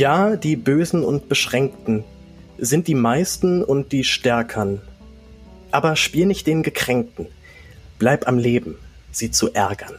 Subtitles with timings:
[0.00, 2.04] Ja, die Bösen und Beschränkten
[2.56, 4.80] sind die meisten und die Stärkern.
[5.72, 7.26] Aber spiel nicht den Gekränkten.
[7.98, 8.76] Bleib am Leben,
[9.12, 9.92] sie zu ärgern.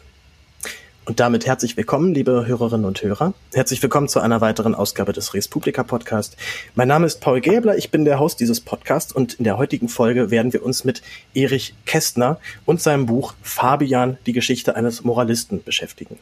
[1.03, 3.33] Und damit herzlich willkommen, liebe Hörerinnen und Hörer.
[3.53, 6.37] Herzlich willkommen zu einer weiteren Ausgabe des Res Publica Podcast.
[6.75, 9.89] Mein Name ist Paul Gäbler, ich bin der Host dieses Podcasts und in der heutigen
[9.89, 11.01] Folge werden wir uns mit
[11.33, 16.19] Erich Kästner und seinem Buch Fabian, die Geschichte eines Moralisten beschäftigen.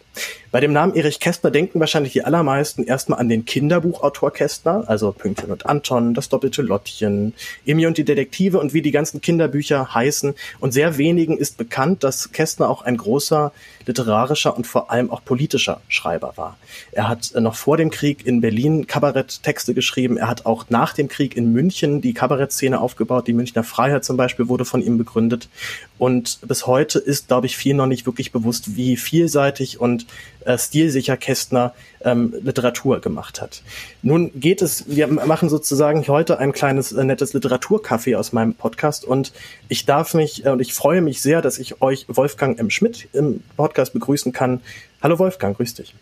[0.49, 5.11] Bei dem Namen Erich Kästner denken wahrscheinlich die allermeisten erstmal an den Kinderbuchautor Kästner, also
[5.11, 7.33] Pünktchen und Anton, das doppelte Lottchen,
[7.65, 10.35] Emi und die Detektive und wie die ganzen Kinderbücher heißen.
[10.61, 13.51] Und sehr wenigen ist bekannt, dass Kästner auch ein großer
[13.85, 16.57] literarischer und vor allem auch politischer Schreiber war.
[16.91, 20.17] Er hat äh, noch vor dem Krieg in Berlin Kabaretttexte geschrieben.
[20.17, 23.27] Er hat auch nach dem Krieg in München die Kabarettszene aufgebaut.
[23.27, 25.49] Die Münchner Freiheit zum Beispiel wurde von ihm begründet.
[25.97, 30.05] Und bis heute ist, glaube ich, viel noch nicht wirklich bewusst, wie vielseitig und
[30.45, 33.61] äh, stilsicher Kästner ähm, Literatur gemacht hat.
[34.01, 39.05] Nun geht es, wir machen sozusagen heute ein kleines äh, nettes Literaturcafé aus meinem Podcast
[39.05, 39.33] und
[39.67, 42.69] ich darf mich äh, und ich freue mich sehr, dass ich euch Wolfgang M.
[42.69, 44.61] Schmidt im Podcast begrüßen kann.
[45.01, 45.93] Hallo Wolfgang, grüß dich.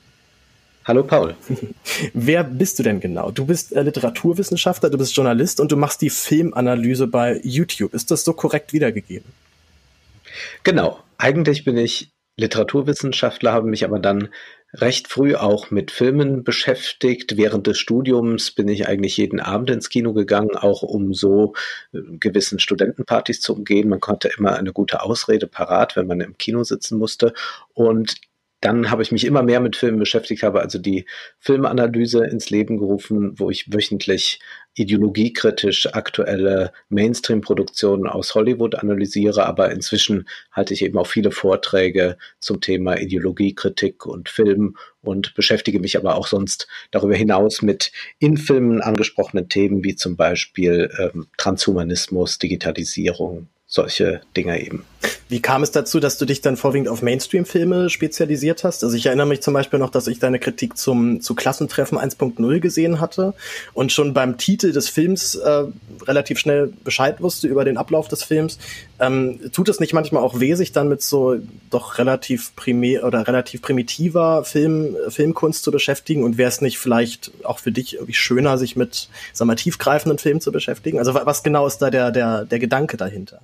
[0.86, 1.36] Hallo Paul.
[2.14, 3.32] Wer bist du denn genau?
[3.32, 7.94] Du bist äh, Literaturwissenschaftler, du bist Journalist und du machst die Filmanalyse bei YouTube.
[7.94, 9.34] Ist das so korrekt wiedergegeben?
[10.64, 11.00] Genau.
[11.18, 14.30] Eigentlich bin ich Literaturwissenschaftler, habe mich aber dann
[14.74, 17.38] recht früh auch mit Filmen beschäftigt.
[17.38, 21.54] Während des Studiums bin ich eigentlich jeden Abend ins Kino gegangen, auch um so
[21.94, 23.90] äh, gewissen Studentenpartys zu umgehen.
[23.90, 27.34] Man konnte immer eine gute Ausrede parat, wenn man im Kino sitzen musste.
[27.74, 28.16] Und
[28.62, 31.06] dann habe ich mich immer mehr mit Filmen beschäftigt, habe also die
[31.40, 34.40] Filmanalyse ins Leben gerufen, wo ich wöchentlich
[34.74, 42.62] ideologiekritisch aktuelle Mainstream-Produktionen aus Hollywood analysiere, aber inzwischen halte ich eben auch viele Vorträge zum
[42.62, 48.82] Thema Ideologiekritik und Film und beschäftige mich aber auch sonst darüber hinaus mit in Filmen
[48.82, 54.86] angesprochenen Themen wie zum Beispiel ähm, Transhumanismus, Digitalisierung, solche Dinge eben.
[55.30, 58.86] Wie kam es dazu, dass du dich dann vorwiegend auf Mainstream-Filme spezialisiert hast?
[58.86, 62.60] Also ich erinnere mich zum Beispiel noch, dass ich deine Kritik zum zu Klassentreffen 1.0
[62.60, 63.34] gesehen hatte
[63.74, 65.66] und schon beim Titel des Films äh,
[66.06, 68.58] relativ schnell Bescheid wusste über den Ablauf des Films.
[69.00, 71.36] Ähm, tut es nicht manchmal auch weh, sich dann mit so
[71.70, 76.24] doch relativ primär oder relativ primitiver Film, Filmkunst zu beschäftigen?
[76.24, 80.20] Und wäre es nicht vielleicht auch für dich irgendwie schöner, sich mit, sag mal, tiefgreifenden
[80.20, 81.00] Filmen zu beschäftigen?
[81.00, 83.42] Also was genau ist da der, der, der Gedanke dahinter?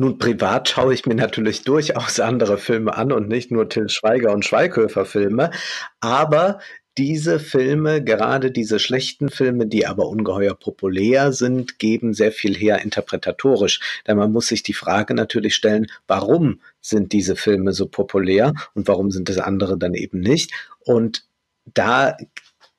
[0.00, 4.32] Nun, privat schaue ich mir natürlich durchaus andere Filme an und nicht nur Till Schweiger
[4.32, 5.50] und Schweighöfer Filme.
[5.98, 6.60] Aber
[6.96, 12.80] diese Filme, gerade diese schlechten Filme, die aber ungeheuer populär sind, geben sehr viel her
[12.82, 13.80] interpretatorisch.
[14.06, 18.86] Denn man muss sich die Frage natürlich stellen, warum sind diese Filme so populär und
[18.86, 20.52] warum sind es andere dann eben nicht?
[20.78, 21.24] Und
[21.64, 22.16] da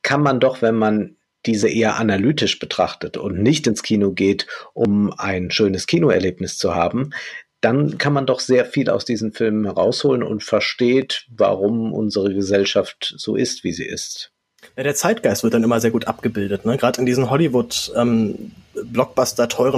[0.03, 5.13] kann man doch, wenn man diese eher analytisch betrachtet und nicht ins Kino geht, um
[5.17, 7.11] ein schönes Kinoerlebnis zu haben,
[7.61, 13.13] dann kann man doch sehr viel aus diesen Filmen herausholen und versteht, warum unsere Gesellschaft
[13.17, 14.31] so ist, wie sie ist.
[14.75, 16.77] Ja, der Zeitgeist wird dann immer sehr gut abgebildet, ne?
[16.77, 18.51] gerade in diesen Hollywood ähm,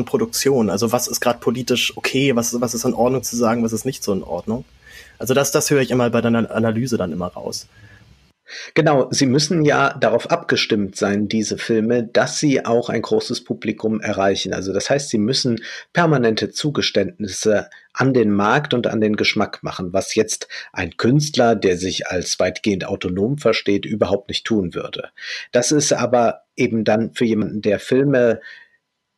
[0.06, 0.69] Produktionen.
[0.69, 3.85] Also was ist gerade politisch okay, was, was ist in Ordnung zu sagen, was ist
[3.85, 4.65] nicht so in Ordnung.
[5.18, 7.68] Also das, das höre ich immer bei deiner Analyse dann immer raus.
[8.74, 14.01] Genau, sie müssen ja darauf abgestimmt sein, diese Filme, dass sie auch ein großes Publikum
[14.01, 14.53] erreichen.
[14.53, 15.62] Also das heißt, sie müssen
[15.94, 21.77] permanente Zugeständnisse an den Markt und an den Geschmack machen, was jetzt ein Künstler, der
[21.77, 25.09] sich als weitgehend autonom versteht, überhaupt nicht tun würde.
[25.51, 28.42] Das ist aber eben dann für jemanden, der Filme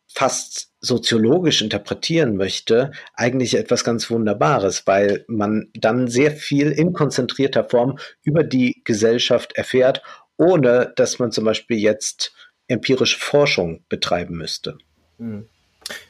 [0.07, 7.63] fast soziologisch interpretieren möchte, eigentlich etwas ganz Wunderbares, weil man dann sehr viel in konzentrierter
[7.63, 10.03] Form über die Gesellschaft erfährt,
[10.37, 12.35] ohne dass man zum Beispiel jetzt
[12.67, 14.77] empirische Forschung betreiben müsste.
[15.17, 15.47] Hm.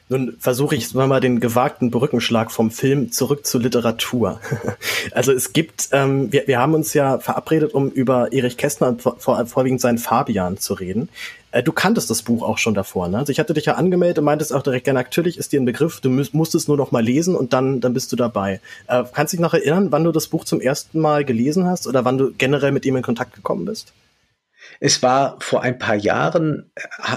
[0.08, 4.40] Nun versuche ich mal den gewagten Brückenschlag vom Film zurück zur Literatur.
[5.12, 9.02] also es gibt, ähm, wir, wir haben uns ja verabredet, um über Erich Kästner und
[9.02, 11.08] vor, vorwiegend seinen Fabian zu reden.
[11.52, 13.18] Äh, du kanntest das Buch auch schon davor, ne?
[13.18, 15.64] Also ich hatte dich ja angemeldet und meintest auch direkt, ja, natürlich ist dir ein
[15.64, 18.60] Begriff, du müsst, musst es nur noch mal lesen und dann, dann bist du dabei.
[18.88, 22.04] Äh, kannst dich noch erinnern, wann du das Buch zum ersten Mal gelesen hast oder
[22.04, 23.92] wann du generell mit ihm in Kontakt gekommen bist?
[24.80, 26.70] Es war vor ein paar Jahren,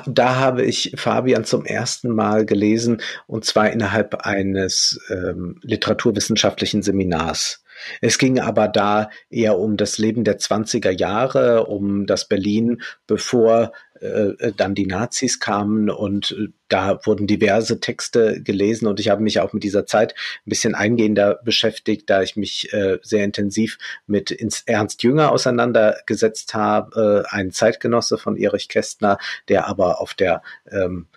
[0.06, 7.64] da habe ich Fabian zum ersten Mal gelesen und zwar innerhalb eines ähm, literaturwissenschaftlichen Seminars.
[8.02, 13.72] Es ging aber da eher um das Leben der 20er Jahre, um das Berlin, bevor
[14.02, 19.22] äh, dann die Nazis kamen und äh, da wurden diverse Texte gelesen und ich habe
[19.22, 20.14] mich auch mit dieser Zeit
[20.46, 27.26] ein bisschen eingehender beschäftigt, da ich mich äh, sehr intensiv mit Ernst Jünger auseinandergesetzt habe,
[27.32, 29.18] äh, ein Zeitgenosse von Erich Kästner,
[29.48, 31.08] der aber auf der ähm,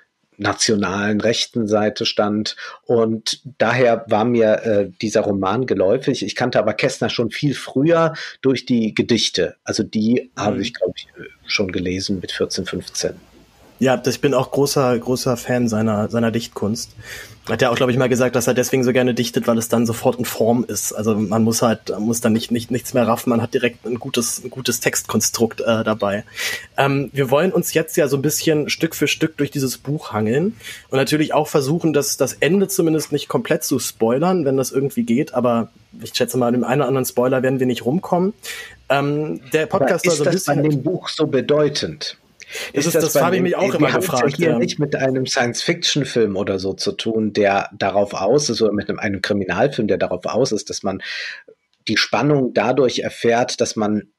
[0.41, 2.57] nationalen rechten Seite stand.
[2.85, 6.25] Und daher war mir äh, dieser Roman geläufig.
[6.25, 9.57] Ich kannte aber Kästner schon viel früher durch die Gedichte.
[9.65, 10.41] Also die mhm.
[10.41, 11.09] habe ich, glaube ich,
[11.47, 13.30] schon gelesen mit 14, 15.
[13.81, 16.91] Ja, ich bin auch großer, großer Fan seiner, seiner Dichtkunst.
[17.49, 19.71] Hat ja auch, glaube ich, mal gesagt, dass er deswegen so gerne dichtet, weil es
[19.71, 20.93] dann sofort in Form ist.
[20.93, 23.99] Also man muss halt, muss dann nicht, nicht nichts mehr raffen, man hat direkt ein
[23.99, 26.25] gutes, ein gutes Textkonstrukt äh, dabei.
[26.77, 30.13] Ähm, wir wollen uns jetzt ja so ein bisschen Stück für Stück durch dieses Buch
[30.13, 30.57] hangeln
[30.91, 35.05] und natürlich auch versuchen, das, das Ende zumindest nicht komplett zu spoilern, wenn das irgendwie
[35.05, 35.71] geht, aber
[36.03, 38.35] ich schätze mal, dem einen oder anderen Spoiler werden wir nicht rumkommen.
[38.91, 40.57] Ähm, der Podcast aber ist soll so ein bisschen.
[40.57, 42.19] Das bei dem Buch so bedeutend?
[42.75, 44.25] Das, ist, das, das habe ich mich auch immer gefragt.
[44.25, 44.59] Das hat hier ja.
[44.59, 48.99] nicht mit einem Science-Fiction-Film oder so zu tun, der darauf aus ist, oder mit einem,
[48.99, 51.03] einem Kriminalfilm, der darauf aus ist, dass man
[51.89, 54.13] die Spannung dadurch erfährt, dass man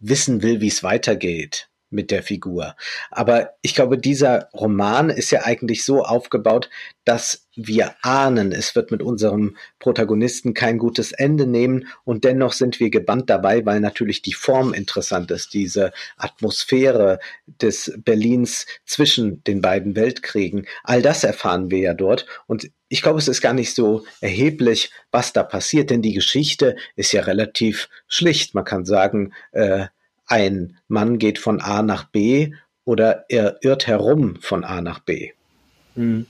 [0.00, 2.76] wissen will, wie es weitergeht mit der Figur.
[3.10, 6.70] Aber ich glaube, dieser Roman ist ja eigentlich so aufgebaut,
[7.04, 12.78] dass wir ahnen, es wird mit unserem Protagonisten kein gutes Ende nehmen und dennoch sind
[12.78, 19.62] wir gebannt dabei, weil natürlich die Form interessant ist, diese Atmosphäre des Berlins zwischen den
[19.62, 20.66] beiden Weltkriegen.
[20.84, 24.92] All das erfahren wir ja dort und ich glaube, es ist gar nicht so erheblich,
[25.10, 28.54] was da passiert, denn die Geschichte ist ja relativ schlicht.
[28.54, 29.86] Man kann sagen, äh,
[30.26, 32.52] ein Mann geht von A nach B
[32.84, 35.32] oder er irrt herum von A nach B.
[35.94, 36.26] Mhm.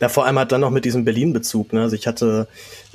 [0.00, 1.72] Ja, vor allem hat dann noch mit diesem Berlin-Bezug.
[1.72, 1.82] Ne?
[1.82, 2.48] Also ich hatte,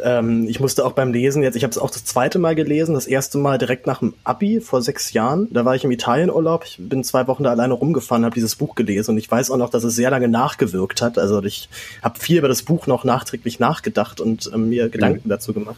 [0.04, 2.94] ähm, ich musste auch beim Lesen jetzt, ich habe es auch das zweite Mal gelesen,
[2.94, 5.48] das erste Mal direkt nach dem Abi vor sechs Jahren.
[5.52, 8.76] Da war ich im Italienurlaub, ich bin zwei Wochen da alleine rumgefahren, habe dieses Buch
[8.76, 11.18] gelesen und ich weiß auch noch, dass es sehr lange nachgewirkt hat.
[11.18, 11.70] Also ich
[12.02, 15.30] habe viel über das Buch noch nachträglich nachgedacht und ähm, mir Gedanken mhm.
[15.30, 15.78] dazu gemacht.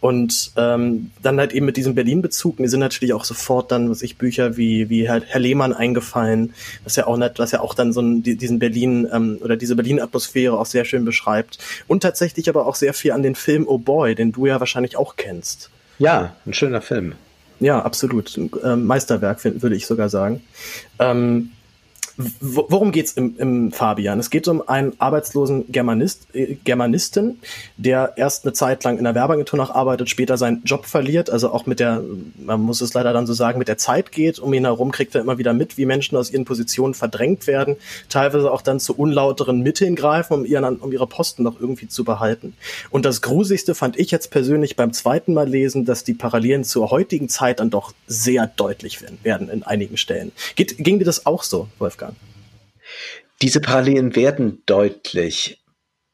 [0.00, 4.02] Und ähm, dann halt eben mit diesem Berlin-Bezug, mir sind natürlich auch sofort dann, was
[4.02, 6.54] ich, Bücher wie, wie Herr, Herr Lehmann eingefallen,
[6.84, 9.76] was ja auch nicht, was ja auch dann so ein, diesen Berlin ähm, oder diese
[9.76, 11.58] Berlin-Atmosphäre auch sehr schön beschreibt.
[11.86, 14.96] Und tatsächlich aber auch sehr viel an den Film Oh Boy, den du ja wahrscheinlich
[14.96, 15.68] auch kennst.
[15.98, 17.14] Ja, ein schöner Film.
[17.58, 18.36] Ja, absolut.
[18.36, 20.42] Ein, äh, Meisterwerk, würde ich sogar sagen.
[20.98, 21.50] Ähm,
[22.16, 24.18] Worum geht's im, im Fabian?
[24.18, 27.40] Es geht um einen arbeitslosen Germanist, äh, Germanisten,
[27.76, 31.50] der erst eine Zeit lang in der Werbeagentur noch arbeitet, später seinen Job verliert, also
[31.52, 32.02] auch mit der,
[32.38, 34.38] man muss es leider dann so sagen, mit der Zeit geht.
[34.38, 37.76] Um ihn herum kriegt er immer wieder mit, wie Menschen aus ihren Positionen verdrängt werden,
[38.08, 42.04] teilweise auch dann zu unlauteren Mitteln greifen, um, ihren, um ihre Posten noch irgendwie zu
[42.04, 42.54] behalten.
[42.90, 46.90] Und das Grusigste fand ich jetzt persönlich beim zweiten Mal lesen, dass die Parallelen zur
[46.90, 50.32] heutigen Zeit dann doch sehr deutlich werden, werden in einigen Stellen.
[50.56, 52.11] Geht, ging dir das auch so, Wolfgang?
[53.42, 55.64] Diese Parallelen werden deutlich.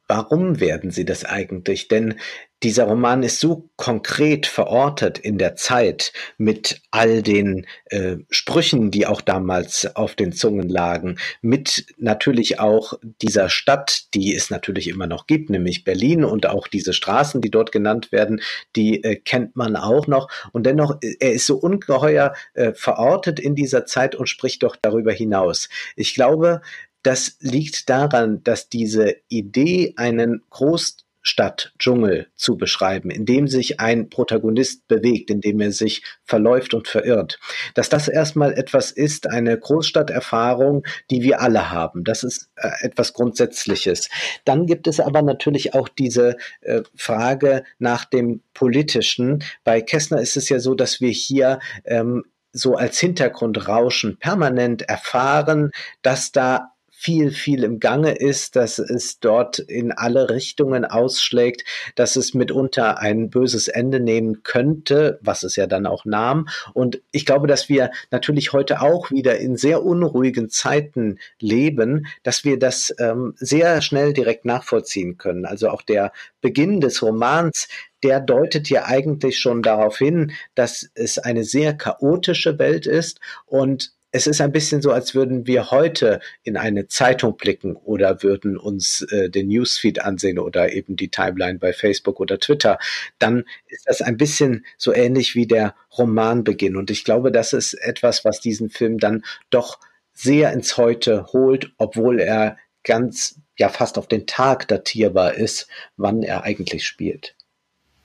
[0.06, 1.88] Warum werden sie das eigentlich?
[1.88, 2.18] Denn
[2.62, 9.06] dieser Roman ist so konkret verortet in der Zeit mit all den äh, Sprüchen, die
[9.06, 15.06] auch damals auf den Zungen lagen, mit natürlich auch dieser Stadt, die es natürlich immer
[15.06, 18.40] noch gibt, nämlich Berlin und auch diese Straßen, die dort genannt werden,
[18.75, 20.28] die äh, kennt man auch noch.
[20.52, 24.75] Und dennoch, äh, er ist so ungeheuer äh, verortet in dieser Zeit und spricht doch
[24.75, 25.68] darüber hinaus.
[25.94, 26.61] Ich glaube,
[27.02, 34.88] das liegt daran, dass diese Idee, einen Großstadtdschungel zu beschreiben, in dem sich ein Protagonist
[34.88, 37.38] bewegt, in dem er sich verläuft und verirrt,
[37.75, 42.05] dass das erstmal etwas ist, eine Großstadterfahrung, die wir alle haben.
[42.05, 44.09] Das ist äh, etwas Grundsätzliches.
[44.45, 49.45] Dann gibt es aber natürlich auch diese äh, Frage nach dem Politischen.
[49.62, 55.71] Bei Kessner ist es ja so, dass wir hier ähm, so als Hintergrundrauschen permanent erfahren,
[56.02, 61.62] dass da viel, viel im Gange ist, dass es dort in alle Richtungen ausschlägt,
[61.95, 66.49] dass es mitunter ein böses Ende nehmen könnte, was es ja dann auch nahm.
[66.75, 72.45] Und ich glaube, dass wir natürlich heute auch wieder in sehr unruhigen Zeiten leben, dass
[72.45, 75.47] wir das ähm, sehr schnell direkt nachvollziehen können.
[75.47, 77.69] Also auch der Beginn des Romans,
[78.02, 83.93] der deutet ja eigentlich schon darauf hin, dass es eine sehr chaotische Welt ist und
[84.11, 88.57] es ist ein bisschen so, als würden wir heute in eine Zeitung blicken oder würden
[88.57, 92.79] uns äh, den Newsfeed ansehen oder eben die Timeline bei Facebook oder Twitter.
[93.19, 96.77] Dann ist das ein bisschen so ähnlich wie der Romanbeginn.
[96.77, 99.79] Und ich glaube, das ist etwas, was diesen Film dann doch
[100.15, 106.23] sehr ins Heute holt, obwohl er ganz, ja, fast auf den Tag datierbar ist, wann
[106.23, 107.35] er eigentlich spielt.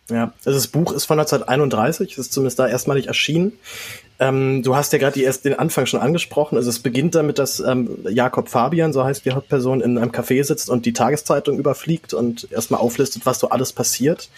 [0.10, 3.53] Ja, also das Buch ist von 1931, ist zumindest da erstmalig erschienen.
[4.20, 6.55] Ähm, du hast ja gerade erst den Anfang schon angesprochen.
[6.55, 10.43] Also es beginnt damit, dass ähm, Jakob Fabian, so heißt die Hauptperson, in einem Café
[10.43, 14.29] sitzt und die Tageszeitung überfliegt und erstmal auflistet, was so alles passiert.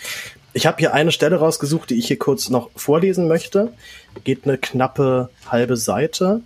[0.54, 3.74] Ich habe hier eine Stelle rausgesucht, die ich hier kurz noch vorlesen möchte.
[4.24, 6.42] Geht eine knappe halbe Seite.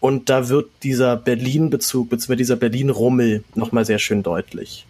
[0.00, 4.84] Und da wird dieser Berlin-Bezug, beziehungsweise dieser Berlin-Rummel nochmal sehr schön deutlich.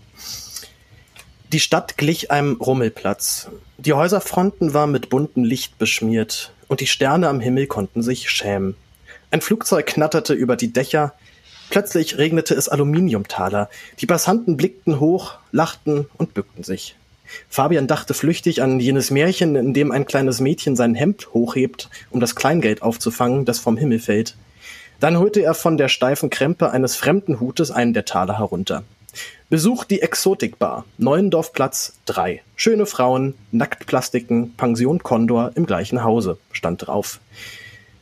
[1.53, 3.49] Die Stadt glich einem Rummelplatz.
[3.77, 8.77] Die Häuserfronten waren mit buntem Licht beschmiert und die Sterne am Himmel konnten sich schämen.
[9.31, 11.15] Ein Flugzeug knatterte über die Dächer.
[11.71, 13.69] Plötzlich regnete es Aluminiumtaler.
[14.01, 16.97] Die Passanten blickten hoch, lachten und bückten sich.
[17.49, 22.21] Fabian dachte flüchtig an jenes Märchen, in dem ein kleines Mädchen sein Hemd hochhebt, um
[22.21, 24.37] das Kleingeld aufzufangen, das vom Himmel fällt.
[25.01, 28.85] Dann holte er von der steifen Krempe eines fremden Hutes einen der Taler herunter.
[29.55, 32.43] Besucht die Exotikbar, Neuendorfplatz 3.
[32.57, 37.21] Schöne Frauen, Nacktplastiken, Pension Condor im gleichen Hause, stand drauf.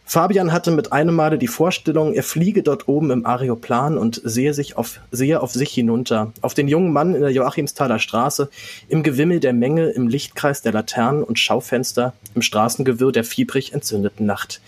[0.07, 4.55] Fabian hatte mit einem Male die Vorstellung, er fliege dort oben im Areoplan und sehe
[4.55, 8.49] sich auf, sehe auf sich hinunter, auf den jungen Mann in der Joachimsthaler Straße,
[8.89, 14.25] im Gewimmel der Menge, im Lichtkreis der Laternen und Schaufenster, im Straßengewirr der fiebrig entzündeten
[14.25, 14.63] Nacht.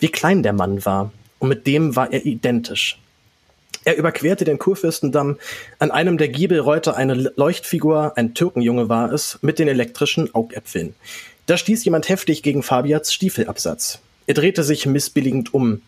[0.00, 2.98] Wie klein der Mann war, und mit dem war er identisch.
[3.84, 5.38] Er überquerte den Kurfürstendamm.
[5.78, 10.94] An einem der Giebel rollte eine Leuchtfigur, ein Türkenjunge war es, mit den elektrischen Augäpfeln.
[11.46, 14.00] Da stieß jemand heftig gegen Fabiats Stiefelabsatz.
[14.26, 15.82] Er drehte sich missbilligend um.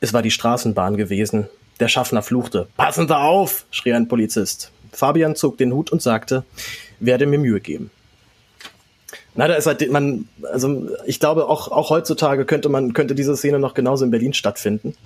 [0.00, 1.48] Es war die Straßenbahn gewesen.
[1.78, 2.68] Der Schaffner fluchte.
[2.78, 3.66] Passen Sie auf!
[3.70, 4.70] schrie ein Polizist.
[4.92, 6.44] Fabian zog den Hut und sagte,
[7.00, 7.90] werde mir Mühe geben.
[9.34, 13.36] Na, da ist halt man, also ich glaube auch auch heutzutage könnte man könnte diese
[13.36, 14.96] Szene noch genauso in Berlin stattfinden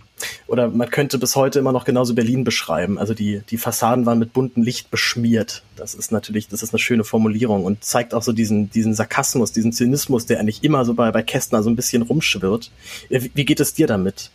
[0.46, 2.98] oder man könnte bis heute immer noch genauso Berlin beschreiben.
[2.98, 5.62] Also die die Fassaden waren mit buntem Licht beschmiert.
[5.76, 9.52] Das ist natürlich das ist eine schöne Formulierung und zeigt auch so diesen diesen Sarkasmus,
[9.52, 12.70] diesen Zynismus, der eigentlich immer so bei bei Kästner so ein bisschen rumschwirrt.
[13.08, 14.30] Wie geht es dir damit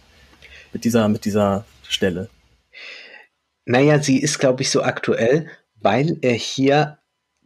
[0.73, 2.29] mit dieser mit dieser Stelle?
[3.65, 5.47] Naja, sie ist glaube ich so aktuell,
[5.81, 6.99] weil er hier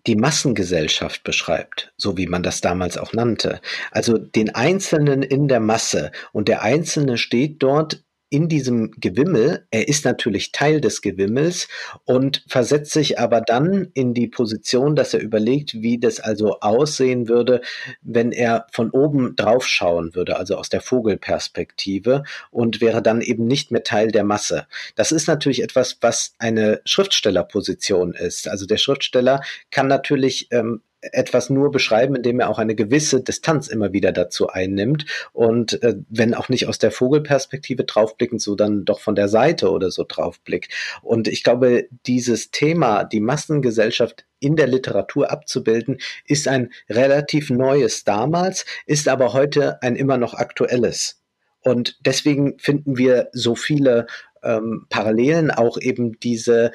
[0.08, 3.62] die Massengesellschaft beschreibt, so wie man das damals auch nannte.
[3.92, 6.12] Also den Einzelnen in der Masse.
[6.32, 11.68] Und der Einzelne steht dort in diesem Gewimmel, er ist natürlich Teil des Gewimmels
[12.06, 17.28] und versetzt sich aber dann in die Position, dass er überlegt, wie das also aussehen
[17.28, 17.62] würde,
[18.02, 23.48] wenn er von oben drauf schauen würde, also aus der Vogelperspektive und wäre dann eben
[23.48, 24.68] nicht mehr Teil der Masse.
[24.96, 28.48] Das ist natürlich etwas, was eine Schriftstellerposition ist.
[28.48, 33.68] Also der Schriftsteller kann natürlich ähm, etwas nur beschreiben, indem er auch eine gewisse Distanz
[33.68, 38.86] immer wieder dazu einnimmt und äh, wenn auch nicht aus der Vogelperspektive draufblickend, so dann
[38.86, 40.72] doch von der Seite oder so draufblickt.
[41.02, 48.04] Und ich glaube, dieses Thema, die Massengesellschaft in der Literatur abzubilden, ist ein relativ neues
[48.04, 51.22] damals, ist aber heute ein immer noch aktuelles.
[51.62, 54.08] Und deswegen finden wir so viele
[54.44, 56.72] ähm, Parallelen, auch eben diese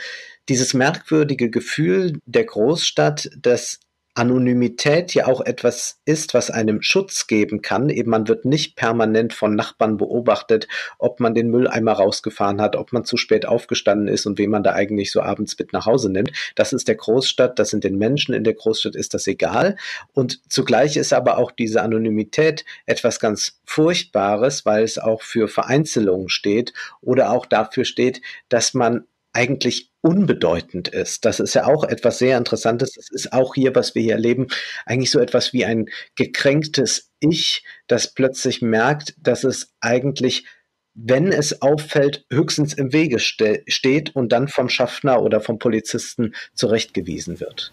[0.49, 3.81] dieses merkwürdige Gefühl der Großstadt, das
[4.15, 7.89] Anonymität ja auch etwas ist, was einem Schutz geben kann.
[7.89, 10.69] Eben man wird nicht permanent von Nachbarn beobachtet,
[10.99, 14.63] ob man den Mülleimer rausgefahren hat, ob man zu spät aufgestanden ist und wen man
[14.63, 16.31] da eigentlich so abends mit nach Hause nimmt.
[16.55, 19.77] Das ist der Großstadt, das sind den Menschen in der Großstadt, ist das egal.
[20.13, 26.29] Und zugleich ist aber auch diese Anonymität etwas ganz Furchtbares, weil es auch für Vereinzelungen
[26.29, 31.25] steht oder auch dafür steht, dass man eigentlich unbedeutend ist.
[31.25, 32.93] Das ist ja auch etwas sehr Interessantes.
[32.93, 34.49] Das ist auch hier, was wir hier erleben,
[34.87, 35.87] eigentlich so etwas wie ein
[36.17, 40.47] gekränktes Ich, das plötzlich merkt, dass es eigentlich
[40.95, 46.35] wenn es auffällt, höchstens im Wege ste steht und dann vom Schaffner oder vom Polizisten
[46.55, 47.73] zurechtgewiesen wird.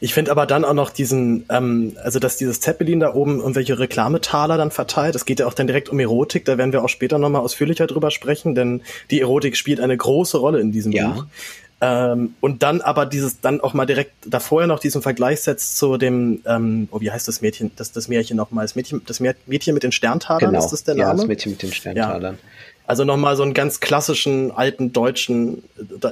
[0.00, 3.78] Ich finde aber dann auch noch diesen, ähm, also dass dieses Zeppelin da oben irgendwelche
[3.78, 5.14] Reklametaler dann verteilt.
[5.14, 7.86] Es geht ja auch dann direkt um Erotik, da werden wir auch später nochmal ausführlicher
[7.86, 11.08] drüber sprechen, denn die Erotik spielt eine große Rolle in diesem ja.
[11.08, 11.24] Buch.
[11.82, 15.96] Ähm, und dann aber dieses, dann auch mal direkt davor noch diesen Vergleich setzt zu
[15.96, 19.72] dem, ähm, oh, wie heißt das Mädchen, das, das Märchen nochmal, das Mädchen, das Mädchen
[19.72, 20.58] mit den Sterntalern, genau.
[20.62, 21.08] ist das der Name?
[21.08, 22.34] Ja, das Mädchen mit den Sterntalern.
[22.34, 22.40] Ja.
[22.90, 25.62] Also nochmal so einen ganz klassischen alten deutschen,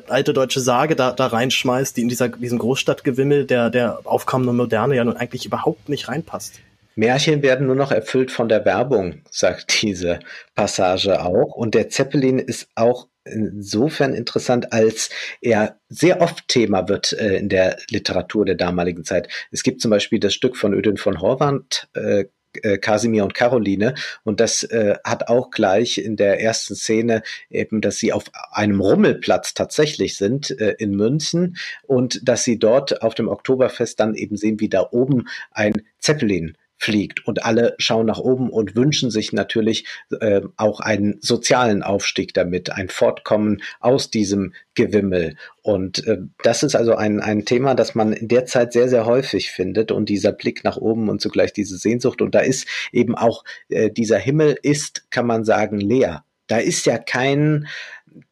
[0.06, 4.94] alte deutsche Sage da, da reinschmeißt, die in dieser, diesem Großstadtgewimmel der, der aufkommenden Moderne
[4.94, 6.60] ja nun eigentlich überhaupt nicht reinpasst.
[6.94, 10.20] Märchen werden nur noch erfüllt von der Werbung, sagt diese
[10.54, 11.56] Passage auch.
[11.56, 17.48] Und der Zeppelin ist auch insofern interessant, als er sehr oft Thema wird äh, in
[17.48, 19.26] der Literatur der damaligen Zeit.
[19.50, 22.26] Es gibt zum Beispiel das Stück von Ödin von Horvath, äh,
[22.62, 22.78] äh,
[23.22, 23.94] und Caroline.
[24.24, 28.80] Und das äh, hat auch gleich in der ersten Szene eben, dass sie auf einem
[28.80, 34.36] Rummelplatz tatsächlich sind äh, in München und dass sie dort auf dem Oktoberfest dann eben
[34.36, 37.26] sehen, wie da oben ein Zeppelin fliegt.
[37.26, 39.86] Und alle schauen nach oben und wünschen sich natürlich
[40.20, 45.36] äh, auch einen sozialen Aufstieg damit, ein Fortkommen aus diesem Gewimmel.
[45.62, 49.06] Und äh, das ist also ein, ein Thema, das man in der Zeit sehr, sehr
[49.06, 49.90] häufig findet.
[49.92, 52.22] Und dieser Blick nach oben und zugleich diese Sehnsucht.
[52.22, 56.24] Und da ist eben auch äh, dieser Himmel ist, kann man sagen, leer.
[56.46, 57.66] Da ist ja kein,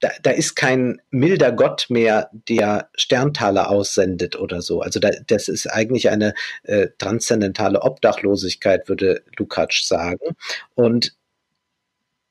[0.00, 4.80] da, da ist kein milder Gott mehr, der Sterntaler aussendet oder so.
[4.80, 10.36] Also da, das ist eigentlich eine äh, transzendentale Obdachlosigkeit, würde Lukács sagen.
[10.74, 11.14] Und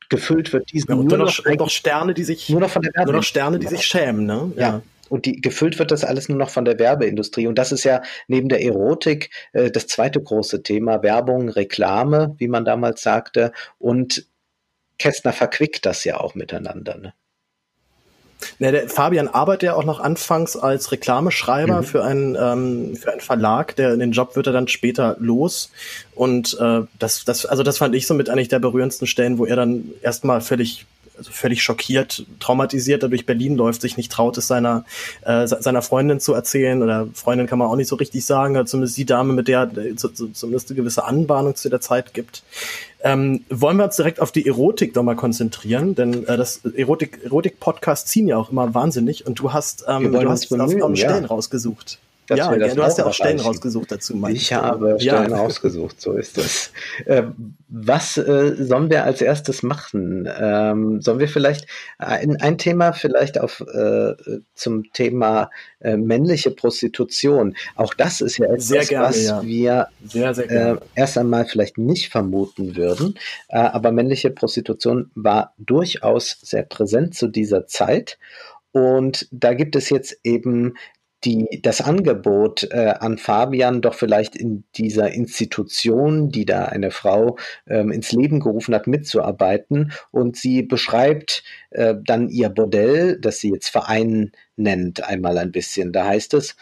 [0.10, 2.94] gefüllt wird diesen ja, und nur, noch, noch Sterne, die sich nur noch von der
[2.94, 4.52] Werbe nur noch Sterne, die sich schämen, ne?
[4.56, 4.62] Ja.
[4.62, 4.82] ja.
[5.08, 7.46] Und die gefüllt wird das alles nur noch von der Werbeindustrie.
[7.48, 12.48] Und das ist ja neben der Erotik äh, das zweite große Thema: Werbung, Reklame, wie
[12.48, 13.52] man damals sagte.
[13.78, 14.26] Und
[14.98, 16.98] Kästner verquickt das ja auch miteinander.
[16.98, 17.14] Ne?
[18.60, 21.84] Ja, der Fabian arbeitet ja auch noch anfangs als Reklameschreiber mhm.
[21.84, 23.76] für, einen, ähm, für einen Verlag.
[23.76, 25.72] Der, den Job wird er dann später los.
[26.14, 29.46] Und äh, das, das, also das fand ich so mit eigentlich der berührendsten Stellen, wo
[29.46, 30.86] er dann erstmal völlig
[31.18, 34.86] also völlig schockiert, traumatisiert, da durch Berlin läuft, sich nicht traut, es seiner,
[35.22, 38.98] äh, seiner Freundin zu erzählen oder Freundin kann man auch nicht so richtig sagen, zumindest
[38.98, 42.44] die Dame, mit der äh, zumindest eine gewisse Anbahnung zu der Zeit gibt.
[43.06, 47.20] Ähm, wollen wir uns direkt auf die Erotik doch mal konzentrieren, denn äh, das Erotik,
[47.24, 49.28] Erotik-Podcasts ziehen ja auch immer wahnsinnig.
[49.28, 51.30] Und du hast, ähm, du hast auf, auf Stellen ja.
[51.30, 54.22] rausgesucht ja, du hast ja auch Stellen rausgesucht dazu.
[54.30, 55.38] Ich habe Stellen ja.
[55.38, 56.72] rausgesucht, so ist es.
[57.06, 57.24] Äh,
[57.68, 60.30] was äh, sollen wir als erstes machen?
[60.40, 64.14] Ähm, sollen wir vielleicht ein, ein Thema vielleicht auf äh,
[64.54, 67.56] zum Thema äh, männliche Prostitution?
[67.76, 69.44] Auch das ist ja etwas, gerne, was ja.
[69.44, 73.16] wir sehr, sehr äh, erst einmal vielleicht nicht vermuten würden.
[73.50, 78.18] Äh, aber männliche Prostitution war durchaus sehr präsent zu dieser Zeit.
[78.72, 80.76] Und da gibt es jetzt eben
[81.24, 87.38] die, das Angebot äh, an Fabian doch vielleicht in dieser Institution, die da eine Frau
[87.68, 89.92] ähm, ins Leben gerufen hat, mitzuarbeiten.
[90.12, 95.92] Und sie beschreibt äh, dann ihr Bordell, das sie jetzt Verein nennt, einmal ein bisschen.
[95.92, 96.56] Da heißt es,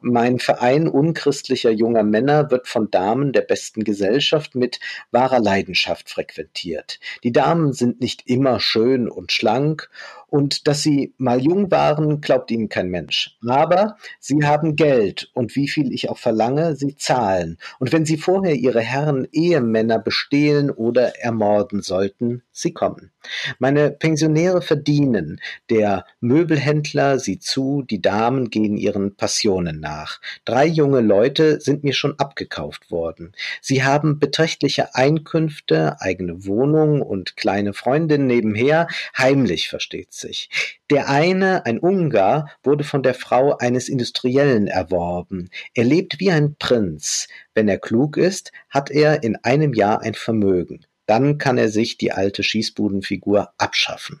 [0.00, 4.78] mein Verein unchristlicher junger Männer wird von Damen der besten Gesellschaft mit
[5.10, 7.00] wahrer Leidenschaft frequentiert.
[7.24, 9.90] Die Damen sind nicht immer schön und schlank
[10.28, 13.38] und dass sie mal jung waren, glaubt ihnen kein Mensch.
[13.46, 17.56] Aber sie haben Geld und wie viel ich auch verlange, sie zahlen.
[17.78, 23.10] Und wenn sie vorher ihre Herren Ehemänner bestehlen oder ermorden sollten, sie kommen.
[23.58, 25.40] Meine Pensionäre verdienen.
[25.70, 30.20] Der Möbelhändler sieht zu, die Damen gehen ihren Passionen nach.
[30.44, 33.32] Drei junge Leute sind mir schon abgekauft worden.
[33.62, 40.48] Sie haben beträchtliche Einkünfte, eigene Wohnung und kleine Freundin nebenher, heimlich versteht's 1980.
[40.90, 45.50] Der eine, ein Ungar, wurde von der Frau eines Industriellen erworben.
[45.74, 47.28] Er lebt wie ein Prinz.
[47.54, 50.86] Wenn er klug ist, hat er in einem Jahr ein Vermögen.
[51.06, 54.20] Dann kann er sich die alte Schießbudenfigur abschaffen.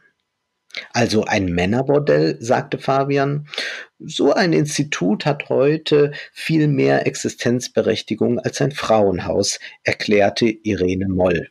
[0.92, 3.48] Also ein Männerbordell, sagte Fabian.
[3.98, 11.48] So ein Institut hat heute viel mehr Existenzberechtigung als ein Frauenhaus, erklärte Irene Moll.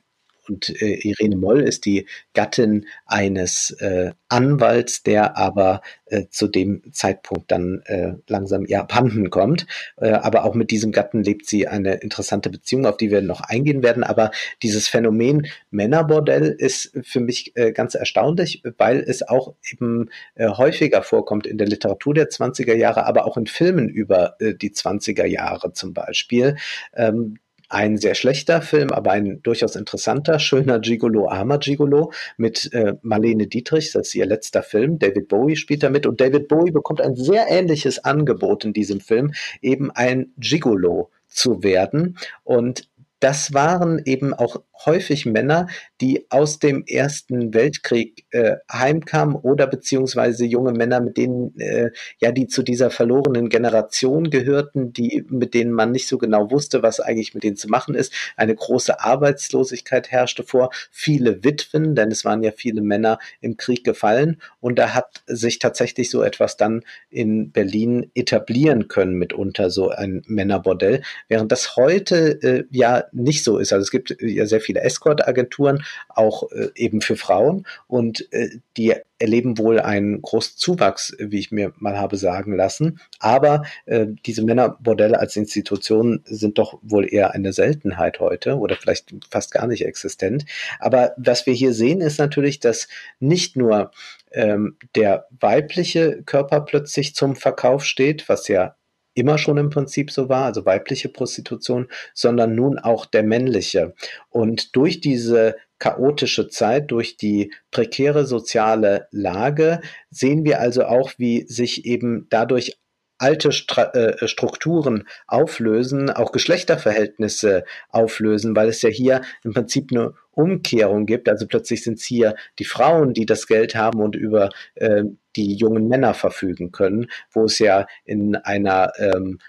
[0.50, 6.82] Und äh, Irene Moll ist die Gattin eines äh, Anwalts, der aber äh, zu dem
[6.92, 9.68] Zeitpunkt dann äh, langsam ihr abhanden kommt.
[9.98, 13.42] Äh, aber auch mit diesem Gatten lebt sie eine interessante Beziehung, auf die wir noch
[13.42, 14.04] eingehen werden.
[14.04, 14.32] Aber
[14.64, 21.04] dieses Phänomen Männerbordell ist für mich äh, ganz erstaunlich, weil es auch eben äh, häufiger
[21.04, 25.26] vorkommt in der Literatur der 20er Jahre, aber auch in Filmen über äh, die 20er
[25.26, 26.58] Jahre zum Beispiel.
[26.96, 32.94] Ähm, ein sehr schlechter Film, aber ein durchaus interessanter, schöner Gigolo, armer Gigolo mit äh,
[33.02, 35.00] Marlene Dietrich, das ist ihr letzter Film.
[35.00, 39.34] David Bowie spielt damit und David Bowie bekommt ein sehr ähnliches Angebot in diesem Film,
[39.62, 42.18] eben ein Gigolo zu werden.
[42.44, 45.68] Und das waren eben auch häufig Männer,
[46.02, 52.32] die aus dem Ersten Weltkrieg äh, heimkamen oder beziehungsweise junge Männer, mit denen äh, ja
[52.32, 57.00] die zu dieser verlorenen Generation gehörten, die mit denen man nicht so genau wusste, was
[57.00, 58.14] eigentlich mit denen zu machen ist.
[58.36, 63.84] Eine große Arbeitslosigkeit herrschte vor, viele Witwen, denn es waren ja viele Männer im Krieg
[63.84, 69.90] gefallen und da hat sich tatsächlich so etwas dann in Berlin etablieren können, mitunter so
[69.90, 73.74] ein Männerbordell, während das heute äh, ja nicht so ist.
[73.74, 77.66] Also es gibt ja sehr viele Escort-Agenturen, auch äh, eben für Frauen.
[77.88, 83.00] Und äh, die erleben wohl einen großen Zuwachs, wie ich mir mal habe sagen lassen.
[83.20, 89.14] Aber äh, diese Männerbordelle als Institution sind doch wohl eher eine Seltenheit heute oder vielleicht
[89.32, 90.46] fast gar nicht existent.
[90.80, 92.88] Aber was wir hier sehen, ist natürlich, dass
[93.20, 93.92] nicht nur
[94.32, 98.76] ähm, der weibliche Körper plötzlich zum Verkauf steht, was ja
[99.18, 103.94] immer schon im Prinzip so war, also weibliche Prostitution, sondern nun auch der männliche.
[104.30, 111.44] Und durch diese chaotische Zeit, durch die prekäre soziale Lage sehen wir also auch, wie
[111.48, 112.78] sich eben dadurch
[113.18, 120.14] alte Stra äh, Strukturen auflösen, auch Geschlechterverhältnisse auflösen, weil es ja hier im Prinzip eine
[120.32, 121.30] Umkehrung gibt.
[121.30, 125.04] Also plötzlich sind es hier die Frauen, die das Geld haben und über äh,
[125.36, 129.40] die jungen Männer verfügen können, wo es ja in einer ähm,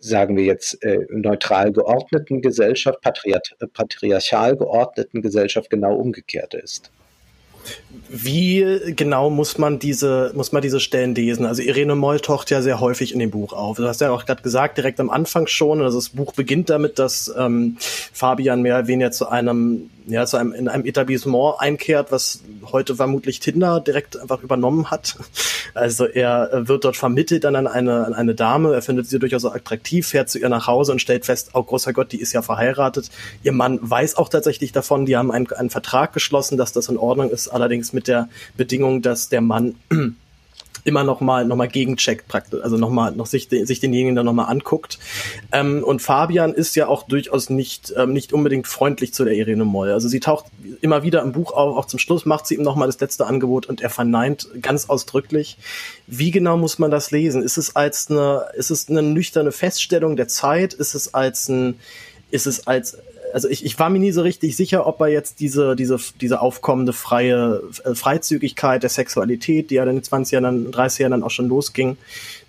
[0.00, 6.92] sagen wir jetzt, äh, neutral geordneten Gesellschaft, patriarch patriarchal geordneten Gesellschaft genau umgekehrt ist.
[8.08, 11.44] Wie genau muss man diese, muss man diese Stellen lesen?
[11.44, 13.76] Also Irene Moll taucht ja sehr häufig in dem Buch auf.
[13.76, 16.98] Du hast ja auch gerade gesagt, direkt am Anfang schon, also das Buch beginnt damit,
[16.98, 22.10] dass ähm, Fabian mehr oder weniger zu einem ja, zu einem, in einem Etablissement einkehrt,
[22.10, 22.42] was
[22.72, 25.16] heute vermutlich Tinder direkt einfach übernommen hat.
[25.74, 29.44] Also er wird dort vermittelt dann an eine, an eine Dame, er findet sie durchaus
[29.44, 32.42] attraktiv, fährt zu ihr nach Hause und stellt fest, oh großer Gott, die ist ja
[32.42, 33.10] verheiratet.
[33.42, 36.96] Ihr Mann weiß auch tatsächlich davon, die haben einen, einen Vertrag geschlossen, dass das in
[36.96, 39.74] Ordnung ist, allerdings mit der Bedingung, dass der Mann
[40.88, 44.24] immer noch mal noch mal gegencheckt praktisch, also noch mal noch sich, sich denjenigen dann
[44.24, 44.98] noch mal anguckt.
[45.52, 49.66] Ähm, und Fabian ist ja auch durchaus nicht ähm, nicht unbedingt freundlich zu der Irene
[49.66, 49.92] Moll.
[49.92, 50.46] Also sie taucht
[50.80, 53.26] immer wieder im Buch auf, auch zum Schluss macht sie ihm noch mal das letzte
[53.26, 55.58] Angebot und er verneint ganz ausdrücklich.
[56.06, 57.42] Wie genau muss man das lesen?
[57.42, 60.72] Ist es als eine ist es eine nüchterne Feststellung der Zeit?
[60.72, 61.78] Ist es als ein
[62.30, 62.98] ist es als
[63.32, 66.40] also ich, ich war mir nie so richtig sicher, ob er jetzt diese, diese, diese
[66.40, 71.22] aufkommende freie äh, Freizügigkeit der Sexualität, die ja in den 20 Jahren, 30 Jahren dann
[71.22, 71.96] auch schon losging,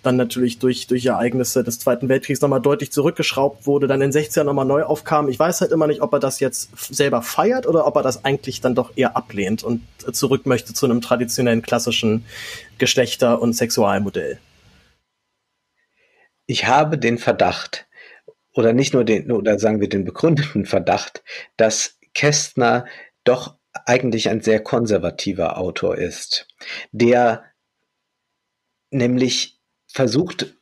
[0.02, 4.22] dann natürlich durch, durch Ereignisse des Zweiten Weltkriegs nochmal deutlich zurückgeschraubt wurde, dann in den
[4.22, 5.28] 60ern nochmal neu aufkam.
[5.28, 8.24] Ich weiß halt immer nicht, ob er das jetzt selber feiert oder ob er das
[8.24, 12.24] eigentlich dann doch eher ablehnt und zurück möchte zu einem traditionellen klassischen
[12.78, 14.38] Geschlechter- und Sexualmodell.
[16.46, 17.86] Ich habe den Verdacht,
[18.54, 21.22] oder nicht nur den, oder sagen wir den begründeten Verdacht,
[21.56, 22.86] dass Kästner
[23.24, 26.48] doch eigentlich ein sehr konservativer Autor ist,
[26.92, 27.44] der
[28.90, 30.56] nämlich versucht,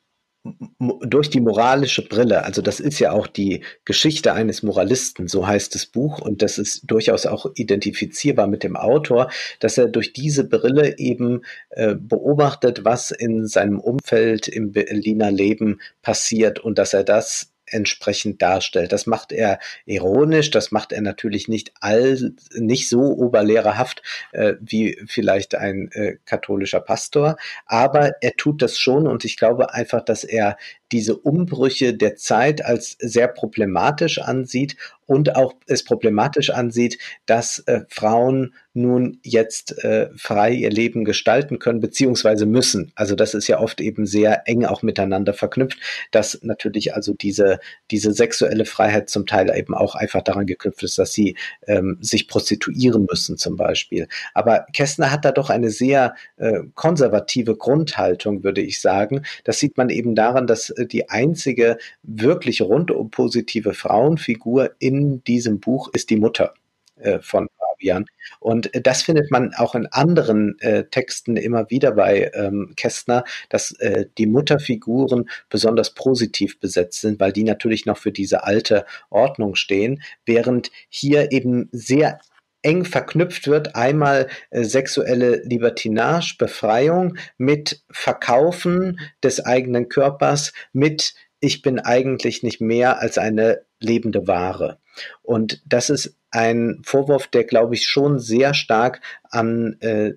[0.79, 5.74] durch die moralische Brille, also das ist ja auch die Geschichte eines Moralisten, so heißt
[5.74, 10.44] das Buch, und das ist durchaus auch identifizierbar mit dem Autor, dass er durch diese
[10.44, 17.05] Brille eben äh, beobachtet, was in seinem Umfeld im Berliner Leben passiert und dass er
[17.05, 18.92] das entsprechend darstellt.
[18.92, 24.02] Das macht er ironisch, das macht er natürlich nicht all, nicht so oberlehrerhaft
[24.33, 29.72] äh, wie vielleicht ein äh, katholischer Pastor, aber er tut das schon und ich glaube
[29.74, 30.57] einfach, dass er
[30.92, 34.77] diese Umbrüche der Zeit als sehr problematisch ansieht
[35.09, 41.59] und auch es problematisch ansieht, dass äh, Frauen nun jetzt äh, frei ihr Leben gestalten
[41.59, 42.92] können, beziehungsweise müssen.
[42.94, 45.79] Also das ist ja oft eben sehr eng auch miteinander verknüpft,
[46.11, 47.59] dass natürlich also diese,
[47.90, 52.29] diese sexuelle Freiheit zum Teil eben auch einfach daran geknüpft ist, dass sie ähm, sich
[52.29, 54.09] prostituieren müssen zum Beispiel.
[54.35, 59.22] Aber Kästner hat da doch eine sehr äh, konservative Grundhaltung, würde ich sagen.
[59.44, 65.90] Das sieht man eben daran, dass die einzige wirklich rundum positive Frauenfigur in diesem Buch
[65.92, 66.54] ist die Mutter
[66.96, 68.06] äh, von Fabian.
[68.40, 73.24] Und äh, das findet man auch in anderen äh, Texten immer wieder bei ähm, Kästner,
[73.48, 78.84] dass äh, die Mutterfiguren besonders positiv besetzt sind, weil die natürlich noch für diese alte
[79.10, 82.20] Ordnung stehen, während hier eben sehr
[82.68, 83.74] eng verknüpft wird.
[83.74, 92.61] Einmal äh, sexuelle Libertinage, Befreiung mit Verkaufen des eigenen Körpers, mit ich bin eigentlich nicht
[92.61, 94.78] mehr als eine lebende Ware.
[95.22, 99.00] Und das ist ein Vorwurf, der, glaube ich, schon sehr stark
[99.31, 100.14] an, äh,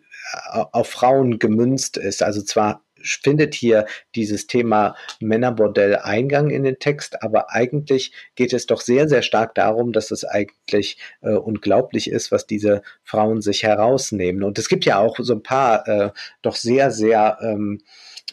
[0.49, 2.21] auf Frauen gemünzt ist.
[2.23, 3.85] Also zwar findet hier
[4.15, 9.55] dieses Thema Männerbordell Eingang in den Text, aber eigentlich geht es doch sehr, sehr stark
[9.55, 14.43] darum, dass es eigentlich äh, unglaublich ist, was diese Frauen sich herausnehmen.
[14.43, 16.11] Und es gibt ja auch so ein paar äh,
[16.41, 17.81] doch sehr, sehr ähm,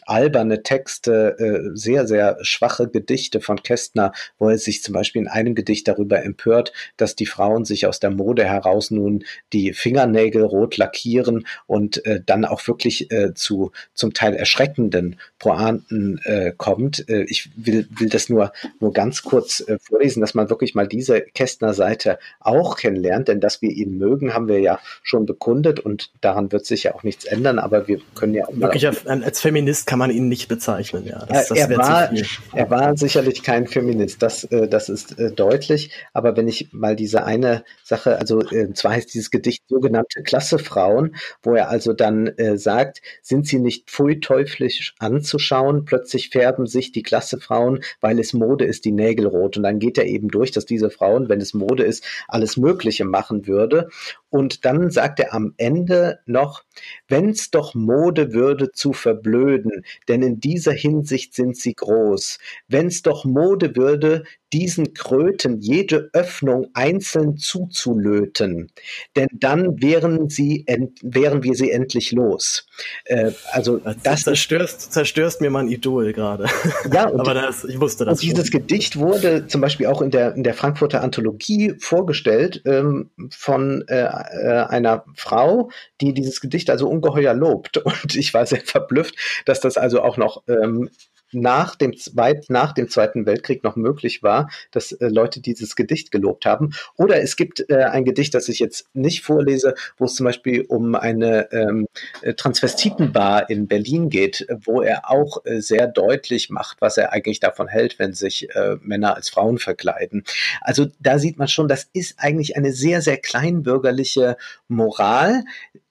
[0.09, 5.27] alberne Texte, äh, sehr, sehr schwache Gedichte von Kästner, wo er sich zum Beispiel in
[5.27, 10.43] einem Gedicht darüber empört, dass die Frauen sich aus der Mode heraus nun die Fingernägel
[10.43, 17.07] rot lackieren und äh, dann auch wirklich äh, zu zum Teil erschreckenden Pointen äh, kommt.
[17.07, 20.87] Äh, ich will, will das nur, nur ganz kurz äh, vorlesen, dass man wirklich mal
[20.87, 26.11] diese Kästner-Seite auch kennenlernt, denn dass wir ihn mögen, haben wir ja schon bekundet und
[26.21, 29.41] daran wird sich ja auch nichts ändern, aber wir können ja auch Wirklich auch als
[29.41, 31.25] Feminist kann man ihn nicht bezeichnen, ja.
[31.27, 32.11] Das, das er, war,
[32.53, 36.95] er war sicherlich kein Feminist, das, äh, das ist äh, deutlich, aber wenn ich mal
[36.95, 42.27] diese eine Sache, also äh, zwar heißt dieses Gedicht sogenannte Klassefrauen, wo er also dann
[42.27, 48.33] äh, sagt, sind sie nicht pfui teuflisch anzuschauen, plötzlich färben sich die Klassefrauen, weil es
[48.33, 49.57] Mode ist, die Nägel rot.
[49.57, 53.05] Und dann geht er eben durch, dass diese Frauen, wenn es Mode ist, alles Mögliche
[53.05, 53.89] machen würde
[54.29, 56.63] und dann sagt er am Ende noch,
[57.07, 62.37] wenn's doch Mode würde zu verblöden, denn in dieser Hinsicht sind sie groß.
[62.67, 68.71] Wenn's doch Mode würde, diesen Kröten jede Öffnung einzeln zuzulöten,
[69.15, 70.65] denn dann wären sie,
[71.01, 72.65] wären wir sie endlich los.
[73.05, 76.45] Äh, also das zerstörst, zerstörst mir mein Idol gerade.
[76.91, 78.19] Ja, aber das, ich wusste das.
[78.19, 78.61] Und dieses schon.
[78.61, 84.03] Gedicht wurde zum Beispiel auch in der in der Frankfurter Anthologie vorgestellt ähm, von äh,
[84.03, 85.69] äh, einer Frau,
[86.01, 87.77] die dieses Gedicht also ungeheuer lobt.
[87.83, 90.89] Und ich war sehr verblüfft, dass das also auch noch ähm,
[91.31, 96.11] nach dem, Zweit, nach dem Zweiten Weltkrieg noch möglich war, dass äh, Leute dieses Gedicht
[96.11, 96.71] gelobt haben.
[96.95, 100.65] Oder es gibt äh, ein Gedicht, das ich jetzt nicht vorlese, wo es zum Beispiel
[100.67, 101.87] um eine ähm,
[102.21, 107.39] äh, Transvestitenbar in Berlin geht, wo er auch äh, sehr deutlich macht, was er eigentlich
[107.39, 110.23] davon hält, wenn sich äh, Männer als Frauen verkleiden.
[110.61, 114.37] Also da sieht man schon, das ist eigentlich eine sehr, sehr kleinbürgerliche
[114.67, 115.43] Moral,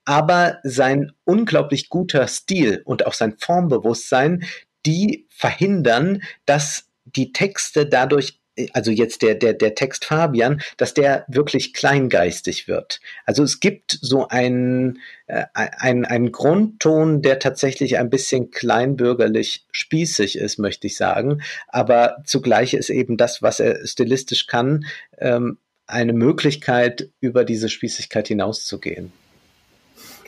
[0.05, 4.44] aber sein unglaublich guter Stil und auch sein Formbewusstsein,
[4.88, 8.40] die verhindern, dass die Texte dadurch
[8.72, 13.01] also jetzt der, der, der Text Fabian, dass der wirklich kleingeistig wird.
[13.24, 14.98] Also es gibt so einen,
[15.29, 21.40] äh, einen, einen Grundton, der tatsächlich ein bisschen kleinbürgerlich spießig ist, möchte ich sagen.
[21.68, 24.87] Aber zugleich ist eben das, was er stilistisch kann,
[25.18, 29.12] ähm, eine Möglichkeit, über diese Spießigkeit hinauszugehen.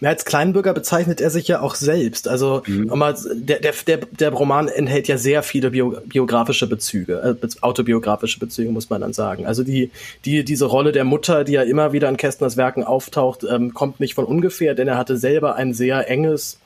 [0.03, 2.29] Als Kleinbürger bezeichnet er sich ja auch selbst.
[2.29, 2.91] Also mhm.
[3.35, 8.71] der, der, der, der Roman enthält ja sehr viele bio, biografische Bezüge, äh, autobiografische Bezüge,
[8.71, 9.47] muss man dann sagen.
[9.47, 9.91] Also die,
[10.25, 14.01] die, diese Rolle der Mutter, die ja immer wieder in Kästners Werken auftaucht, ähm, kommt
[14.01, 16.59] nicht von ungefähr, denn er hatte selber ein sehr enges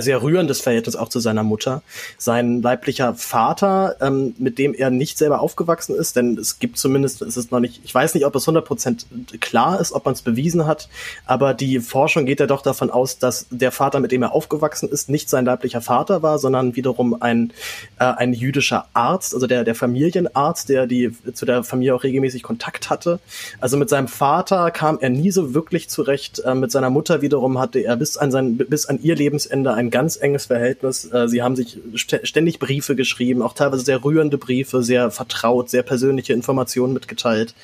[0.00, 1.82] sehr rührendes Verhältnis auch zu seiner Mutter.
[2.18, 7.22] Sein leiblicher Vater, ähm, mit dem er nicht selber aufgewachsen ist, denn es gibt zumindest,
[7.22, 10.22] es ist noch nicht, ich weiß nicht, ob es 100% klar ist, ob man es
[10.22, 10.88] bewiesen hat,
[11.26, 14.88] aber die Forschung geht ja doch davon aus, dass der Vater, mit dem er aufgewachsen
[14.88, 17.52] ist, nicht sein leiblicher Vater war, sondern wiederum ein,
[17.98, 22.42] äh, ein jüdischer Arzt, also der, der Familienarzt, der die zu der Familie auch regelmäßig
[22.42, 23.20] Kontakt hatte.
[23.60, 26.40] Also mit seinem Vater kam er nie so wirklich zurecht.
[26.40, 29.90] Äh, mit seiner Mutter wiederum hatte er bis an sein, bis an ihr Lebensende ein
[29.90, 31.10] ganz enges Verhältnis.
[31.12, 35.82] Äh, sie haben sich ständig Briefe geschrieben, auch teilweise sehr rührende Briefe, sehr vertraut, sehr
[35.82, 37.54] persönliche Informationen mitgeteilt.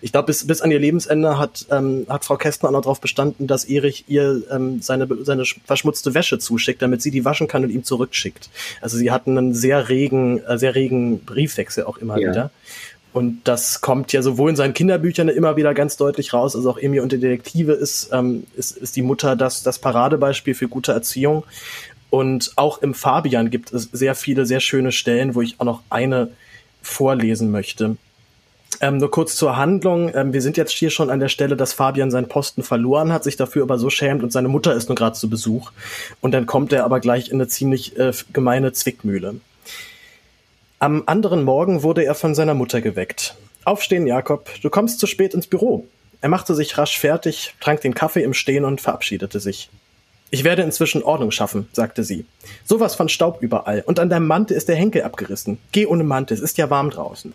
[0.00, 3.00] Ich glaube, bis, bis an ihr Lebensende hat, ähm, hat Frau Kästner auch noch darauf
[3.00, 7.64] bestanden, dass Erich ihr ähm, seine, seine verschmutzte Wäsche zuschickt, damit sie die waschen kann
[7.64, 8.50] und ihm zurückschickt.
[8.80, 12.30] Also sie hatten einen sehr regen, äh, sehr regen Briefwechsel auch immer ja.
[12.30, 12.50] wieder.
[13.18, 16.78] Und das kommt ja sowohl in seinen Kinderbüchern immer wieder ganz deutlich raus, also auch
[16.78, 20.92] Emil und die Detektive ist, ähm, ist, ist die Mutter das, das Paradebeispiel für gute
[20.92, 21.42] Erziehung.
[22.10, 25.82] Und auch im Fabian gibt es sehr viele, sehr schöne Stellen, wo ich auch noch
[25.90, 26.30] eine
[26.80, 27.96] vorlesen möchte.
[28.80, 30.14] Ähm, nur kurz zur Handlung.
[30.14, 33.24] Ähm, wir sind jetzt hier schon an der Stelle, dass Fabian seinen Posten verloren hat,
[33.24, 35.72] sich dafür aber so schämt und seine Mutter ist nur gerade zu Besuch.
[36.20, 39.40] Und dann kommt er aber gleich in eine ziemlich äh, gemeine Zwickmühle.
[40.80, 43.34] Am anderen Morgen wurde er von seiner Mutter geweckt.
[43.64, 45.88] Aufstehen, Jakob, du kommst zu spät ins Büro.
[46.20, 49.70] Er machte sich rasch fertig, trank den Kaffee im Stehen und verabschiedete sich.
[50.30, 52.26] Ich werde inzwischen Ordnung schaffen, sagte sie.
[52.64, 53.82] Sowas von Staub überall.
[53.86, 55.58] Und an deinem Mantel ist der Henkel abgerissen.
[55.72, 57.34] Geh ohne Mantel, es ist ja warm draußen.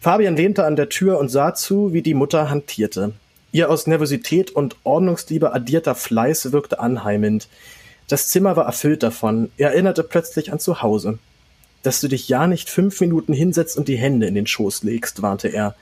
[0.00, 3.12] Fabian lehnte an der Tür und sah zu, wie die Mutter hantierte.
[3.52, 7.46] Ihr aus Nervosität und Ordnungsliebe addierter Fleiß wirkte anheimend.
[8.08, 9.52] Das Zimmer war erfüllt davon.
[9.56, 11.20] Er erinnerte plötzlich an zu Hause
[11.86, 15.22] dass du dich ja nicht fünf Minuten hinsetzt und die Hände in den Schoß legst,
[15.22, 15.76] warnte er.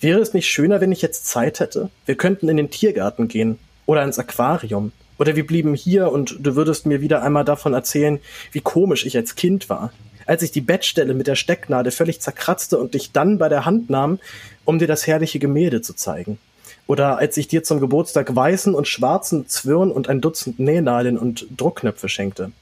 [0.00, 1.90] Wäre es nicht schöner, wenn ich jetzt Zeit hätte?
[2.06, 4.92] Wir könnten in den Tiergarten gehen oder ins Aquarium.
[5.18, 8.20] Oder wir blieben hier und du würdest mir wieder einmal davon erzählen,
[8.52, 9.92] wie komisch ich als Kind war.
[10.26, 13.90] Als ich die Bettstelle mit der Stecknadel völlig zerkratzte und dich dann bei der Hand
[13.90, 14.20] nahm,
[14.64, 16.38] um dir das herrliche Gemälde zu zeigen.
[16.86, 21.46] Oder als ich dir zum Geburtstag weißen und schwarzen Zwirn und ein Dutzend Nähnadeln und
[21.56, 22.52] Druckknöpfe schenkte.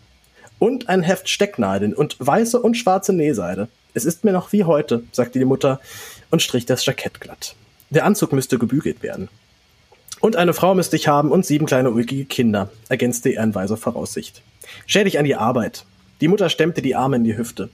[0.61, 3.67] Und ein Heft Stecknadeln und weiße und schwarze Nähseide.
[3.95, 5.81] Es ist mir noch wie heute, sagte die Mutter
[6.31, 7.57] und strich das Jackett glatt.
[7.89, 9.29] Der Anzug müsste gebügelt werden.
[10.21, 13.77] Und eine Frau müsste ich haben und sieben kleine ulkige Kinder, ergänzte er in weiser
[13.77, 14.43] Voraussicht.
[14.87, 15.87] Stell dich an die Arbeit.
[16.21, 17.71] Die Mutter stemmte die Arme in die Hüfte.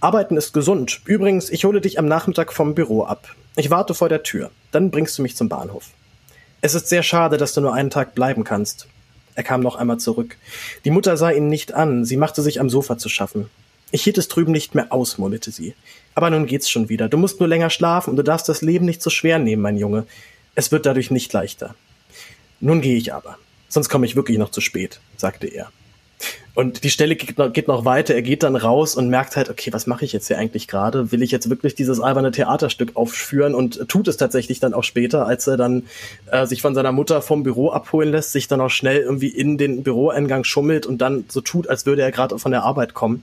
[0.00, 1.02] Arbeiten ist gesund.
[1.04, 3.28] Übrigens, ich hole dich am Nachmittag vom Büro ab.
[3.54, 4.50] Ich warte vor der Tür.
[4.72, 5.90] Dann bringst du mich zum Bahnhof.
[6.62, 8.86] Es ist sehr schade, dass du nur einen Tag bleiben kannst.
[9.34, 10.36] Er kam noch einmal zurück.
[10.84, 13.48] Die Mutter sah ihn nicht an, sie machte sich am Sofa zu schaffen.
[13.92, 15.74] Ich hielt es drüben nicht mehr aus, murmelte sie.
[16.14, 17.08] Aber nun geht's schon wieder.
[17.08, 19.76] Du musst nur länger schlafen und du darfst das Leben nicht so schwer nehmen, mein
[19.76, 20.06] Junge.
[20.54, 21.74] Es wird dadurch nicht leichter.
[22.60, 23.38] Nun gehe ich aber.
[23.68, 25.70] Sonst komme ich wirklich noch zu spät, sagte er.
[26.54, 28.14] Und die Stelle geht noch, geht noch, weiter.
[28.14, 31.12] Er geht dann raus und merkt halt, okay, was mache ich jetzt hier eigentlich gerade?
[31.12, 35.26] Will ich jetzt wirklich dieses alberne Theaterstück aufführen und tut es tatsächlich dann auch später,
[35.26, 35.84] als er dann
[36.30, 39.58] äh, sich von seiner Mutter vom Büro abholen lässt, sich dann auch schnell irgendwie in
[39.58, 43.22] den Büroeingang schummelt und dann so tut, als würde er gerade von der Arbeit kommen.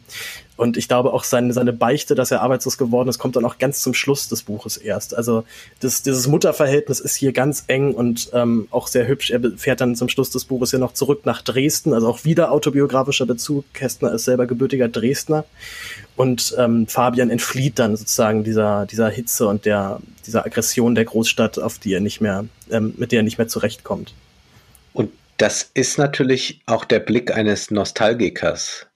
[0.58, 3.60] Und ich glaube auch seine, seine Beichte, dass er arbeitslos geworden ist, kommt dann auch
[3.60, 5.16] ganz zum Schluss des Buches erst.
[5.16, 5.44] Also
[5.80, 9.30] das, dieses Mutterverhältnis ist hier ganz eng und ähm, auch sehr hübsch.
[9.30, 12.52] Er fährt dann zum Schluss des Buches ja noch zurück nach Dresden, also auch wieder
[12.52, 13.66] autobiografischer Bezug.
[13.74, 15.46] Kästner ist selber gebürtiger Dresdner.
[16.16, 21.60] Und ähm, Fabian entflieht dann sozusagen dieser, dieser Hitze und der, dieser Aggression der Großstadt,
[21.60, 24.16] auf die er nicht mehr, ähm, mit der er nicht mehr zurechtkommt.
[24.94, 28.87] Und das ist natürlich auch der Blick eines Nostalgikers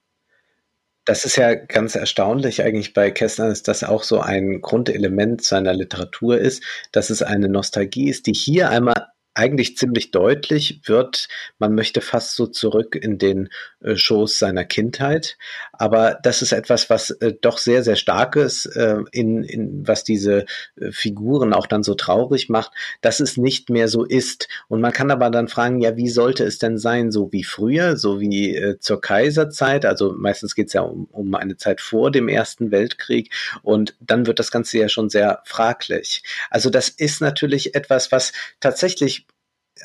[1.05, 5.73] das ist ja ganz erstaunlich eigentlich bei Kästner, dass das auch so ein Grundelement seiner
[5.73, 11.73] Literatur ist, dass es eine Nostalgie ist, die hier einmal eigentlich ziemlich deutlich wird, man
[11.73, 13.49] möchte fast so zurück in den
[13.81, 15.37] äh, Schoß seiner Kindheit.
[15.82, 20.04] Aber das ist etwas, was äh, doch sehr, sehr stark ist, äh, in, in, was
[20.04, 20.46] diese
[20.80, 24.48] äh, Figuren auch dann so traurig macht, dass es nicht mehr so ist.
[24.67, 27.98] Und man kann aber dann fragen, ja, wie sollte es denn sein, so wie früher,
[27.98, 29.88] so wie äh, zur Kaiserzeit?
[29.88, 33.34] Also meistens geht es ja um, um eine Zeit vor dem Ersten Weltkrieg.
[33.63, 36.22] Und dann wird das Ganze ja schon sehr fraglich.
[36.52, 39.26] Also das ist natürlich etwas, was tatsächlich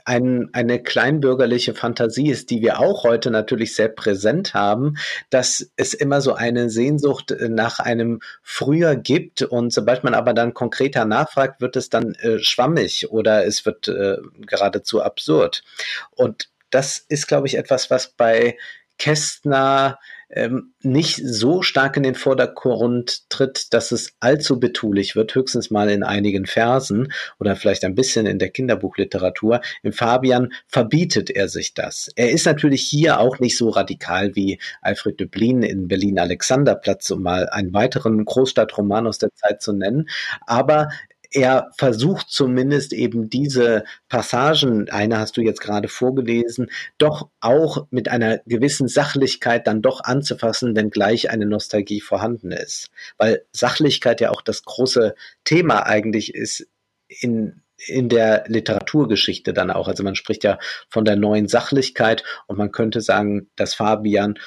[0.05, 4.97] ein, eine kleinbürgerliche Fantasie ist, die wir auch heute natürlich sehr präsent haben,
[5.31, 10.55] dass es immer so eine Sehnsucht nach einem Früher gibt und sobald man aber dann
[10.55, 15.63] konkreter nachfragt, wird es dann äh, schwammig oder es wird äh, geradezu absurd.
[16.11, 18.57] Und das ist, glaube ich, etwas, was bei
[18.99, 25.71] Kästner ähm, nicht so stark in den Vordergrund tritt, dass es allzu betulich wird, höchstens
[25.71, 29.61] mal in einigen Versen oder vielleicht ein bisschen in der Kinderbuchliteratur.
[29.83, 32.11] Im Fabian verbietet er sich das.
[32.17, 37.23] Er ist natürlich hier auch nicht so radikal wie Alfred Döblin in Berlin Alexanderplatz, um
[37.23, 40.09] mal einen weiteren Großstadtroman aus der Zeit zu nennen,
[40.47, 40.89] aber
[41.31, 48.09] er versucht zumindest eben diese Passagen, eine hast du jetzt gerade vorgelesen, doch auch mit
[48.09, 52.91] einer gewissen Sachlichkeit dann doch anzufassen, wenn gleich eine Nostalgie vorhanden ist.
[53.19, 56.67] Weil Sachlichkeit ja auch das große Thema eigentlich ist
[57.09, 59.89] in in der Literaturgeschichte dann auch.
[59.89, 60.59] Also man spricht ja
[60.89, 64.39] von der neuen Sachlichkeit und man könnte sagen, dass Fabian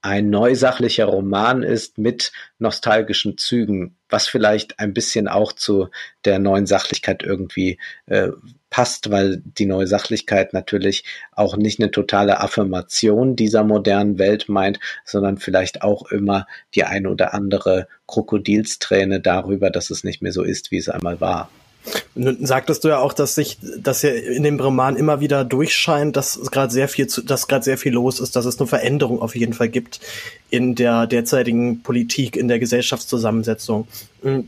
[0.00, 5.88] ein neusachlicher Roman ist mit nostalgischen Zügen, was vielleicht ein bisschen auch zu
[6.24, 8.28] der neuen Sachlichkeit irgendwie äh,
[8.70, 14.78] passt, weil die neue Sachlichkeit natürlich auch nicht eine totale Affirmation dieser modernen Welt meint,
[15.04, 20.42] sondern vielleicht auch immer die eine oder andere Krokodilsträne darüber, dass es nicht mehr so
[20.42, 21.50] ist, wie es einmal war.
[22.14, 26.16] Nun sagtest du ja auch, dass sich, dass ja in dem Roman immer wieder durchscheint,
[26.16, 29.22] dass gerade sehr viel, zu, dass gerade sehr viel los ist, dass es eine Veränderung
[29.22, 30.00] auf jeden Fall gibt
[30.50, 33.86] in der derzeitigen Politik, in der Gesellschaftszusammensetzung.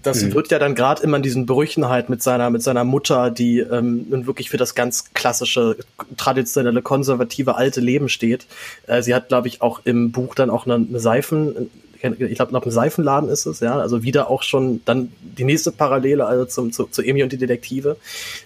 [0.02, 0.34] Das mhm.
[0.34, 3.60] wird ja dann gerade immer in diesen Brüchen halt mit seiner, mit seiner Mutter, die
[3.60, 5.76] ähm, nun wirklich für das ganz klassische,
[6.16, 8.46] traditionelle, konservative, alte Leben steht.
[8.86, 11.70] Äh, sie hat, glaube ich, auch im Buch dann auch eine, eine Seifen,
[12.02, 15.72] ich glaube, nach einem Seifenladen ist es, ja, also wieder auch schon dann die nächste
[15.72, 17.96] Parallele, also zum, zu, zu Emi und die Detektive,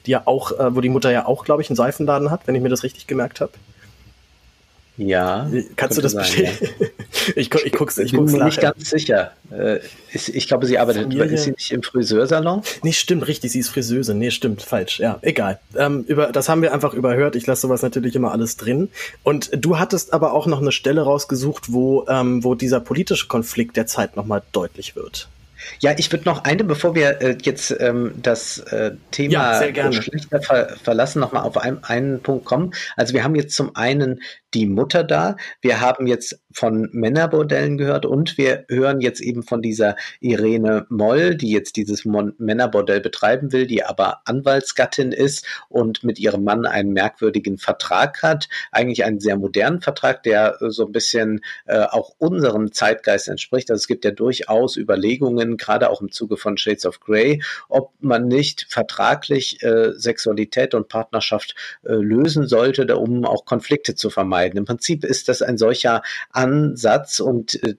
[0.07, 2.55] die ja auch, äh, wo die Mutter ja auch, glaube ich, einen Seifenladen hat, wenn
[2.55, 3.53] ich mir das richtig gemerkt habe.
[4.97, 5.51] Ja.
[5.77, 6.71] Kannst du das bestätigen?
[6.79, 6.87] Ja.
[7.37, 9.33] ich, ich, guck's, ich, ich bin mir nicht ganz sicher.
[9.51, 9.81] Äh,
[10.13, 11.25] ich glaube, sie arbeitet, Familie.
[11.25, 12.63] ist sie nicht im Friseursalon?
[12.83, 14.15] Nee, stimmt, richtig, sie ist Friseuse.
[14.15, 15.01] Nee, stimmt, falsch.
[15.01, 15.59] Ja, egal.
[15.77, 17.35] Ähm, über, das haben wir einfach überhört.
[17.35, 18.89] Ich lasse sowas natürlich immer alles drin.
[19.25, 23.77] Und du hattest aber auch noch eine Stelle rausgesucht, wo, ähm, wo dieser politische Konflikt
[23.77, 25.29] der Zeit nochmal deutlich wird.
[25.81, 30.41] Ja, ich würde noch eine, bevor wir äh, jetzt ähm, das äh, Thema ja, Geschlechter
[30.41, 32.75] ver verlassen, nochmal auf ein, einen Punkt kommen.
[32.97, 34.21] Also wir haben jetzt zum einen
[34.55, 39.61] die Mutter da, wir haben jetzt von Männerbordellen gehört und wir hören jetzt eben von
[39.61, 46.21] dieser Irene Moll, die jetzt dieses Männerbordell betreiben will, die aber Anwaltsgattin ist und mit
[46.21, 51.41] ihrem Mann einen merkwürdigen Vertrag hat, eigentlich einen sehr modernen Vertrag, der so ein bisschen
[51.67, 53.71] äh, auch unserem Zeitgeist entspricht.
[53.71, 57.93] Also es gibt ja durchaus Überlegungen, gerade auch im Zuge von Shades of Grey, ob
[58.01, 64.44] man nicht vertraglich äh, Sexualität und Partnerschaft äh, lösen sollte, um auch Konflikte zu vermeiden.
[64.53, 67.75] Im Prinzip ist das ein solcher Ansatz und äh,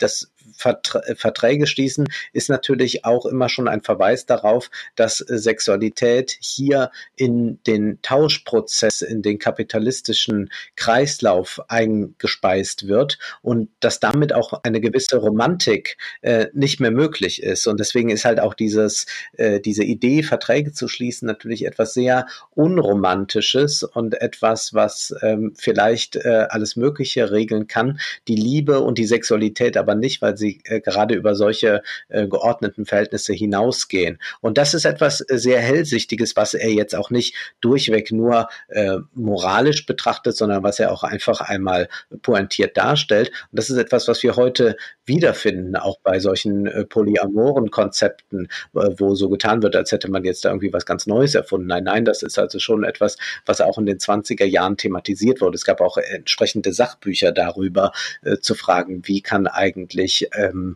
[0.58, 0.76] das
[1.16, 7.60] Verträge schließen, ist natürlich auch immer schon ein Verweis darauf, dass äh, Sexualität hier in
[7.68, 15.98] den Tauschprozess, in den kapitalistischen Kreislauf eingespeist wird und dass damit auch eine gewisse Romantik
[16.22, 17.68] äh, nicht mehr möglich ist.
[17.68, 22.28] Und deswegen ist halt auch dieses, äh, diese Idee, Verträge zu schließen, natürlich etwas sehr
[22.52, 29.06] Unromantisches und etwas, was ähm, vielleicht äh, alles Mögliche regeln kann, die Liebe und die
[29.06, 34.20] Sexualität aber nicht, weil sie äh, gerade über solche äh, geordneten Verhältnisse hinausgehen.
[34.42, 38.98] Und das ist etwas äh, sehr Hellsichtiges, was er jetzt auch nicht durchweg nur äh,
[39.14, 41.90] moralisch betrachtet, sondern was er auch einfach einmal
[42.22, 43.30] pointiert darstellt.
[43.52, 44.76] Und das ist etwas, was wir heute
[45.06, 50.24] wiederfinden, auch bei solchen äh, polyamoren Konzepten, äh, wo so getan wird, als hätte man
[50.24, 51.68] jetzt da irgendwie was ganz Neues erfunden.
[51.68, 55.56] Nein, nein, das ist also schon etwas, was auch in den 20er Jahren thematisiert wurde.
[55.56, 57.92] Es gab auch entsprechende Sachbücher darüber,
[58.24, 60.76] äh, zu fragen, wie kann eigentlich ähm,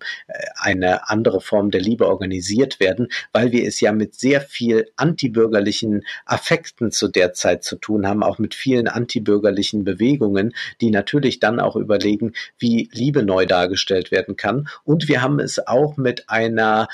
[0.56, 6.04] eine andere Form der Liebe organisiert werden, weil wir es ja mit sehr viel antibürgerlichen
[6.26, 11.60] Affekten zu der Zeit zu tun haben, auch mit vielen antibürgerlichen Bewegungen, die natürlich dann
[11.60, 14.68] auch überlegen, wie Liebe neu dargestellt werden kann.
[14.84, 16.88] Und wir haben es auch mit einer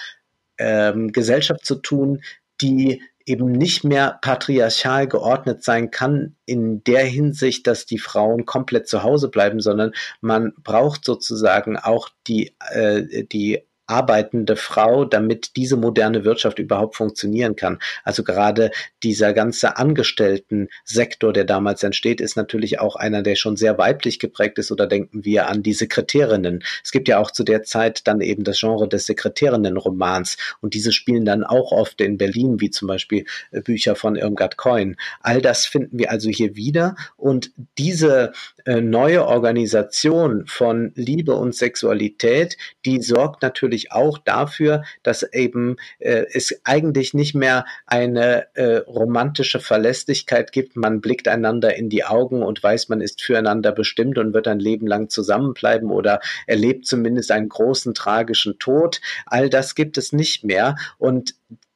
[0.57, 2.22] ähm, Gesellschaft zu tun,
[2.61, 8.88] die eben nicht mehr patriarchal geordnet sein kann in der Hinsicht, dass die Frauen komplett
[8.88, 15.77] zu Hause bleiben, sondern man braucht sozusagen auch die, äh, die arbeitende Frau, damit diese
[15.77, 17.79] moderne Wirtschaft überhaupt funktionieren kann.
[18.03, 18.71] Also gerade
[19.03, 24.57] dieser ganze Angestellten-Sektor, der damals entsteht, ist natürlich auch einer, der schon sehr weiblich geprägt
[24.57, 24.71] ist.
[24.71, 26.63] Oder denken wir an die Sekretärinnen.
[26.83, 30.91] Es gibt ja auch zu der Zeit dann eben das Genre des Sekretärinnen-Romans und diese
[30.91, 34.95] spielen dann auch oft in Berlin, wie zum Beispiel äh, Bücher von Irmgard Coin.
[35.21, 38.31] All das finden wir also hier wieder und diese
[38.65, 45.76] äh, neue Organisation von Liebe und Sexualität, die sorgt natürlich natürlich auch dafür, dass eben
[45.99, 50.76] äh, es eigentlich nicht mehr eine äh, romantische Verlässlichkeit gibt.
[50.76, 54.59] Man blickt einander in die Augen und weiß, man ist füreinander bestimmt und wird ein
[54.59, 59.01] Leben lang zusammenbleiben oder erlebt zumindest einen großen tragischen Tod.
[59.26, 61.36] All das gibt es nicht mehr und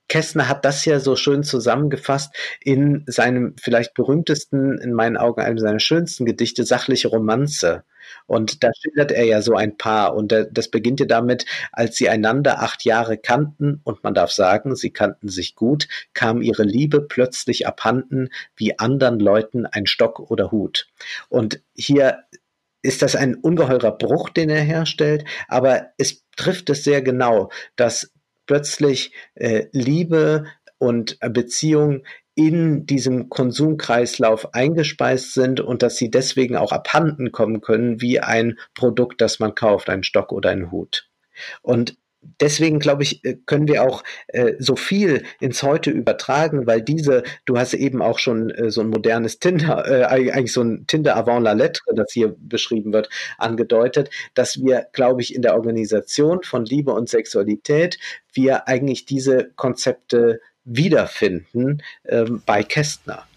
[0.10, 5.60] Kästner hat das ja so schön zusammengefasst in seinem vielleicht berühmtesten, in meinen Augen einem
[5.60, 7.84] seiner schönsten Gedichte, Sachliche Romanze.
[8.26, 10.16] Und da schildert er ja so ein Paar.
[10.16, 14.76] Und das beginnt ja damit, als sie einander acht Jahre kannten, und man darf sagen,
[14.76, 20.52] sie kannten sich gut, kam ihre Liebe plötzlich abhanden, wie anderen Leuten ein Stock oder
[20.52, 20.88] Hut.
[21.30, 22.24] Und hier
[22.82, 28.12] ist das ein ungeheurer Bruch, den er herstellt, aber es trifft es sehr genau, dass
[28.50, 30.46] plötzlich äh, Liebe
[30.80, 32.02] und Beziehung
[32.34, 38.58] in diesem Konsumkreislauf eingespeist sind und dass sie deswegen auch abhanden kommen können wie ein
[38.74, 41.12] Produkt, das man kauft, ein Stock oder ein Hut.
[41.62, 46.82] Und deswegen glaube ich, äh, können wir auch äh, so viel ins Heute übertragen, weil
[46.82, 50.86] diese, du hast eben auch schon äh, so ein modernes Tinder, äh, eigentlich so ein
[50.88, 55.56] Tinder avant la lettre, das hier beschrieben wird, angedeutet, dass wir, glaube ich, in der
[55.56, 57.98] Organisation von Liebe und Sexualität
[58.34, 63.29] wir eigentlich diese Konzepte wiederfinden ähm, bei Kästner.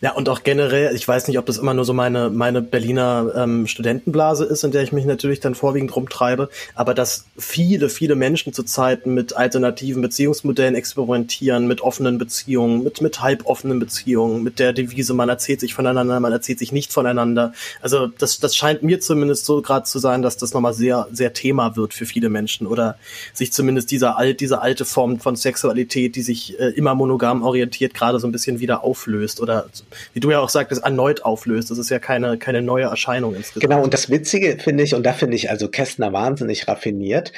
[0.00, 3.32] Ja, und auch generell, ich weiß nicht, ob das immer nur so meine, meine Berliner
[3.36, 8.14] ähm, Studentenblase ist, in der ich mich natürlich dann vorwiegend rumtreibe, aber dass viele, viele
[8.14, 14.72] Menschen zurzeit mit alternativen Beziehungsmodellen experimentieren, mit offenen Beziehungen, mit, mit halboffenen Beziehungen, mit der
[14.72, 17.52] Devise, man erzählt sich voneinander, man erzählt sich nicht voneinander.
[17.82, 21.32] Also das, das scheint mir zumindest so gerade zu sein, dass das nochmal sehr, sehr
[21.32, 22.96] Thema wird für viele Menschen oder
[23.34, 27.94] sich zumindest dieser alt, diese alte Form von Sexualität, die sich äh, immer monogam orientiert,
[27.94, 29.65] gerade so ein bisschen wieder auflöst oder
[30.12, 31.70] wie du ja auch sagtest, erneut auflöst.
[31.70, 33.62] Das ist ja keine, keine neue Erscheinung insgesamt.
[33.62, 37.32] Genau, und das Witzige finde ich, und da finde ich also Kästner wahnsinnig raffiniert,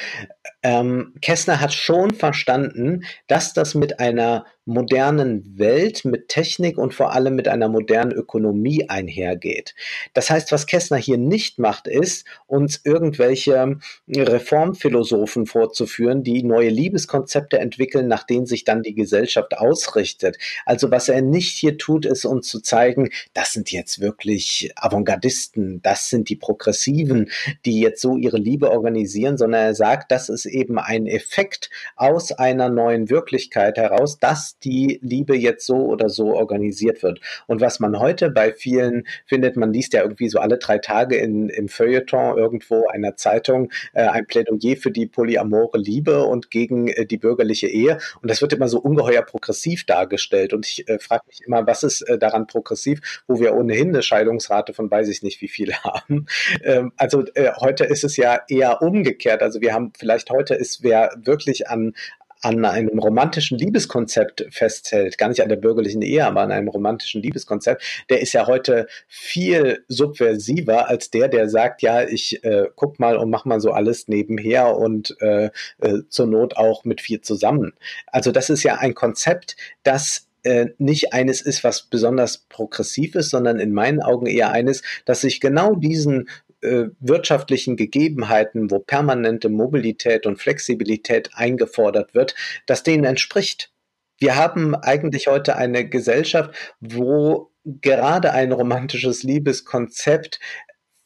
[0.62, 7.12] ähm, Kästner hat schon verstanden, dass das mit einer modernen Welt, mit Technik und vor
[7.12, 9.74] allem mit einer modernen Ökonomie einhergeht.
[10.12, 17.58] Das heißt, was Kästner hier nicht macht, ist, uns irgendwelche Reformphilosophen vorzuführen, die neue Liebeskonzepte
[17.58, 20.36] entwickeln, nach denen sich dann die Gesellschaft ausrichtet.
[20.66, 25.80] Also was er nicht hier tut, ist uns zu zeigen, das sind jetzt wirklich Avantgardisten,
[25.80, 27.30] das sind die Progressiven,
[27.64, 32.32] die jetzt so ihre Liebe organisieren, sondern er sagt, das ist eben ein Effekt aus
[32.32, 37.20] einer neuen Wirklichkeit heraus, dass die Liebe jetzt so oder so organisiert wird.
[37.46, 41.16] Und was man heute bei vielen findet, man liest ja irgendwie so alle drei Tage
[41.16, 46.88] in, im Feuilleton irgendwo einer Zeitung äh, ein Plädoyer für die polyamore Liebe und gegen
[46.88, 47.98] äh, die bürgerliche Ehe.
[48.20, 50.52] Und das wird immer so ungeheuer progressiv dargestellt.
[50.52, 54.02] Und ich äh, frage mich immer, was ist äh, daran progressiv, wo wir ohnehin eine
[54.02, 56.26] Scheidungsrate von weiß ich nicht wie viele haben.
[56.62, 59.42] Ähm, also äh, heute ist es ja eher umgekehrt.
[59.42, 61.94] Also wir haben vielleicht heute ist wer wirklich an
[62.42, 67.22] an einem romantischen Liebeskonzept festhält, gar nicht an der bürgerlichen Ehe, aber an einem romantischen
[67.22, 72.98] Liebeskonzept, der ist ja heute viel subversiver als der, der sagt, ja, ich äh, guck
[73.00, 77.22] mal und mach mal so alles nebenher und äh, äh, zur Not auch mit vier
[77.22, 77.72] zusammen.
[78.06, 83.30] Also das ist ja ein Konzept, das äh, nicht eines ist, was besonders progressiv ist,
[83.30, 86.28] sondern in meinen Augen eher eines, das sich genau diesen
[86.62, 92.34] äh, wirtschaftlichen Gegebenheiten, wo permanente Mobilität und Flexibilität eingefordert wird,
[92.66, 93.72] dass denen entspricht.
[94.18, 100.40] Wir haben eigentlich heute eine Gesellschaft, wo gerade ein romantisches Liebeskonzept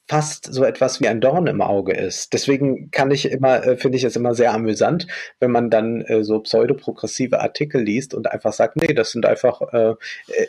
[0.09, 2.33] fast so etwas wie ein Dorn im Auge ist.
[2.33, 5.07] Deswegen kann ich immer, äh, finde ich es immer sehr amüsant,
[5.41, 9.63] wenn man dann äh, so pseudoprogressive Artikel liest und einfach sagt, nee, das sind einfach
[9.73, 9.95] äh,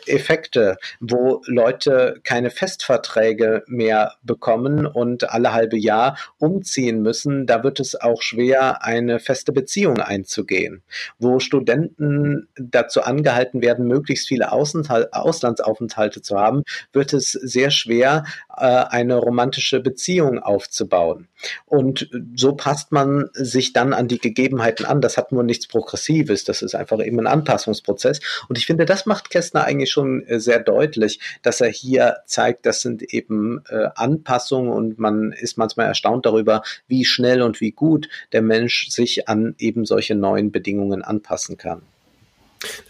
[0.06, 7.46] Effekte, wo Leute keine Festverträge mehr bekommen und alle halbe Jahr umziehen müssen.
[7.46, 10.82] Da wird es auch schwer, eine feste Beziehung einzugehen.
[11.18, 18.24] Wo Studenten dazu angehalten werden, möglichst viele Auslandsaufenthalte zu haben, wird es sehr schwer,
[18.56, 21.28] äh, eine romantische romantische Beziehung aufzubauen.
[21.66, 25.00] Und so passt man sich dann an die Gegebenheiten an.
[25.02, 26.44] Das hat nur nichts Progressives.
[26.44, 28.20] Das ist einfach eben ein Anpassungsprozess.
[28.48, 32.64] Und ich finde, das macht Kästner eigentlich schon äh, sehr deutlich, dass er hier zeigt,
[32.64, 37.72] das sind eben äh, Anpassungen und man ist manchmal erstaunt darüber, wie schnell und wie
[37.72, 41.82] gut der Mensch sich an eben solche neuen Bedingungen anpassen kann.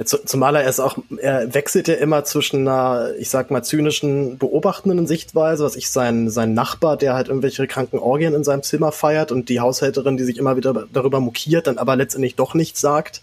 [0.05, 5.07] Zumal er es auch, er wechselt ja immer zwischen einer, ich sag mal, zynischen, beobachtenden
[5.07, 9.33] Sichtweise, was ich sein, sein Nachbar, der halt irgendwelche kranken Orgien in seinem Zimmer feiert
[9.33, 13.23] und die Haushälterin, die sich immer wieder darüber mokiert, dann aber letztendlich doch nichts sagt.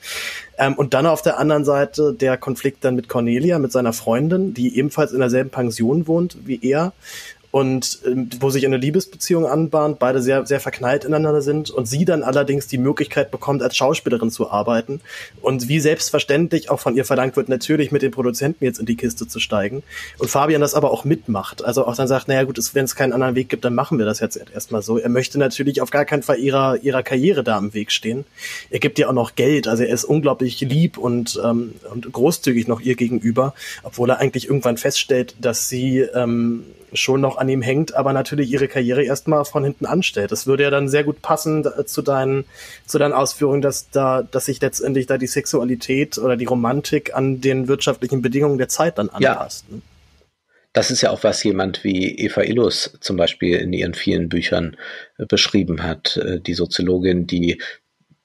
[0.58, 4.54] Ähm, und dann auf der anderen Seite der Konflikt dann mit Cornelia, mit seiner Freundin,
[4.54, 6.93] die ebenfalls in derselben Pension wohnt wie er
[7.52, 12.06] und ähm, wo sich eine Liebesbeziehung anbahnt, beide sehr, sehr verknallt ineinander sind und sie
[12.06, 15.02] dann allerdings die Möglichkeit bekommt, als Schauspielerin zu arbeiten
[15.41, 18.95] und wie selbstverständlich auch von ihr verlangt wird, natürlich mit den Produzenten jetzt in die
[18.95, 19.84] Kiste zu steigen
[20.18, 23.14] und Fabian das aber auch mitmacht, also auch dann sagt, naja gut, wenn es keinen
[23.14, 24.97] anderen Weg gibt, dann machen wir das jetzt erstmal so.
[24.97, 28.26] Er möchte natürlich auf gar keinen Fall ihrer, ihrer Karriere da im Weg stehen.
[28.70, 32.68] Er gibt ihr auch noch Geld, also er ist unglaublich lieb und, ähm, und großzügig
[32.68, 36.64] noch ihr gegenüber, obwohl er eigentlich irgendwann feststellt, dass sie ähm,
[36.94, 40.32] schon noch an ihm hängt, aber natürlich ihre Karriere erstmal von hinten anstellt.
[40.32, 42.46] Das würde ja dann sehr gut passen zu deinen,
[42.86, 47.42] zu deinen Ausführungen, dass da, dass sich letztendlich da die Sexualität oder die Romantik an
[47.42, 49.66] den wirtschaftlichen Bedingungen der Zeit dann anpasst.
[49.70, 49.76] Ja.
[49.76, 49.82] Ne?
[50.74, 54.78] Das ist ja auch, was jemand wie Eva Illus zum Beispiel in ihren vielen Büchern
[55.18, 56.18] äh, beschrieben hat.
[56.18, 57.62] Äh, die Soziologin, die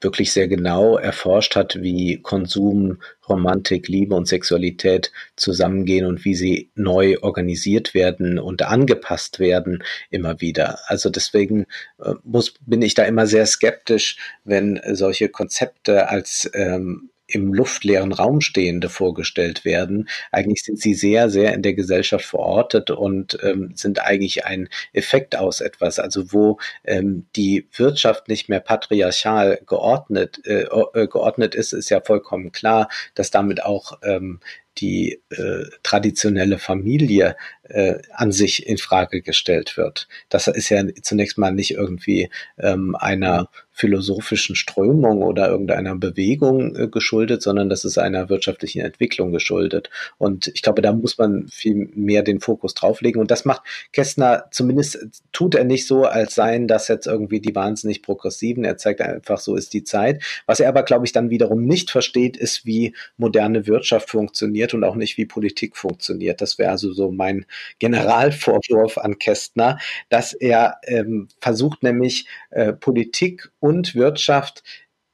[0.01, 6.71] wirklich sehr genau erforscht hat, wie Konsum, Romantik, Liebe und Sexualität zusammengehen und wie sie
[6.75, 10.79] neu organisiert werden und angepasst werden immer wieder.
[10.87, 11.67] Also deswegen
[11.99, 18.13] äh, muss, bin ich da immer sehr skeptisch, wenn solche Konzepte als ähm, im luftleeren
[18.13, 20.09] Raum stehende vorgestellt werden.
[20.31, 25.37] Eigentlich sind sie sehr, sehr in der Gesellschaft verortet und ähm, sind eigentlich ein Effekt
[25.37, 31.73] aus etwas, also wo ähm, die Wirtschaft nicht mehr patriarchal geordnet, äh, äh geordnet ist,
[31.73, 34.41] ist ja vollkommen klar, dass damit auch ähm,
[34.79, 37.37] die äh, traditionelle Familie
[37.69, 40.09] äh, an sich in Frage gestellt wird.
[40.29, 46.89] Das ist ja zunächst mal nicht irgendwie ähm, einer philosophischen Strömung oder irgendeiner Bewegung äh,
[46.89, 49.91] geschuldet, sondern das ist einer wirtschaftlichen Entwicklung geschuldet.
[50.17, 53.21] Und ich glaube, da muss man viel mehr den Fokus drauflegen.
[53.21, 53.61] Und das macht
[53.93, 58.65] Kästner, zumindest tut er nicht so, als seien das jetzt irgendwie die wahnsinnig progressiven.
[58.65, 60.23] Er zeigt einfach, so ist die Zeit.
[60.47, 64.85] Was er aber, glaube ich, dann wiederum nicht versteht, ist, wie moderne Wirtschaft funktioniert und
[64.85, 66.41] auch nicht, wie Politik funktioniert.
[66.41, 67.45] Das wäre also so mein
[67.79, 69.79] Generalvorwurf an Kästner,
[70.09, 74.63] dass er ähm, versucht nämlich äh, Politik und Wirtschaft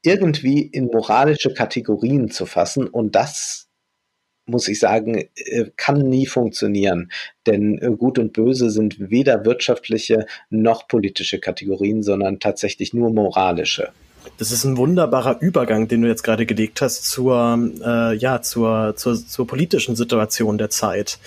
[0.01, 3.69] irgendwie in moralische Kategorien zu fassen und das
[4.45, 7.11] muss ich sagen, äh, kann nie funktionieren.
[7.47, 13.89] Denn äh, Gut und Böse sind weder wirtschaftliche noch politische Kategorien, sondern tatsächlich nur moralische.
[14.37, 18.95] Das ist ein wunderbarer Übergang, den du jetzt gerade gelegt hast zur, äh, ja, zur,
[18.95, 21.19] zur, zur politischen Situation der Zeit.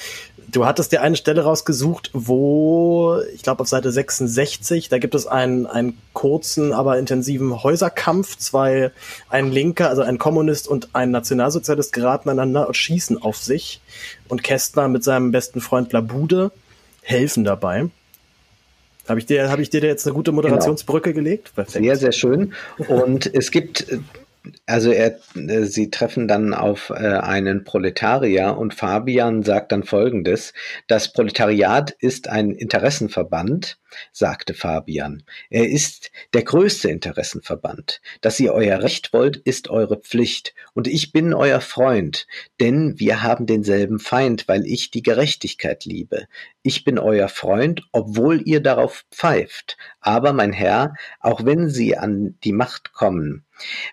[0.48, 5.26] Du hattest dir eine Stelle rausgesucht, wo, ich glaube auf Seite 66, da gibt es
[5.26, 8.36] einen, einen kurzen, aber intensiven Häuserkampf.
[8.38, 8.92] Zwei,
[9.28, 13.80] ein Linker, also ein Kommunist und ein Nationalsozialist geraten aneinander und schießen auf sich.
[14.28, 16.52] Und Kästner mit seinem besten Freund Labude
[17.02, 17.88] helfen dabei.
[19.08, 20.42] Habe ich dir, habe ich dir jetzt eine gute genau.
[20.42, 21.24] Moderationsbrücke genau.
[21.24, 21.54] gelegt?
[21.54, 21.84] Perfekt.
[21.84, 22.54] Sehr, sehr schön.
[22.88, 23.86] Und es gibt
[24.66, 30.52] also er, äh, sie treffen dann auf äh, einen Proletarier und Fabian sagt dann Folgendes.
[30.86, 33.78] Das Proletariat ist ein Interessenverband,
[34.12, 35.22] sagte Fabian.
[35.50, 38.00] Er ist der größte Interessenverband.
[38.20, 40.54] Dass ihr euer Recht wollt, ist eure Pflicht.
[40.74, 42.26] Und ich bin euer Freund,
[42.60, 46.26] denn wir haben denselben Feind, weil ich die Gerechtigkeit liebe.
[46.62, 49.76] Ich bin euer Freund, obwohl ihr darauf pfeift.
[50.00, 53.45] Aber, mein Herr, auch wenn sie an die Macht kommen,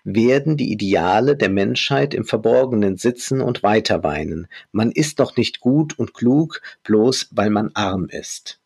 [0.04, 4.48] werden die Ideale der Menschheit im Verborgenen sitzen und weiterweinen.
[4.72, 8.60] Man ist doch nicht gut und klug, bloß weil man arm ist.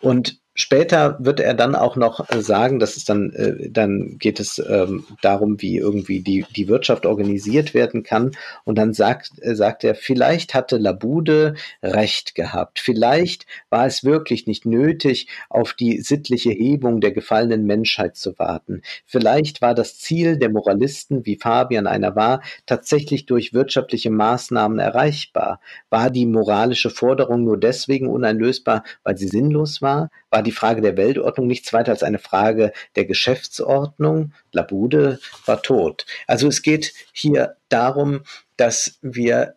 [0.00, 4.38] Und Später wird er dann auch noch äh, sagen, dass es dann, äh, dann geht
[4.38, 8.30] es ähm, darum, wie irgendwie die, die Wirtschaft organisiert werden kann.
[8.62, 12.78] Und dann sagt, äh, sagt er, vielleicht hatte Labude recht gehabt.
[12.78, 18.82] Vielleicht war es wirklich nicht nötig, auf die sittliche Hebung der gefallenen Menschheit zu warten.
[19.06, 25.58] Vielleicht war das Ziel der Moralisten, wie Fabian einer war, tatsächlich durch wirtschaftliche Maßnahmen erreichbar.
[25.90, 30.10] War die moralische Forderung nur deswegen uneinlösbar, weil sie sinnlos war?
[30.30, 34.32] War die Frage der Weltordnung nichts weiter als eine Frage der Geschäftsordnung.
[34.52, 36.06] Labude war tot.
[36.26, 38.22] Also es geht hier darum,
[38.56, 39.56] dass wir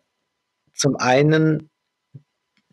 [0.74, 1.70] zum einen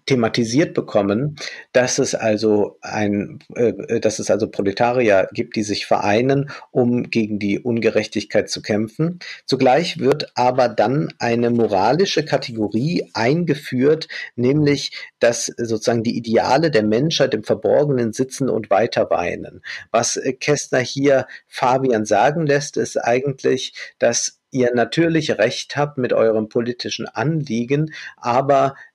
[0.05, 1.35] thematisiert bekommen,
[1.71, 7.39] dass es also ein, äh, dass es also Proletarier gibt, die sich vereinen, um gegen
[7.39, 9.19] die Ungerechtigkeit zu kämpfen.
[9.45, 17.33] Zugleich wird aber dann eine moralische Kategorie eingeführt, nämlich, dass sozusagen die Ideale der Menschheit
[17.33, 19.61] im Verborgenen sitzen und weiter weinen.
[19.91, 26.47] Was Kästner hier Fabian sagen lässt, ist eigentlich, dass ihr natürlich recht habt mit eurem
[26.47, 28.75] politischen Anliegen, aber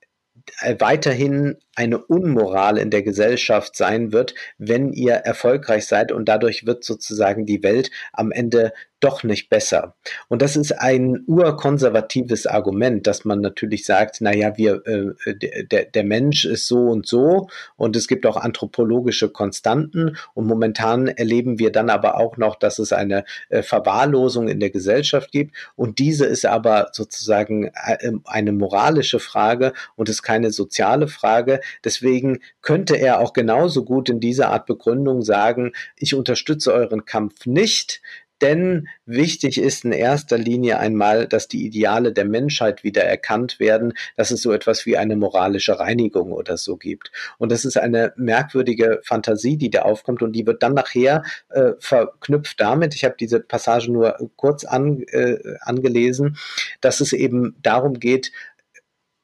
[0.79, 6.83] weiterhin eine Unmoral in der Gesellschaft sein wird, wenn ihr erfolgreich seid und dadurch wird
[6.83, 9.95] sozusagen die Welt am Ende doch nicht besser.
[10.29, 15.85] Und das ist ein urkonservatives Argument, dass man natürlich sagt, na ja, wir, äh, der,
[15.85, 21.57] der Mensch ist so und so und es gibt auch anthropologische Konstanten und momentan erleben
[21.57, 25.97] wir dann aber auch noch, dass es eine äh, Verwahrlosung in der Gesellschaft gibt und
[25.97, 31.60] diese ist aber sozusagen äh, eine moralische Frage und ist keine soziale Frage.
[31.83, 37.45] Deswegen könnte er auch genauso gut in dieser Art Begründung sagen, ich unterstütze euren Kampf
[37.45, 38.01] nicht,
[38.41, 43.93] denn wichtig ist in erster Linie einmal, dass die Ideale der Menschheit wieder erkannt werden,
[44.17, 47.11] dass es so etwas wie eine moralische Reinigung oder so gibt.
[47.37, 51.73] Und das ist eine merkwürdige Fantasie, die da aufkommt und die wird dann nachher äh,
[51.79, 56.37] verknüpft damit, ich habe diese Passage nur kurz an, äh, angelesen,
[56.81, 58.31] dass es eben darum geht,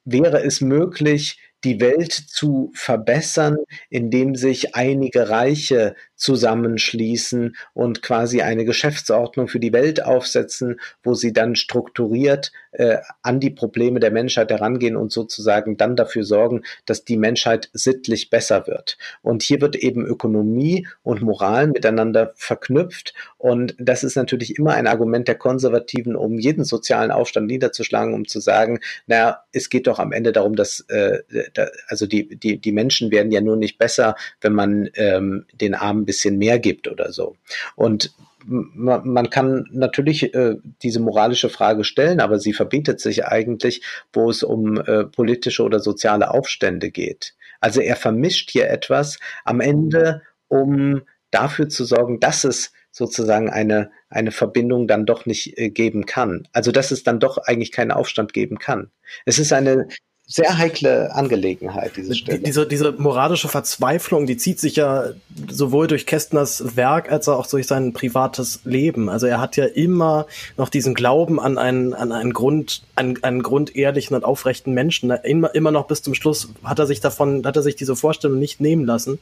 [0.05, 3.57] wäre es möglich, die Welt zu verbessern,
[3.89, 11.33] indem sich einige Reiche zusammenschließen und quasi eine Geschäftsordnung für die Welt aufsetzen, wo sie
[11.33, 17.03] dann strukturiert äh, an die Probleme der Menschheit herangehen und sozusagen dann dafür sorgen, dass
[17.03, 18.97] die Menschheit sittlich besser wird.
[19.21, 24.87] Und hier wird eben Ökonomie und Moral miteinander verknüpft und das ist natürlich immer ein
[24.87, 29.99] Argument der Konservativen, um jeden sozialen Aufstand niederzuschlagen, um zu sagen, naja, es geht doch
[29.99, 31.19] am Ende darum, dass äh,
[31.57, 35.75] da, also die, die, die Menschen werden ja nur nicht besser, wenn man ähm, den
[35.75, 37.35] Armen bisschen mehr gibt oder so.
[37.75, 38.13] Und
[38.49, 43.81] man kann natürlich äh, diese moralische Frage stellen, aber sie verbietet sich eigentlich,
[44.13, 47.35] wo es um äh, politische oder soziale Aufstände geht.
[47.59, 51.01] Also er vermischt hier etwas am Ende, um
[51.31, 56.47] dafür zu sorgen, dass es sozusagen eine, eine Verbindung dann doch nicht äh, geben kann.
[56.53, 58.91] Also dass es dann doch eigentlich keinen Aufstand geben kann.
[59.25, 59.87] Es ist eine
[60.29, 62.39] sehr heikle Angelegenheit, diese Stelle.
[62.39, 65.11] Diese, diese moralische Verzweiflung, die zieht sich ja
[65.49, 69.07] sowohl durch Kästners Werk als auch durch sein privates Leben.
[69.07, 73.41] Also er hat ja immer noch diesen Glauben an einen, an einen Grund, an einen
[73.41, 75.11] grundehrlichen und aufrechten Menschen.
[75.11, 78.37] Immer, immer noch bis zum Schluss hat er sich davon, hat er sich diese Vorstellung
[78.37, 79.19] nicht nehmen lassen.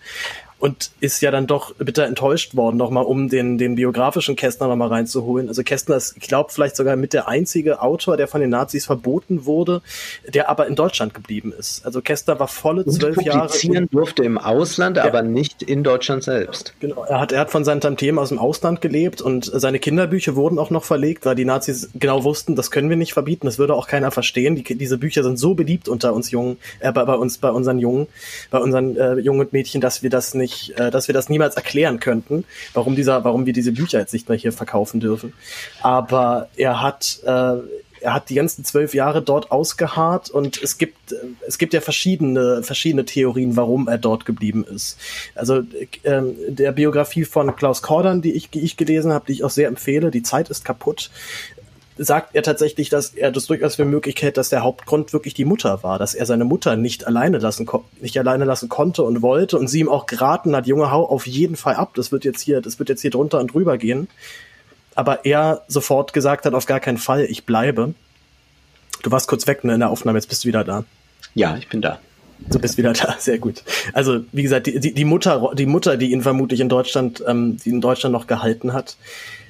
[0.60, 4.88] Und ist ja dann doch bitter enttäuscht worden, nochmal um den, den biografischen Kästner nochmal
[4.88, 5.48] reinzuholen.
[5.48, 8.86] Also Kästner ist, ich glaube, vielleicht sogar mit der einzige Autor, der von den Nazis
[8.86, 9.82] verboten wurde,
[10.28, 11.86] der aber in Deutschland geblieben ist.
[11.86, 13.48] Also Kästner war volle zwölf Jahre.
[13.48, 15.04] Publizieren durfte im Ausland, ja.
[15.06, 16.74] aber nicht in Deutschland selbst.
[16.80, 20.36] Genau, er hat, er hat von seinen Tantiemen aus dem Ausland gelebt und seine Kinderbücher
[20.36, 23.60] wurden auch noch verlegt, weil die Nazis genau wussten, das können wir nicht verbieten, das
[23.60, 24.56] würde auch keiner verstehen.
[24.56, 27.80] Die, diese Bücher sind so beliebt unter uns Jungen, äh, bei, bei uns, bei unseren
[27.80, 28.08] Jungen,
[28.52, 31.56] bei unseren äh, Jungen und Mädchen, dass wir das nicht, äh, dass wir das niemals
[31.56, 35.34] erklären könnten, warum dieser, warum wir diese Bücher jetzt nicht mehr hier verkaufen dürfen.
[35.82, 37.58] Aber er hat, äh,
[38.02, 41.16] er hat die ganzen zwölf Jahre dort ausgeharrt und es gibt, äh,
[41.48, 44.98] es gibt ja verschiedene, verschiedene Theorien, warum er dort geblieben ist.
[45.34, 45.64] Also
[46.04, 49.50] äh, der Biografie von Klaus Kordern, die ich, die ich gelesen habe, die ich auch
[49.50, 51.10] sehr empfehle, Die Zeit ist kaputt,
[51.98, 55.46] sagt er tatsächlich, dass er das durchaus für möglich hält, dass der Hauptgrund wirklich die
[55.46, 57.68] Mutter war, dass er seine Mutter nicht alleine lassen
[58.02, 61.26] nicht alleine lassen konnte und wollte und sie ihm auch geraten hat, Junge, hau auf
[61.26, 64.10] jeden Fall ab, das wird jetzt hier, das wird jetzt hier drunter und drüber gehen.
[64.94, 67.94] Aber er sofort gesagt hat, auf gar keinen Fall, ich bleibe.
[69.04, 70.86] Du warst kurz weg ne, in der Aufnahme, jetzt bist du wieder da.
[71.34, 72.00] Ja, ich bin da.
[72.50, 73.64] Du bist wieder da, sehr gut.
[73.94, 77.58] Also wie gesagt, die, die, die Mutter, die Mutter, die ihn vermutlich in Deutschland, ähm,
[77.58, 78.98] die in Deutschland noch gehalten hat,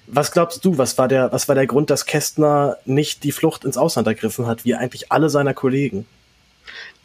[0.07, 3.65] was glaubst du, was war der, was war der Grund, dass Kästner nicht die Flucht
[3.65, 6.05] ins Ausland ergriffen hat, wie eigentlich alle seiner Kollegen?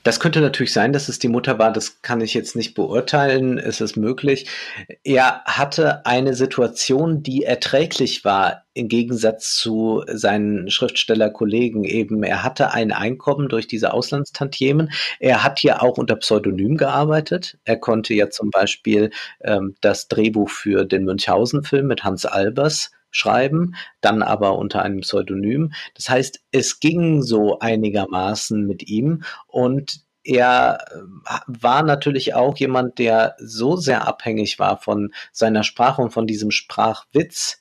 [0.03, 1.73] Das könnte natürlich sein, dass es die Mutter war.
[1.73, 3.59] Das kann ich jetzt nicht beurteilen.
[3.59, 4.49] Es ist möglich.
[5.05, 11.85] Er hatte eine Situation, die erträglich war im Gegensatz zu seinen Schriftstellerkollegen.
[11.85, 14.91] Eben, er hatte ein Einkommen durch diese Auslandstantiemen.
[15.19, 17.59] Er hat hier auch unter Pseudonym gearbeitet.
[17.65, 19.11] Er konnte ja zum Beispiel
[19.43, 25.73] ähm, das Drehbuch für den Münchhausen-Film mit Hans Albers schreiben, dann aber unter einem Pseudonym.
[25.95, 32.99] Das heißt, es ging so einigermaßen mit ihm und er äh, war natürlich auch jemand,
[32.99, 37.61] der so sehr abhängig war von seiner Sprache und von diesem Sprachwitz,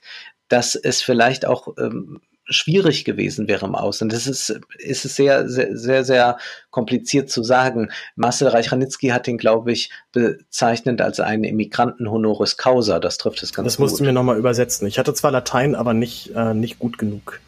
[0.49, 4.13] dass es vielleicht auch ähm, schwierig gewesen wäre im Ausland.
[4.13, 6.37] Das ist, ist es sehr, sehr, sehr, sehr
[6.69, 7.91] kompliziert zu sagen.
[8.15, 12.99] Marcel Reich-Ranitzky hat ihn, glaube ich, bezeichnet als einen Immigranten honoris causa.
[12.99, 13.85] Das trifft es ganz das gut.
[13.85, 14.87] Das mussten wir nochmal übersetzen.
[14.87, 17.39] Ich hatte zwar Latein, aber nicht, äh, nicht gut genug.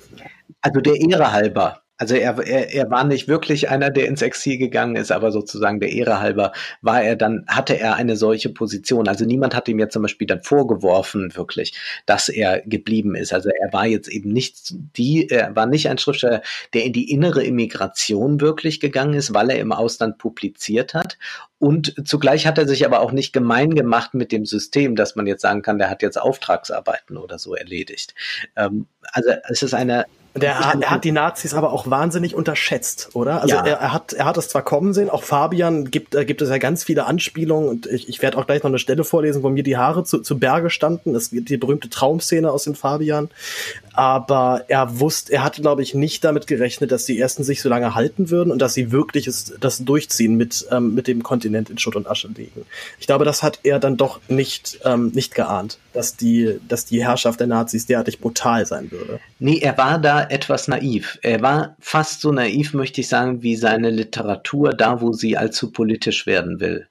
[0.62, 4.58] Also der Ehre halber also er, er, er war nicht wirklich einer, der ins Exil
[4.58, 9.08] gegangen ist, aber sozusagen der Ehre halber war er dann, hatte er eine solche Position.
[9.08, 11.78] Also niemand hat ihm ja zum Beispiel dann vorgeworfen, wirklich,
[12.08, 13.34] dass er geblieben ist.
[13.34, 16.42] Also er war jetzt eben nicht die, er war nicht ein Schriftsteller,
[16.74, 21.20] der in die innere Immigration wirklich gegangen ist, weil er im Ausland publiziert hat.
[21.60, 25.28] Und zugleich hat er sich aber auch nicht gemein gemacht mit dem System, dass man
[25.28, 28.16] jetzt sagen kann, der hat jetzt Auftragsarbeiten oder so erledigt.
[28.56, 33.42] Ähm, also es ist eine der, er hat die Nazis aber auch wahnsinnig unterschätzt, oder?
[33.42, 33.66] Also ja.
[33.66, 36.50] er, er, hat er hat es zwar kommen sehen, auch Fabian gibt äh, gibt es
[36.50, 39.50] ja ganz viele Anspielungen und ich, ich werde auch gleich noch eine Stelle vorlesen, wo
[39.50, 41.16] mir die Haare zu, zu Berge standen.
[41.16, 43.30] Es gibt die berühmte Traumszene aus dem Fabian
[43.94, 47.68] aber er wusste, er hatte, glaube ich, nicht damit gerechnet, dass die ersten sich so
[47.68, 51.70] lange halten würden und dass sie wirklich es, das durchziehen mit, ähm, mit dem Kontinent
[51.70, 52.66] in Schutt und Asche legen.
[53.00, 57.04] Ich glaube, das hat er dann doch nicht, ähm, nicht geahnt, dass die, dass die
[57.04, 59.20] Herrschaft der Nazis derartig brutal sein würde.
[59.40, 61.20] Nee, er war da etwas naiv.
[61.24, 65.72] Er war fast so naiv, möchte ich sagen, wie seine Literatur, da wo sie allzu
[65.72, 66.88] politisch werden will.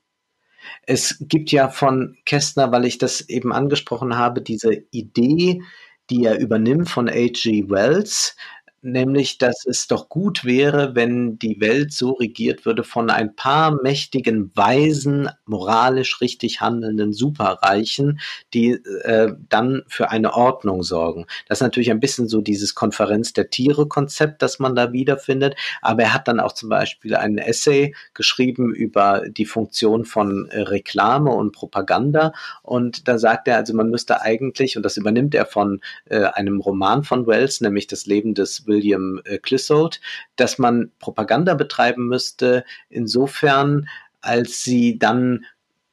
[0.86, 5.62] Es gibt ja von Kästner, weil ich das eben angesprochen habe, diese Idee,
[6.10, 7.68] die er übernimmt von H.G.
[7.68, 8.36] Wells,
[8.82, 13.82] nämlich dass es doch gut wäre, wenn die Welt so regiert würde von ein paar
[13.82, 18.20] mächtigen, weisen, moralisch richtig handelnden Superreichen,
[18.54, 18.72] die
[19.04, 21.26] äh, dann für eine Ordnung sorgen.
[21.46, 26.04] Das ist natürlich ein bisschen so dieses Konferenz der Tiere-Konzept, das man da wiederfindet, aber
[26.04, 31.30] er hat dann auch zum Beispiel einen Essay geschrieben über die Funktion von äh, Reklame
[31.30, 35.80] und Propaganda und da sagt er, also man müsste eigentlich, und das übernimmt er von
[36.06, 40.00] äh, einem Roman von Wells, nämlich das Leben des William äh, Clissold,
[40.36, 43.86] dass man Propaganda betreiben müsste, insofern,
[44.22, 45.44] als sie dann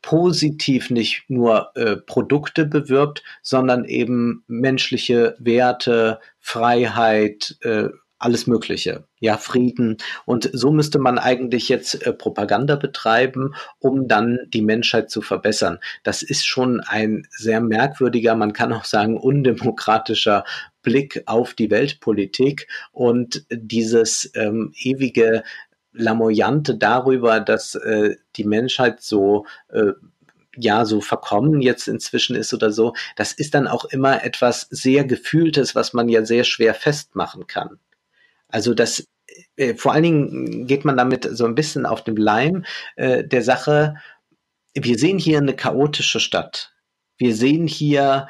[0.01, 7.89] positiv nicht nur äh, Produkte bewirbt, sondern eben menschliche Werte, Freiheit, äh,
[8.19, 9.97] alles Mögliche, ja, Frieden.
[10.25, 15.79] Und so müsste man eigentlich jetzt äh, Propaganda betreiben, um dann die Menschheit zu verbessern.
[16.03, 20.45] Das ist schon ein sehr merkwürdiger, man kann auch sagen, undemokratischer
[20.81, 25.43] Blick auf die Weltpolitik und dieses ähm, ewige
[25.93, 29.91] Lamoyante darüber, dass äh, die Menschheit so äh,
[30.55, 35.05] ja so verkommen jetzt inzwischen ist oder so, das ist dann auch immer etwas sehr
[35.05, 37.79] gefühltes, was man ja sehr schwer festmachen kann.
[38.49, 39.05] Also das
[39.55, 43.41] äh, vor allen Dingen geht man damit so ein bisschen auf dem Leim äh, der
[43.41, 43.95] Sache
[44.79, 46.73] wir sehen hier eine chaotische Stadt.
[47.17, 48.27] Wir sehen hier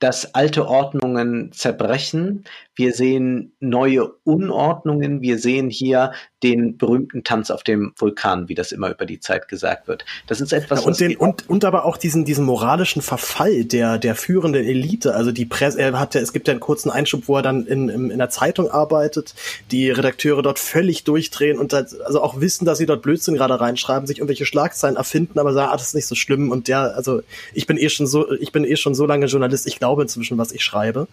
[0.00, 2.44] dass alte Ordnungen zerbrechen.
[2.80, 5.20] Wir sehen neue Unordnungen.
[5.20, 6.12] Wir sehen hier
[6.42, 10.06] den berühmten Tanz auf dem Vulkan, wie das immer über die Zeit gesagt wird.
[10.28, 13.98] Das ist etwas, ja, und, den, und, und aber auch diesen, diesen moralischen Verfall der,
[13.98, 15.14] der führenden Elite.
[15.14, 17.66] Also die Presse, er hat ja, es gibt ja einen kurzen Einschub, wo er dann
[17.66, 19.34] in, in, in der Zeitung arbeitet,
[19.70, 23.60] die Redakteure dort völlig durchdrehen und das, also auch wissen, dass sie dort Blödsinn gerade
[23.60, 26.96] reinschreiben, sich irgendwelche Schlagzeilen erfinden, aber sagen, ah, das ist nicht so schlimm und der,
[26.96, 27.20] also
[27.52, 30.38] ich bin eh schon so, ich bin eh schon so lange Journalist, ich glaube, inzwischen,
[30.38, 31.08] was ich schreibe.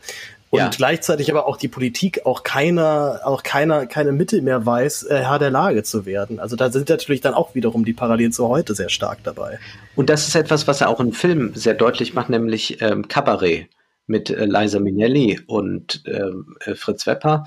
[0.50, 0.70] Und ja.
[0.70, 5.40] gleichzeitig aber auch die Politik auch keiner, auch keiner, keine Mittel mehr weiß, äh, Herr
[5.40, 6.40] der Lage zu werden.
[6.40, 9.60] Also da sind natürlich dann auch wiederum die Parallelen zu heute sehr stark dabei.
[9.96, 13.68] Und das ist etwas, was er auch im Film sehr deutlich macht, nämlich ähm, Cabaret
[14.08, 17.46] mit äh, Liza Minnelli und ähm, äh, Fritz Wepper.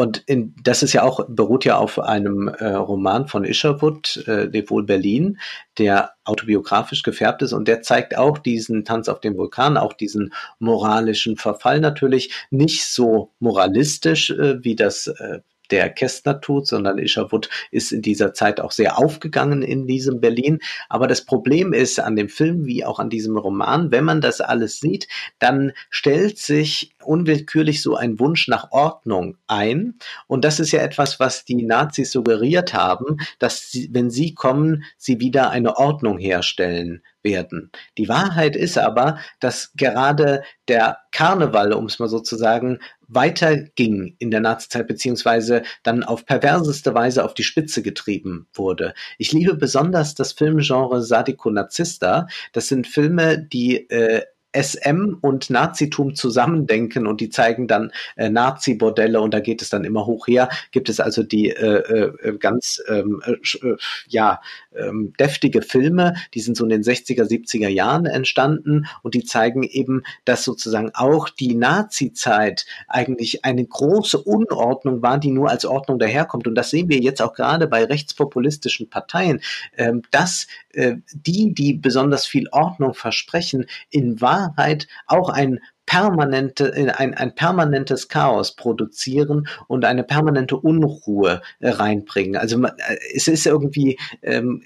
[0.00, 4.48] Und in, das ist ja auch, beruht ja auf einem äh, Roman von Isherwood, äh,
[4.48, 5.38] Devol Berlin,
[5.76, 10.32] der autobiografisch gefärbt ist und der zeigt auch diesen Tanz auf dem Vulkan, auch diesen
[10.58, 15.40] moralischen Verfall natürlich nicht so moralistisch, äh, wie das äh,
[15.70, 20.60] der Kästner tut, sondern Isherwood ist in dieser Zeit auch sehr aufgegangen in diesem Berlin.
[20.88, 24.40] Aber das Problem ist an dem Film wie auch an diesem Roman, wenn man das
[24.40, 29.98] alles sieht, dann stellt sich unwillkürlich so ein Wunsch nach Ordnung ein.
[30.26, 34.84] Und das ist ja etwas, was die Nazis suggeriert haben, dass sie, wenn sie kommen,
[34.96, 37.70] sie wieder eine Ordnung herstellen werden.
[37.98, 42.78] Die Wahrheit ist aber, dass gerade der Karneval, um es mal so zu sagen,
[43.08, 48.94] weiterging in der Nazizeit, beziehungsweise dann auf perverseste Weise auf die Spitze getrieben wurde.
[49.18, 52.28] Ich liebe besonders das Filmgenre Sadiko Nazista.
[52.52, 54.22] Das sind Filme, die äh,
[54.52, 59.84] SM und Nazitum zusammendenken und die zeigen dann äh, Nazi-Bordelle und da geht es dann
[59.84, 60.48] immer hoch her.
[60.72, 63.76] Gibt es also die äh, äh, ganz ähm, äh, äh
[64.08, 64.40] ja
[64.74, 69.62] ähm, deftige Filme, die sind so in den 60er, 70er Jahren entstanden und die zeigen
[69.62, 75.98] eben, dass sozusagen auch die Nazi-Zeit eigentlich eine große Unordnung war, die nur als Ordnung
[75.98, 76.46] daherkommt.
[76.46, 79.40] Und das sehen wir jetzt auch gerade bei rechtspopulistischen Parteien,
[79.76, 87.14] ähm, dass äh, die, die besonders viel Ordnung versprechen, in Wahrheit auch ein permanente, ein,
[87.14, 92.36] ein permanentes Chaos produzieren und eine permanente Unruhe äh, reinbringen.
[92.36, 92.70] Also äh,
[93.14, 94.62] es ist irgendwie ähm,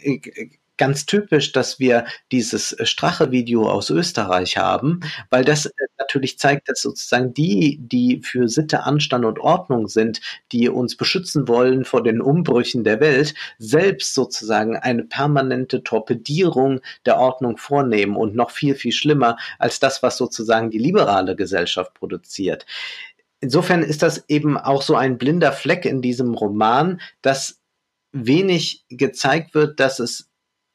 [0.76, 5.00] ganz typisch, dass wir dieses äh, Strache-Video aus Österreich haben,
[5.30, 10.20] weil das äh, natürlich zeigt, dass sozusagen die, die für Sitte, Anstand und Ordnung sind,
[10.52, 17.18] die uns beschützen wollen vor den Umbrüchen der Welt, selbst sozusagen eine permanente Torpedierung der
[17.18, 22.66] Ordnung vornehmen und noch viel, viel schlimmer als das, was sozusagen die liberale Gesellschaft produziert.
[23.40, 27.60] Insofern ist das eben auch so ein blinder Fleck in diesem Roman, dass
[28.12, 30.30] wenig gezeigt wird, dass es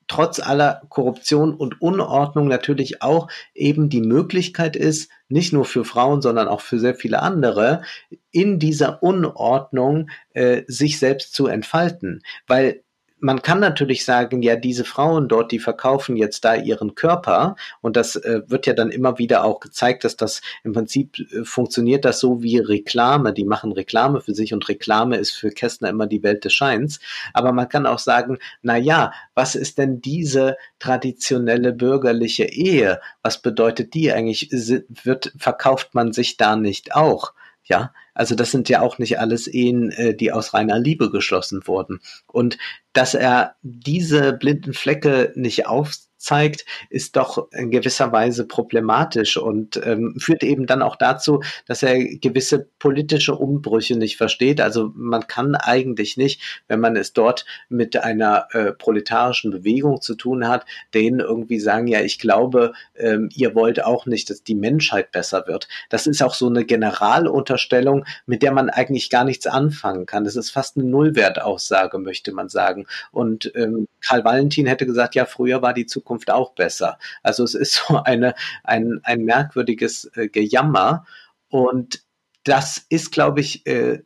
[0.10, 6.22] trotz aller Korruption und Unordnung natürlich auch eben die Möglichkeit ist, nicht nur für Frauen,
[6.22, 7.84] sondern auch für sehr viele andere,
[8.32, 12.24] in dieser Unordnung äh, sich selbst zu entfalten.
[12.48, 12.84] Weil
[13.22, 17.96] man kann natürlich sagen, ja, diese Frauen dort, die verkaufen jetzt da ihren Körper und
[17.96, 22.06] das äh, wird ja dann immer wieder auch gezeigt, dass das im Prinzip äh, funktioniert
[22.06, 23.34] das so wie Reklame.
[23.34, 27.00] Die machen Reklame für sich und Reklame ist für Kästner immer die Welt des Scheins.
[27.34, 33.00] Aber man kann auch sagen, na ja, was ist denn diese traditionelle bürgerliche Ehe?
[33.22, 34.50] Was bedeutet die eigentlich?
[34.52, 37.34] Wird, verkauft man sich da nicht auch?
[37.70, 41.62] Ja, also das sind ja auch nicht alles Ehen, äh, die aus reiner Liebe geschlossen
[41.66, 42.00] wurden.
[42.26, 42.58] Und
[42.94, 49.82] dass er diese blinden Flecke nicht auf zeigt, ist doch in gewisser Weise problematisch und
[49.84, 54.62] ähm, führt eben dann auch dazu, dass er gewisse politische Umbrüche nicht versteht.
[54.62, 60.16] Also man kann eigentlich nicht, wenn man es dort mit einer äh, proletarischen Bewegung zu
[60.16, 64.56] tun hat, denen irgendwie sagen, ja, ich glaube, ähm, ihr wollt auch nicht, dass die
[64.56, 65.68] Menschheit besser wird.
[65.90, 70.26] Das ist auch so eine Generalunterstellung, mit der man eigentlich gar nichts anfangen kann.
[70.26, 72.88] Das ist fast eine Nullwertaussage, möchte man sagen.
[73.12, 76.98] Und ähm, Karl Valentin hätte gesagt, ja, früher war die Zukunft Zukunft auch besser.
[77.22, 78.34] Also es ist so eine,
[78.64, 81.06] ein, ein merkwürdiges äh, Gejammer.
[81.50, 82.04] Und
[82.44, 84.00] das ist, glaube ich, äh,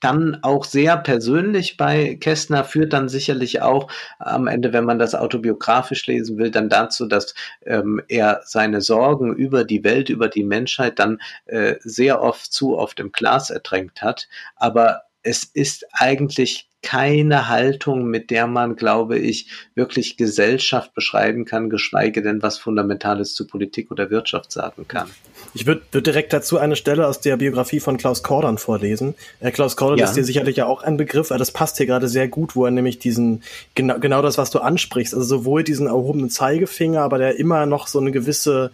[0.00, 5.14] dann auch sehr persönlich bei Kästner, führt dann sicherlich auch am Ende, wenn man das
[5.14, 7.34] autobiografisch lesen will, dann dazu, dass
[7.66, 12.78] ähm, er seine Sorgen über die Welt, über die Menschheit dann äh, sehr oft zu
[12.78, 14.26] oft im Glas ertränkt hat.
[14.56, 21.68] Aber es ist eigentlich keine Haltung, mit der man, glaube ich, wirklich Gesellschaft beschreiben kann,
[21.68, 25.10] geschweige denn was Fundamentales zu Politik oder Wirtschaft sagen kann.
[25.52, 29.14] Ich würde würd direkt dazu eine Stelle aus der Biografie von Klaus Kordern vorlesen.
[29.40, 30.06] Äh, Klaus Kordern ja.
[30.06, 32.64] ist dir sicherlich ja auch ein Begriff, aber das passt hier gerade sehr gut, wo
[32.64, 33.42] er nämlich diesen,
[33.74, 37.88] genau, genau das, was du ansprichst, also sowohl diesen erhobenen Zeigefinger, aber der immer noch
[37.88, 38.70] so eine gewisse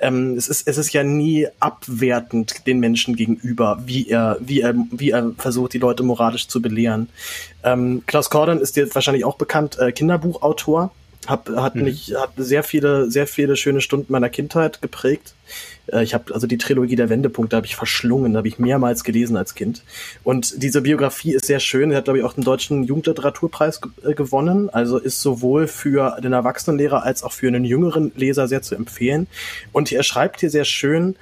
[0.00, 4.74] ähm, es, ist, es ist ja nie abwertend den Menschen gegenüber, wie er, wie er,
[4.90, 7.08] wie er versucht, die Leute moralisch zu belehren.
[7.62, 10.90] Ähm, Klaus Kordon ist dir wahrscheinlich auch bekannt, äh, Kinderbuchautor.
[11.26, 11.84] Hab, hat mhm.
[11.84, 15.34] mich, hat sehr viele, sehr viele schöne Stunden meiner Kindheit geprägt.
[15.92, 19.36] Äh, ich habe also die Trilogie der Wendepunkte habe ich verschlungen, habe ich mehrmals gelesen
[19.36, 19.82] als Kind.
[20.22, 21.90] Und diese Biografie ist sehr schön.
[21.90, 24.70] Er hat glaube ich auch den deutschen Jugendliteraturpreis äh, gewonnen.
[24.70, 29.26] Also ist sowohl für den Erwachsenenlehrer als auch für einen jüngeren Leser sehr zu empfehlen.
[29.72, 31.16] Und er schreibt hier sehr schön.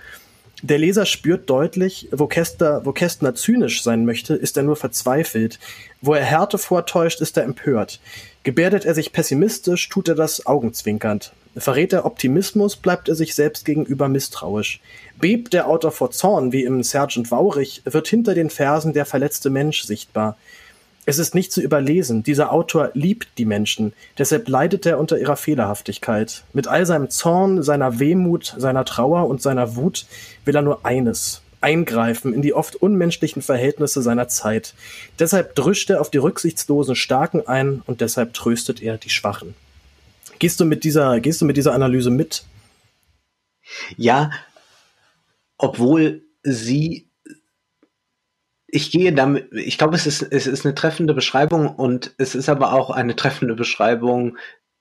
[0.65, 5.59] Der Leser spürt deutlich, wo Kästner, wo Kästner zynisch sein möchte, ist er nur verzweifelt.
[6.01, 7.99] Wo er Härte vortäuscht, ist er empört.
[8.45, 11.33] Gebärdet er sich pessimistisch, tut er das augenzwinkernd.
[11.57, 14.81] Verrät er Optimismus, bleibt er sich selbst gegenüber misstrauisch.
[15.21, 19.51] Bebt der Autor vor Zorn, wie im Sergeant Waurich, wird hinter den Versen der verletzte
[19.51, 20.37] Mensch sichtbar.
[21.05, 25.37] Es ist nicht zu überlesen, dieser Autor liebt die Menschen, deshalb leidet er unter ihrer
[25.37, 26.45] Fehlerhaftigkeit.
[26.53, 30.07] Mit all seinem Zorn, seiner Wehmut, seiner Trauer und seiner Wut
[30.45, 34.75] will er nur eines, eingreifen in die oft unmenschlichen Verhältnisse seiner Zeit.
[35.19, 39.55] Deshalb drischt er auf die rücksichtslosen Starken ein und deshalb tröstet er die Schwachen.
[40.43, 42.43] Gehst du mit dieser, gehst du mit dieser Analyse mit?
[43.97, 44.33] Ja,
[45.57, 47.09] obwohl sie
[48.67, 52.49] ich gehe damit, ich glaube, es ist, es ist eine treffende Beschreibung und es ist
[52.49, 54.37] aber auch eine treffende Beschreibung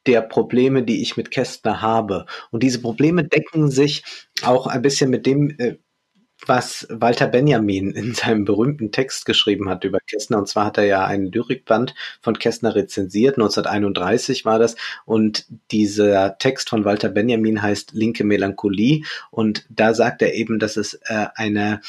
[0.08, 2.26] der Probleme, die ich mit Kästner habe.
[2.50, 4.04] Und diese Probleme decken sich
[4.42, 5.78] auch ein bisschen mit dem, äh,
[6.48, 10.40] was Walter Benjamin in seinem berühmten Text geschrieben hat über Kästner.
[10.40, 14.76] Und zwar hat er ja einen Lyrikband von Kästner rezensiert, 1931 war das.
[15.06, 19.04] Und dieser Text von Walter Benjamin heißt Linke Melancholie.
[19.30, 21.82] Und da sagt er eben, dass es äh, eine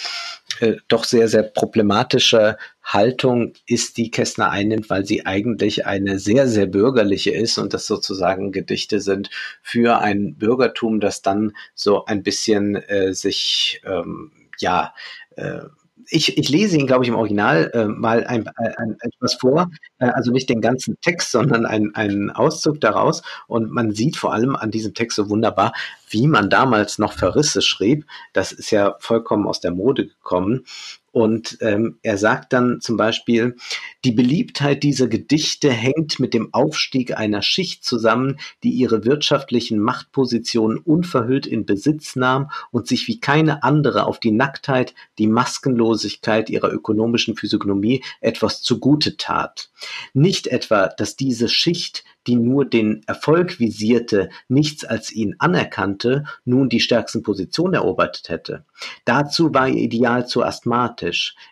[0.61, 6.47] äh, doch sehr, sehr problematische Haltung ist, die Kästner einnimmt, weil sie eigentlich eine sehr,
[6.49, 9.31] sehr bürgerliche ist und das sozusagen Gedichte sind
[9.63, 14.95] für ein Bürgertum, das dann so ein bisschen äh, sich ähm, ja,
[15.37, 15.63] äh,
[16.09, 19.71] ich, ich lese ihn, glaube ich, im Original äh, mal ein, ein, ein, etwas vor,
[19.99, 23.23] äh, also nicht den ganzen Text, sondern einen Auszug daraus.
[23.47, 25.73] Und man sieht vor allem an diesem Text so wunderbar,
[26.11, 28.07] wie man damals noch Verrisse schrieb.
[28.33, 30.65] Das ist ja vollkommen aus der Mode gekommen.
[31.13, 33.57] Und ähm, er sagt dann zum Beispiel,
[34.05, 40.79] die Beliebtheit dieser Gedichte hängt mit dem Aufstieg einer Schicht zusammen, die ihre wirtschaftlichen Machtpositionen
[40.79, 46.73] unverhüllt in Besitz nahm und sich wie keine andere auf die Nacktheit, die Maskenlosigkeit ihrer
[46.73, 49.71] ökonomischen Physiognomie etwas zugute tat.
[50.15, 56.69] Nicht etwa, dass diese Schicht die nur den Erfolg visierte, nichts als ihn anerkannte, nun
[56.69, 58.65] die stärksten Positionen erobert hätte.
[59.05, 61.02] Dazu war ihr Ideal zu asthmatisch.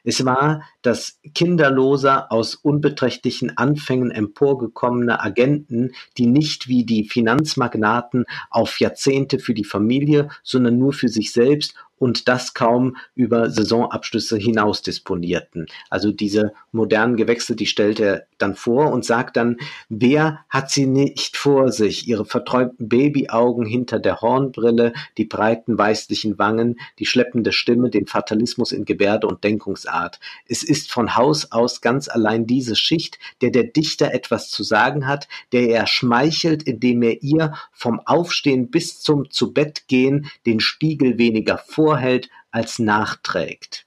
[0.04, 8.80] Es war das kinderloser, aus unbeträchtlichen Anfängen emporgekommene Agenten, die nicht wie die Finanzmagnaten auf
[8.80, 14.82] Jahrzehnte für die Familie, sondern nur für sich selbst und das kaum über Saisonabschlüsse hinaus
[14.82, 15.66] disponierten.
[15.90, 19.56] Also diese modernen Gewächse, die stellt er dann vor und sagt dann,
[19.88, 22.08] wer hat sie nicht vor sich?
[22.08, 28.72] Ihre verträumten Babyaugen hinter der Hornbrille, die breiten weißlichen Wangen, die schleppende Stimme, den Fatalismus
[28.72, 30.20] in Gebärde und Denkungsart.
[30.46, 35.06] Es ist von Haus aus ganz allein diese Schicht, der der Dichter etwas zu sagen
[35.06, 40.60] hat, der er schmeichelt, indem er ihr vom Aufstehen bis zum zu Bett gehen den
[40.60, 43.86] Spiegel weniger vorhält als nachträgt.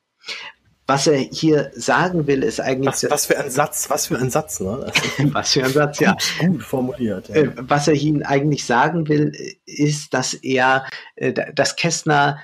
[0.94, 2.88] Was er hier sagen will, ist eigentlich.
[2.88, 4.92] Was, was für ein Satz, was für ein Satz, ne?
[5.32, 6.16] was für ein Satz, ja.
[6.40, 7.30] Gut formuliert.
[7.30, 7.36] Ja.
[7.36, 9.32] Äh, was er ihnen eigentlich sagen will,
[9.66, 10.86] ist, dass er,
[11.16, 12.38] äh, dass Kästner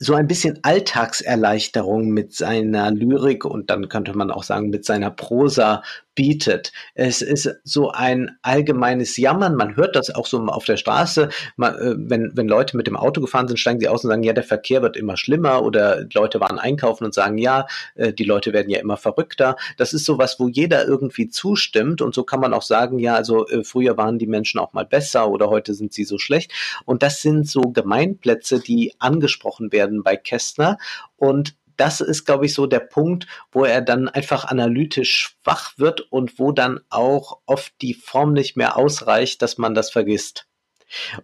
[0.00, 5.12] so ein bisschen Alltagserleichterung mit seiner Lyrik und dann könnte man auch sagen mit seiner
[5.12, 5.84] Prosa
[6.16, 6.72] bietet.
[6.94, 9.54] Es ist so ein allgemeines Jammern.
[9.54, 11.28] Man hört das auch so auf der Straße.
[11.56, 14.24] Man, äh, wenn, wenn Leute mit dem Auto gefahren sind, steigen sie aus und sagen,
[14.24, 18.24] ja, der Verkehr wird immer schlimmer oder Leute waren einkaufen und sagen, ja, äh, die
[18.24, 19.56] Leute werden ja immer verrückter.
[19.76, 23.46] Das ist sowas, wo jeder irgendwie zustimmt und so kann man auch sagen, ja, also
[23.46, 26.50] äh, früher waren die Menschen auch mal besser oder heute sind sie so schlecht.
[26.86, 30.78] Und das sind so Gemeinplätze, die angesprochen werden bei Kästner
[31.16, 36.00] und das ist, glaube ich, so der Punkt, wo er dann einfach analytisch schwach wird
[36.00, 40.46] und wo dann auch oft die Form nicht mehr ausreicht, dass man das vergisst.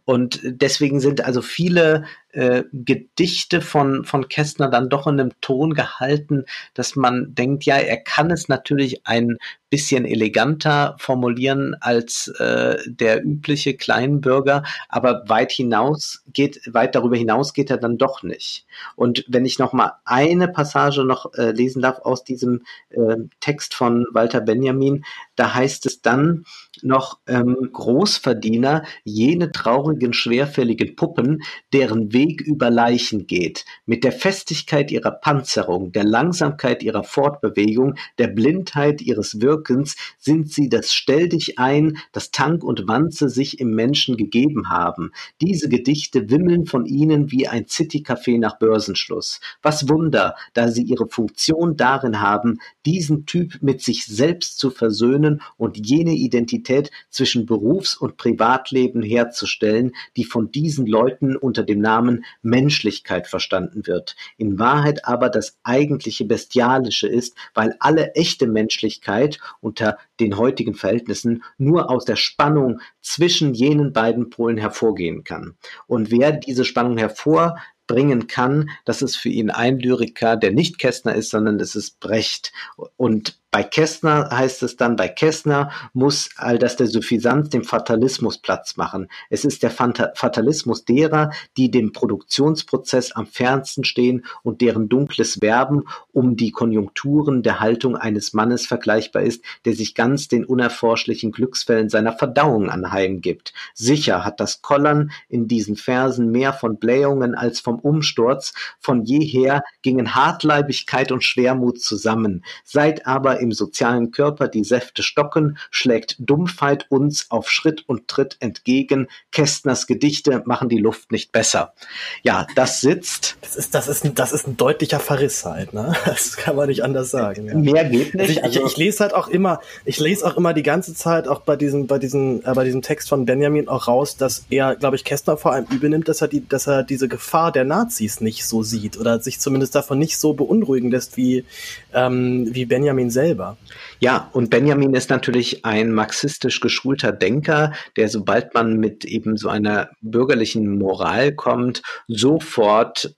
[0.05, 5.75] Und deswegen sind also viele äh, Gedichte von, von Kästner dann doch in einem Ton
[5.75, 9.39] gehalten, dass man denkt, ja, er kann es natürlich ein
[9.73, 17.55] bisschen eleganter formulieren als äh, der übliche Kleinbürger, aber weit hinaus geht, weit darüber hinaus
[17.55, 18.67] geht er dann doch nicht.
[18.97, 23.73] Und wenn ich noch mal eine Passage noch äh, lesen darf aus diesem äh, Text
[23.73, 25.07] von Walter Benjamin,
[25.37, 26.45] da heißt es dann
[26.83, 34.91] noch ähm, Großverdiener, jene traurigen, schwerfälligen Puppen, deren Weg über Leichen geht, mit der Festigkeit
[34.91, 41.59] ihrer Panzerung, der Langsamkeit ihrer Fortbewegung, der Blindheit ihres Wirkens sind sie das Stell dich
[41.59, 45.13] ein, das Tank und Wanze sich im Menschen gegeben haben.
[45.41, 49.41] Diese Gedichte wimmeln von ihnen wie ein City-Café nach Börsenschluss.
[49.63, 55.41] Was Wunder, da sie ihre Funktion darin haben, diesen Typ mit sich selbst zu versöhnen
[55.57, 62.12] und jene Identität zwischen Berufs- und Privatleben herzustellen, die von diesen Leuten unter dem Namen
[62.43, 64.17] Menschlichkeit verstanden wird.
[64.37, 71.43] In Wahrheit aber das eigentliche Bestialische ist, weil alle echte Menschlichkeit unter den heutigen Verhältnissen
[71.59, 75.57] nur aus der Spannung zwischen jenen beiden Polen hervorgehen kann.
[75.87, 77.57] Und wer diese Spannung hervor
[77.87, 82.01] bringen kann, das ist für ihn ein Lyriker, der nicht Kästner ist, sondern es ist
[82.01, 82.53] Brecht.
[82.97, 88.39] Und bei Kästner heißt es dann, bei Kästner muss all das der Suffisanz dem Fatalismus
[88.39, 89.09] Platz machen.
[89.29, 95.83] Es ist der Fatalismus derer, die dem Produktionsprozess am fernsten stehen und deren dunkles Werben
[96.13, 101.91] um die Konjunkturen der Haltung eines Mannes vergleichbar ist, der sich ganz den unerforschlichen Glücksfällen
[101.91, 103.53] seiner Verdauung anheimgibt.
[103.75, 108.55] Sicher hat das Kollern in diesen Versen mehr von Blähungen als vom Umsturz.
[108.81, 112.47] Von jeher gingen Hartleibigkeit und Schwermut zusammen.
[112.65, 118.37] Seit aber im sozialen Körper die Säfte stocken, schlägt Dumpfheit uns auf Schritt und Tritt
[118.41, 119.09] entgegen.
[119.33, 121.75] Kästners Gedichte machen die Luft nicht besser.
[122.23, 123.37] Ja, das sitzt.
[123.41, 125.95] Das ist, das ist, ein, das ist ein deutlicher Verriss halt, ne?
[126.05, 127.47] Das kann man nicht anders sagen.
[127.47, 127.55] Ja.
[127.55, 128.21] Mehr geht nicht.
[128.21, 130.95] Also ich, also ich, ich, lese halt auch immer, ich lese auch immer die ganze
[130.95, 134.45] Zeit auch bei diesem, bei diesem, äh, bei diesem Text von Benjamin auch raus, dass
[134.51, 137.51] er, glaube ich, Kästner vor allem übel nimmt, dass er die, dass er diese Gefahr
[137.51, 141.45] der Nazis nicht so sieht oder sich zumindest davon nicht so beunruhigen lässt wie,
[141.93, 143.57] ähm, wie Benjamin selbst selber.
[144.01, 149.49] Ja, und Benjamin ist natürlich ein marxistisch geschulter Denker, der sobald man mit eben so
[149.49, 153.15] einer bürgerlichen Moral kommt, sofort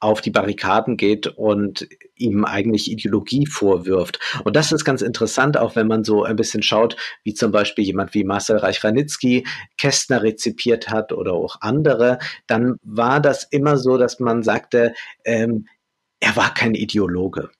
[0.00, 4.18] auf die Barrikaden geht und ihm eigentlich Ideologie vorwirft.
[4.44, 7.84] Und das ist ganz interessant, auch wenn man so ein bisschen schaut, wie zum Beispiel
[7.84, 9.46] jemand wie Marcel Reich-Ranitzky
[9.78, 14.92] Kästner rezipiert hat oder auch andere, dann war das immer so, dass man sagte,
[15.24, 15.68] ähm,
[16.20, 17.50] er war kein Ideologe.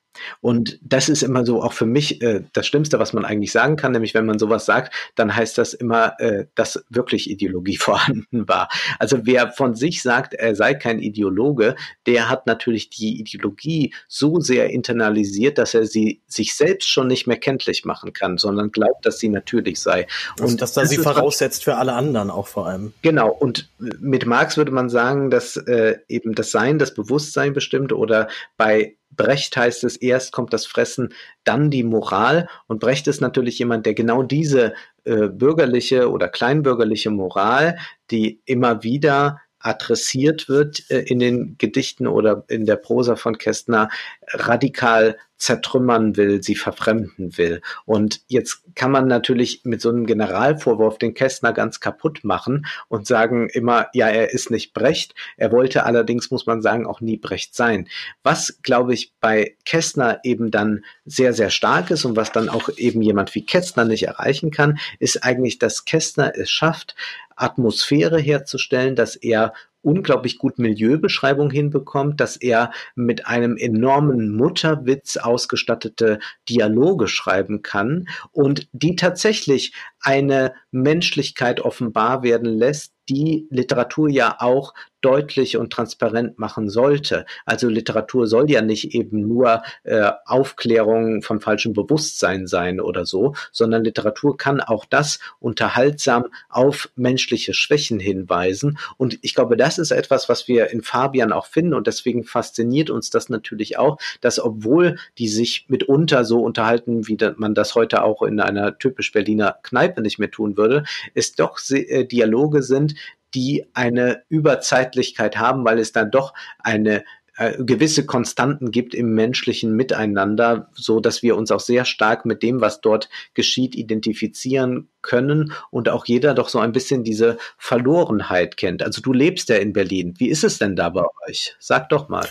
[0.41, 3.77] Und das ist immer so auch für mich äh, das Schlimmste, was man eigentlich sagen
[3.77, 8.49] kann, nämlich wenn man sowas sagt, dann heißt das immer, äh, dass wirklich Ideologie vorhanden
[8.49, 8.69] war.
[8.99, 14.41] Also wer von sich sagt, er sei kein Ideologe, der hat natürlich die Ideologie so
[14.41, 19.07] sehr internalisiert, dass er sie sich selbst schon nicht mehr kenntlich machen kann, sondern glaubt,
[19.07, 20.07] dass sie natürlich sei.
[20.39, 22.93] Und also, dass er sie voraussetzt für alle anderen auch vor allem.
[23.03, 23.31] Genau.
[23.31, 28.29] Und mit Marx würde man sagen, dass äh, eben das Sein, das Bewusstsein bestimmt oder
[28.57, 32.49] bei Brecht heißt es, erst kommt das Fressen, dann die Moral.
[32.67, 37.79] Und Brecht ist natürlich jemand, der genau diese äh, bürgerliche oder kleinbürgerliche Moral,
[38.11, 43.89] die immer wieder adressiert wird äh, in den Gedichten oder in der Prosa von Kästner,
[44.29, 47.61] radikal zertrümmern will, sie verfremden will.
[47.85, 53.07] Und jetzt kann man natürlich mit so einem Generalvorwurf den Kästner ganz kaputt machen und
[53.07, 55.15] sagen immer, ja, er ist nicht Brecht.
[55.37, 57.89] Er wollte allerdings, muss man sagen, auch nie Brecht sein.
[58.23, 62.71] Was, glaube ich, bei Kästner eben dann sehr, sehr stark ist und was dann auch
[62.79, 66.97] eben jemand wie Kästner nicht erreichen kann, ist eigentlich, dass Kästner es schafft,
[67.37, 69.53] Atmosphäre herzustellen, dass er
[69.85, 76.19] unglaublich gut Milieubeschreibung hinbekommt, dass er mit einem enormen Mutterwitz ausgestattete
[76.49, 84.73] Dialoge schreiben kann und die tatsächlich eine Menschlichkeit offenbar werden lässt, die Literatur ja auch
[85.05, 87.27] deutlich und transparent machen sollte.
[87.45, 93.35] Also Literatur soll ja nicht eben nur äh, Aufklärung von falschem Bewusstsein sein oder so,
[93.53, 98.79] sondern Literatur kann auch das unterhaltsam auf menschliche Schwächen hinweisen.
[98.97, 102.89] Und ich glaube, das ist etwas, was wir in Fabian auch finden und deswegen fasziniert
[102.89, 108.03] uns das natürlich auch, dass obwohl die sich mitunter so unterhalten, wie man das heute
[108.03, 110.85] auch in einer typisch Berliner Kneipe nicht mehr tun würde,
[111.15, 112.95] es doch äh, Dialoge sind,
[113.35, 117.05] die eine Überzeitlichkeit haben, weil es dann doch eine
[117.37, 122.45] äh, gewisse Konstanten gibt im menschlichen Miteinander, so dass wir uns auch sehr stark mit
[122.45, 128.57] dem, was dort geschieht, identifizieren können und auch jeder doch so ein bisschen diese Verlorenheit
[128.57, 128.83] kennt.
[128.85, 130.15] Also du lebst ja in Berlin.
[130.19, 131.57] Wie ist es denn da bei euch?
[131.59, 132.29] Sag doch mal.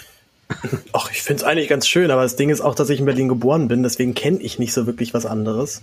[0.93, 3.05] Ach, ich finde es eigentlich ganz schön, aber das Ding ist auch, dass ich in
[3.05, 5.81] Berlin geboren bin, deswegen kenne ich nicht so wirklich was anderes.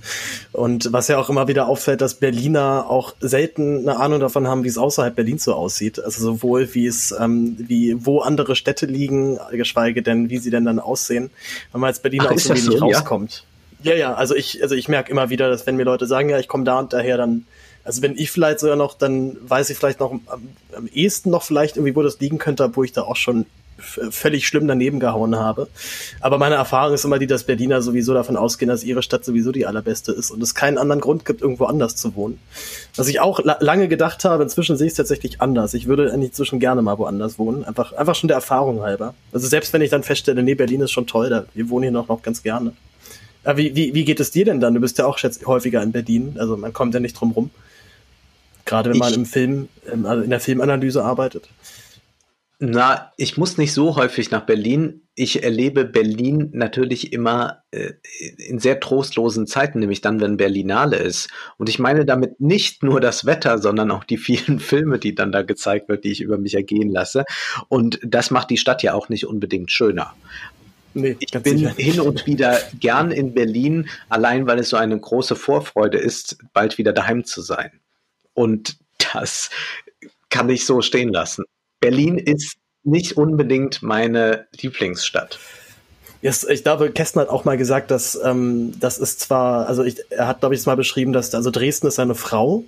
[0.53, 4.65] Und was ja auch immer wieder auffällt, dass Berliner auch selten eine Ahnung davon haben,
[4.65, 6.03] wie es außerhalb Berlins so aussieht.
[6.03, 10.65] Also sowohl wie es, ähm, wie wo andere Städte liegen, geschweige denn, wie sie denn
[10.65, 11.31] dann aussehen,
[11.73, 13.45] wenn man als Berliner Ach, auch so wenig so, rauskommt.
[13.83, 13.93] Ja?
[13.93, 16.39] ja, ja, also ich, also ich merke immer wieder, dass wenn mir Leute sagen, ja,
[16.39, 17.47] ich komme da und daher, dann
[17.85, 20.21] also wenn ich vielleicht sogar noch, dann weiß ich vielleicht noch am,
[20.77, 23.47] am ehesten noch vielleicht irgendwie, wo das liegen könnte, wo ich da auch schon
[23.81, 25.69] völlig schlimm daneben gehauen habe.
[26.21, 29.53] Aber meine Erfahrung ist immer die, dass Berliner sowieso davon ausgehen, dass ihre Stadt sowieso
[29.53, 32.39] die allerbeste ist und es keinen anderen Grund gibt, irgendwo anders zu wohnen.
[32.97, 35.75] Was ich auch la lange gedacht habe, inzwischen sehe ich es tatsächlich anders.
[35.75, 37.65] Ich würde eigentlich inzwischen gerne mal woanders wohnen.
[37.65, 39.15] Einfach, einfach schon der Erfahrung halber.
[39.33, 41.93] Also selbst wenn ich dann feststelle, nee, Berlin ist schon toll, da, wir wohnen hier
[41.93, 42.73] noch, noch ganz gerne.
[43.45, 44.75] Aber wie, wie, wie geht es dir denn dann?
[44.75, 47.51] Du bist ja auch schätze, häufiger in Berlin, also man kommt ja nicht drum rum.
[48.67, 49.69] Gerade wenn ich, man im Film,
[50.05, 51.49] also in der Filmanalyse arbeitet.
[52.63, 55.09] Na, ich muss nicht so häufig nach Berlin.
[55.15, 57.93] Ich erlebe Berlin natürlich immer äh,
[58.37, 61.31] in sehr trostlosen Zeiten, nämlich dann, wenn Berlinale ist.
[61.57, 65.33] Und ich meine damit nicht nur das Wetter, sondern auch die vielen Filme, die dann
[65.33, 67.25] da gezeigt wird, die ich über mich ergehen lasse.
[67.69, 70.13] Und das macht die Stadt ja auch nicht unbedingt schöner.
[70.93, 71.75] Nee, ich bin sicher.
[71.79, 76.77] hin und wieder gern in Berlin, allein weil es so eine große Vorfreude ist, bald
[76.77, 77.71] wieder daheim zu sein.
[78.35, 78.77] Und
[79.15, 79.49] das
[80.29, 81.45] kann ich so stehen lassen.
[81.81, 85.39] Berlin ist nicht unbedingt meine Lieblingsstadt.
[86.23, 89.97] Yes, ich glaube, Kästner hat auch mal gesagt, dass ähm, das ist zwar, also ich,
[90.11, 92.65] er hat, glaube ich, es mal beschrieben, dass also Dresden ist seine Frau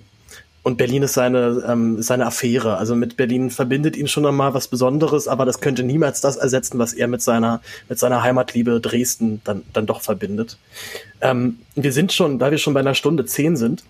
[0.63, 2.77] und Berlin ist seine, ähm, seine Affäre.
[2.77, 6.79] Also mit Berlin verbindet ihn schon einmal was Besonderes, aber das könnte niemals das ersetzen,
[6.79, 10.57] was er mit seiner, mit seiner Heimatliebe Dresden dann, dann doch verbindet.
[11.21, 13.83] Ähm, wir sind schon, da wir schon bei einer Stunde zehn sind,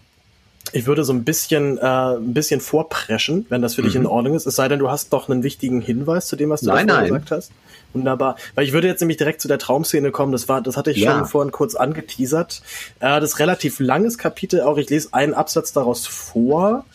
[0.72, 3.85] ich würde so ein bisschen, äh, ein bisschen vorpreschen, wenn das für mhm.
[3.85, 4.45] dich in Ordnung ist.
[4.45, 7.07] Es sei denn, du hast doch einen wichtigen Hinweis zu dem, was du nein, nein.
[7.07, 7.52] gesagt hast.
[7.94, 8.38] Wunderbar.
[8.56, 10.31] Weil ich würde jetzt nämlich direkt zu der Traumszene kommen.
[10.31, 11.11] Das war, das hatte ich ja.
[11.11, 12.61] schon vorhin kurz angeteasert.
[12.99, 14.77] Äh, das ist relativ langes Kapitel auch.
[14.77, 16.85] Ich lese einen Absatz daraus vor.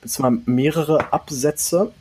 [0.00, 1.92] Beziehungsweise mehrere Absätze.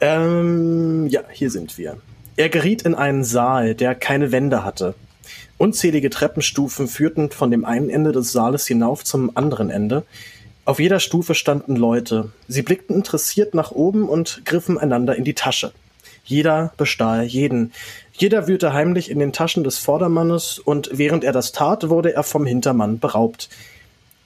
[0.00, 1.96] Ähm, ja, hier sind wir.
[2.36, 4.94] Er geriet in einen Saal, der keine Wände hatte.
[5.58, 10.04] Unzählige Treppenstufen führten von dem einen Ende des Saales hinauf zum anderen Ende.
[10.64, 12.30] Auf jeder Stufe standen Leute.
[12.46, 15.72] Sie blickten interessiert nach oben und griffen einander in die Tasche.
[16.24, 17.72] Jeder bestahl jeden.
[18.12, 22.22] Jeder wühlte heimlich in den Taschen des Vordermannes und während er das tat, wurde er
[22.22, 23.48] vom Hintermann beraubt.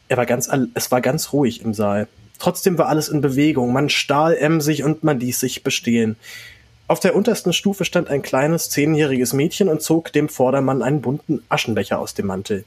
[0.08, 2.08] Er war ganz, es war ganz ruhig im Saal.
[2.38, 3.72] Trotzdem war alles in Bewegung.
[3.72, 6.16] Man stahl emsig und man ließ sich bestehen.
[6.92, 11.42] Auf der untersten Stufe stand ein kleines zehnjähriges Mädchen und zog dem Vordermann einen bunten
[11.48, 12.66] Aschenbecher aus dem Mantel.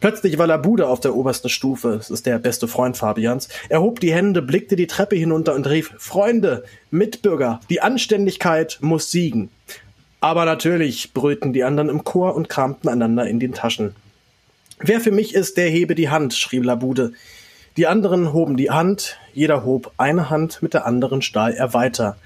[0.00, 3.48] Plötzlich war Labude auf der obersten Stufe, das ist der beste Freund Fabians.
[3.68, 9.12] Er hob die Hände, blickte die Treppe hinunter und rief, Freunde, Mitbürger, die Anständigkeit muss
[9.12, 9.50] siegen.
[10.18, 13.94] Aber natürlich, brüllten die anderen im Chor und kramten einander in den Taschen.
[14.80, 17.12] Wer für mich ist, der hebe die Hand, schrie Labude.
[17.76, 22.16] Die anderen hoben die Hand, jeder hob eine Hand, mit der anderen stahl er weiter.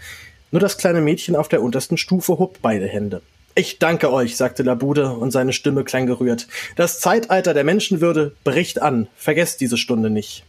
[0.54, 3.22] Nur das kleine Mädchen auf der untersten Stufe hob beide Hände.
[3.56, 6.46] Ich danke euch, sagte Labude, und seine Stimme klang gerührt.
[6.76, 9.08] Das Zeitalter der Menschenwürde bricht an.
[9.16, 10.44] Vergesst diese Stunde nicht.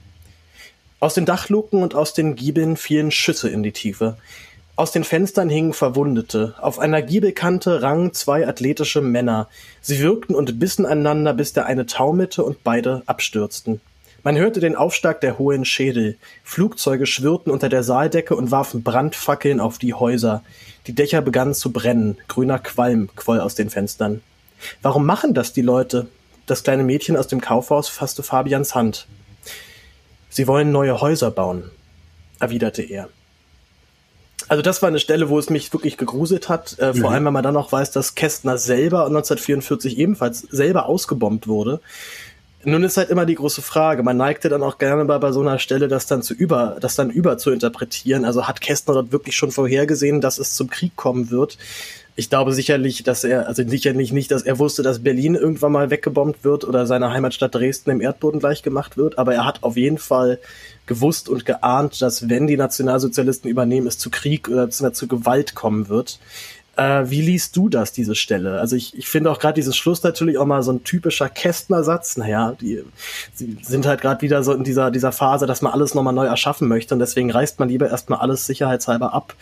[1.00, 4.16] Aus den Dachluken und aus den Giebeln fielen Schüsse in die Tiefe.
[4.76, 6.54] Aus den Fenstern hingen Verwundete.
[6.62, 9.50] Auf einer Giebelkante rangen zwei athletische Männer.
[9.82, 13.82] Sie wirkten und bissen einander, bis der eine taumelte und beide abstürzten.
[14.26, 16.18] Man hörte den Aufschlag der hohen Schädel.
[16.44, 20.44] Flugzeuge schwirrten unter der Saaldecke und warfen Brandfackeln auf die Häuser.
[20.88, 22.18] Die Dächer begannen zu brennen.
[22.28, 24.22] Grüner Qualm quoll aus den Fenstern.
[24.82, 26.08] Warum machen das die Leute?
[26.48, 29.06] Das kleine Mädchen aus dem Kaufhaus fasste Fabians Hand.
[30.32, 31.70] Sie wollen neue Häuser bauen,
[32.40, 33.10] erwiderte er.
[34.48, 37.02] Also das war eine Stelle, wo es mich wirklich gegruselt hat, äh, mhm.
[37.02, 41.80] vor allem wenn man dann auch weiß, dass Kästner selber 1944 ebenfalls selber ausgebombt wurde.
[42.66, 44.04] Nun ist halt immer die große Frage.
[44.04, 46.96] Man neigte dann auch gerne mal bei so einer Stelle, das dann zu über, das
[46.96, 48.26] dann über zu interpretieren.
[48.26, 51.58] Also hat Kästner dort wirklich schon vorhergesehen, dass es zum Krieg kommen wird?
[52.18, 55.90] Ich glaube sicherlich, dass er, also sicherlich nicht, dass er wusste, dass Berlin irgendwann mal
[55.90, 59.18] weggebombt wird oder seine Heimatstadt Dresden im Erdboden gleich gemacht wird.
[59.18, 60.40] Aber er hat auf jeden Fall
[60.86, 65.90] gewusst und geahnt, dass wenn die Nationalsozialisten übernehmen, es zu Krieg oder zu Gewalt kommen
[65.90, 66.20] wird.
[66.78, 68.60] Äh, wie liest du das, diese Stelle?
[68.60, 72.18] Also ich, ich finde auch gerade dieses Schluss natürlich auch mal so ein typischer Kästner-Satz.
[72.18, 72.84] Naja, die,
[73.34, 76.26] sie sind halt gerade wieder so in dieser, dieser Phase, dass man alles nochmal neu
[76.26, 79.36] erschaffen möchte und deswegen reißt man lieber erstmal alles sicherheitshalber ab.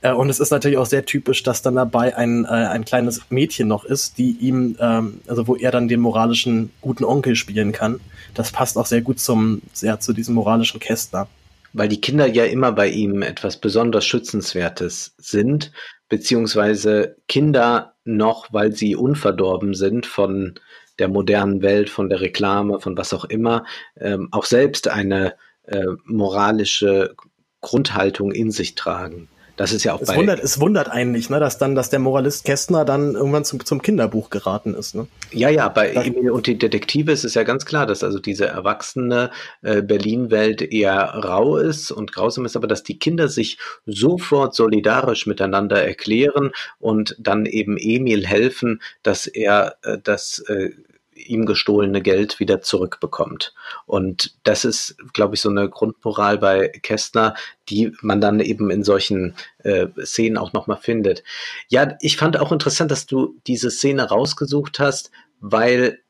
[0.00, 3.20] Äh, und es ist natürlich auch sehr typisch, dass dann dabei ein, äh, ein kleines
[3.28, 7.72] Mädchen noch ist, die ihm, ähm, also wo er dann den moralischen guten Onkel spielen
[7.72, 8.00] kann.
[8.32, 11.28] Das passt auch sehr gut zum, sehr zu diesem moralischen Kästner
[11.74, 15.70] weil die Kinder ja immer bei ihm etwas besonders Schützenswertes sind
[16.08, 20.54] beziehungsweise Kinder noch, weil sie unverdorben sind von
[20.98, 23.64] der modernen Welt, von der Reklame, von was auch immer,
[23.96, 27.14] ähm, auch selbst eine äh, moralische
[27.60, 29.28] Grundhaltung in sich tragen.
[29.58, 32.44] Das ist ja auch es wundert, es wundert eigentlich, ne, dass dann, dass der Moralist
[32.44, 34.94] Kästner dann irgendwann zum, zum Kinderbuch geraten ist.
[34.94, 35.08] Ne?
[35.32, 38.20] Ja, ja, bei das, Emil und die Detektive ist es ja ganz klar, dass also
[38.20, 39.30] diese erwachsene
[39.62, 45.26] äh, Berlin-Welt eher rau ist und grausam ist, aber dass die Kinder sich sofort solidarisch
[45.26, 50.70] miteinander erklären und dann eben Emil helfen, dass er äh, das äh,
[51.18, 53.54] ihm gestohlene Geld wieder zurückbekommt.
[53.86, 57.34] Und das ist, glaube ich, so eine Grundmoral bei Kästner,
[57.68, 61.22] die man dann eben in solchen äh, Szenen auch nochmal findet.
[61.68, 66.00] Ja, ich fand auch interessant, dass du diese Szene rausgesucht hast, weil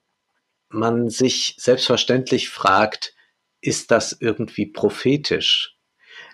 [0.69, 3.15] man sich selbstverständlich fragt,
[3.61, 5.77] ist das irgendwie prophetisch?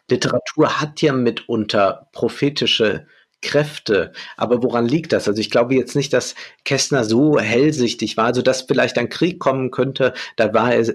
[0.09, 3.07] Literatur hat ja mitunter prophetische
[3.45, 4.13] Kräfte.
[4.37, 5.29] Aber woran liegt das?
[5.29, 6.35] Also ich glaube jetzt nicht, dass
[6.65, 10.15] Kästner so hellsichtig war, also dass vielleicht ein Krieg kommen könnte.
[10.37, 10.95] Da war er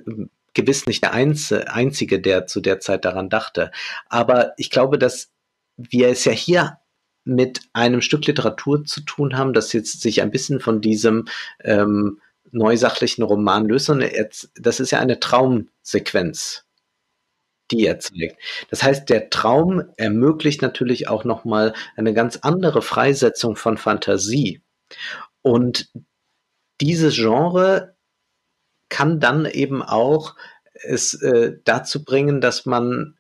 [0.54, 3.72] gewiss nicht der Einzige, der zu der Zeit daran dachte.
[4.10, 5.32] Aber ich glaube, dass
[5.78, 6.80] wir es ja hier
[7.24, 11.28] mit einem Stück Literatur zu tun haben, das jetzt sich ein bisschen von diesem
[11.64, 12.20] ähm,
[12.52, 13.90] neusachlichen Roman löst.
[13.90, 14.04] Und
[14.56, 16.66] das ist ja eine Traumsequenz
[17.72, 18.38] die er zeigt.
[18.70, 24.62] Das heißt, der Traum ermöglicht natürlich auch nochmal eine ganz andere Freisetzung von Fantasie.
[25.41, 25.91] Und
[26.82, 27.96] dieses Genre
[28.90, 30.36] kann dann eben auch
[30.74, 33.18] es äh, dazu bringen, dass man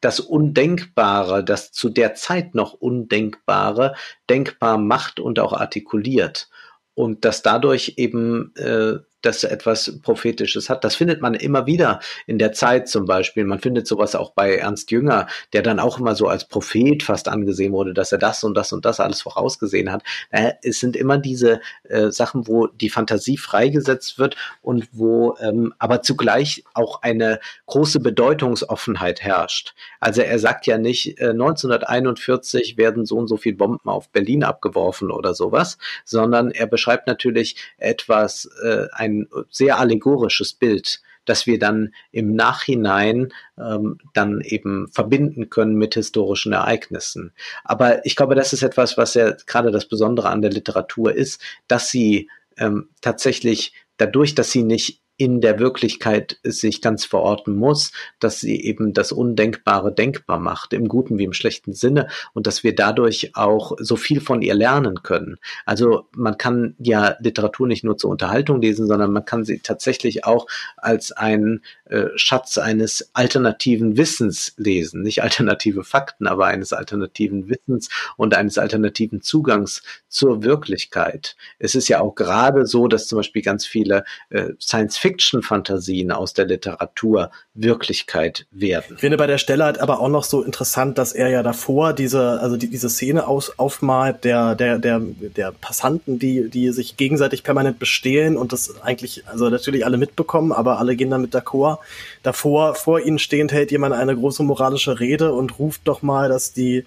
[0.00, 3.96] das Undenkbare, das zu der Zeit noch Undenkbare,
[4.30, 6.48] denkbar macht und auch artikuliert.
[6.94, 10.84] Und dass dadurch eben äh, das etwas Prophetisches hat.
[10.84, 13.44] Das findet man immer wieder in der Zeit zum Beispiel.
[13.44, 17.28] Man findet sowas auch bei Ernst Jünger, der dann auch immer so als Prophet fast
[17.28, 20.02] angesehen wurde, dass er das und das und das alles vorausgesehen hat.
[20.30, 25.74] Äh, es sind immer diese äh, Sachen, wo die Fantasie freigesetzt wird und wo ähm,
[25.78, 29.74] aber zugleich auch eine große Bedeutungsoffenheit herrscht.
[30.00, 34.44] Also er sagt ja nicht, äh, 1941 werden so und so viele Bomben auf Berlin
[34.44, 39.07] abgeworfen oder sowas, sondern er beschreibt natürlich etwas, äh, ein
[39.50, 46.52] sehr allegorisches Bild, das wir dann im Nachhinein ähm, dann eben verbinden können mit historischen
[46.52, 47.32] Ereignissen.
[47.64, 51.40] Aber ich glaube, das ist etwas, was ja gerade das Besondere an der Literatur ist,
[51.66, 57.90] dass sie ähm, tatsächlich dadurch, dass sie nicht in der Wirklichkeit sich ganz verorten muss,
[58.20, 62.62] dass sie eben das Undenkbare denkbar macht, im guten wie im schlechten Sinne, und dass
[62.62, 65.38] wir dadurch auch so viel von ihr lernen können.
[65.66, 70.24] Also man kann ja Literatur nicht nur zur Unterhaltung lesen, sondern man kann sie tatsächlich
[70.24, 70.46] auch
[70.76, 75.02] als einen äh, Schatz eines alternativen Wissens lesen.
[75.02, 81.34] Nicht alternative Fakten, aber eines alternativen Wissens und eines alternativen Zugangs zur Wirklichkeit.
[81.58, 86.34] Es ist ja auch gerade so, dass zum Beispiel ganz viele äh, Science Fiction-Fantasien aus
[86.34, 88.94] der Literatur Wirklichkeit werden.
[88.94, 91.94] Ich finde bei der Stelle halt aber auch noch so interessant, dass er ja davor
[91.94, 96.96] diese, also die, diese Szene aus, aufmalt der, der, der, der Passanten, die, die sich
[96.96, 101.78] gegenseitig permanent bestehlen und das eigentlich, also natürlich alle mitbekommen, aber alle gehen damit d'accord.
[102.22, 106.52] Davor, vor ihnen stehend hält jemand eine große moralische Rede und ruft doch mal, dass
[106.52, 106.84] die,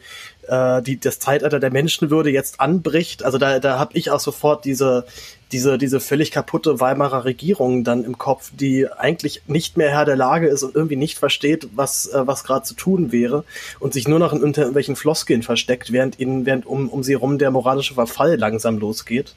[0.51, 3.23] äh, die das Zeitalter der Menschenwürde jetzt anbricht.
[3.23, 5.05] Also da, da habe ich auch sofort diese,
[5.53, 10.17] diese, diese völlig kaputte Weimarer Regierung dann im Kopf, die eigentlich nicht mehr Herr der
[10.17, 13.45] Lage ist und irgendwie nicht versteht, was, äh, was gerade zu tun wäre
[13.79, 17.37] und sich nur noch in irgendwelchen Floskeln versteckt, während ihnen, während um, um sie rum
[17.37, 19.33] der moralische Verfall langsam losgeht.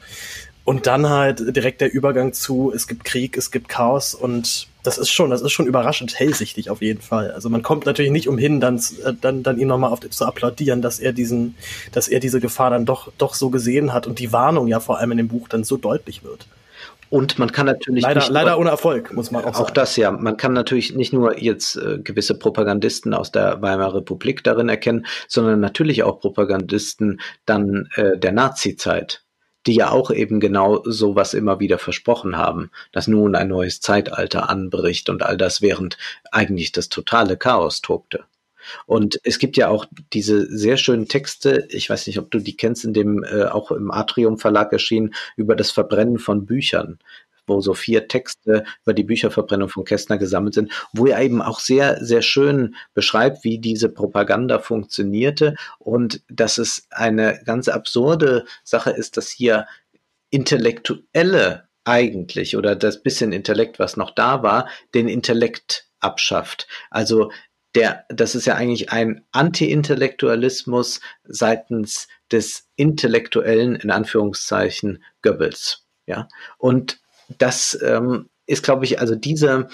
[0.64, 4.98] Und dann halt direkt der Übergang zu, es gibt Krieg, es gibt Chaos und das
[4.98, 7.32] ist schon, das ist schon überraschend hellsichtig auf jeden Fall.
[7.32, 11.00] Also man kommt natürlich nicht umhin, dann, äh, dann, dann ihn nochmal zu applaudieren, dass
[11.00, 11.56] er diesen,
[11.92, 14.98] dass er diese Gefahr dann doch, doch so gesehen hat und die Warnung ja vor
[14.98, 16.46] allem in dem Buch dann so deutlich wird.
[17.10, 19.66] Und man kann natürlich leider, leider ohne Erfolg, muss man auch sagen.
[19.66, 20.10] Auch das ja.
[20.10, 25.06] Man kann natürlich nicht nur jetzt äh, gewisse Propagandisten aus der Weimarer Republik darin erkennen,
[25.28, 29.23] sondern natürlich auch Propagandisten dann äh, der Nazi-Zeit
[29.66, 34.48] die ja auch eben genau sowas immer wieder versprochen haben, dass nun ein neues Zeitalter
[34.50, 35.96] anbricht und all das, während
[36.30, 38.24] eigentlich das totale Chaos tobte.
[38.86, 42.56] Und es gibt ja auch diese sehr schönen Texte, ich weiß nicht, ob du die
[42.56, 46.98] kennst, in dem äh, auch im Atrium Verlag erschienen, über das Verbrennen von Büchern
[47.46, 51.60] wo so vier Texte über die Bücherverbrennung von Kästner gesammelt sind, wo er eben auch
[51.60, 58.90] sehr, sehr schön beschreibt, wie diese Propaganda funktionierte und dass es eine ganz absurde Sache
[58.90, 59.66] ist, dass hier
[60.30, 66.66] Intellektuelle eigentlich oder das bisschen Intellekt, was noch da war, den Intellekt abschafft.
[66.90, 67.30] Also
[67.74, 75.86] der, das ist ja eigentlich ein Anti-Intellektualismus seitens des intellektuellen, in Anführungszeichen, Goebbels.
[76.06, 77.00] Ja, und
[77.38, 79.68] das ähm, ist, glaube ich, also diese,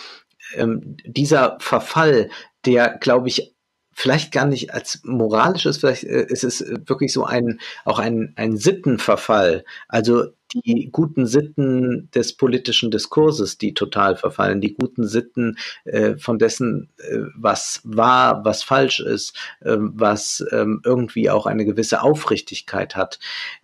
[0.54, 2.30] ähm, dieser Verfall,
[2.64, 3.54] der, glaube ich,
[3.92, 8.56] vielleicht gar nicht als moralisches, vielleicht äh, ist es wirklich so ein, auch ein, ein
[8.56, 9.64] Sittenverfall.
[9.88, 16.38] Also die guten Sitten des politischen Diskurses, die total verfallen, die guten Sitten äh, von
[16.38, 22.96] dessen, äh, was wahr, was falsch ist, äh, was ähm, irgendwie auch eine gewisse Aufrichtigkeit
[22.96, 23.18] hat.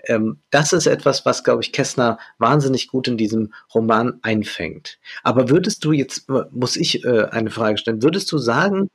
[0.05, 4.99] Ähm, das ist etwas, was, glaube ich, Kessner wahnsinnig gut in diesem Roman einfängt.
[5.23, 8.89] Aber würdest du jetzt, muss ich äh, eine Frage stellen, würdest du sagen,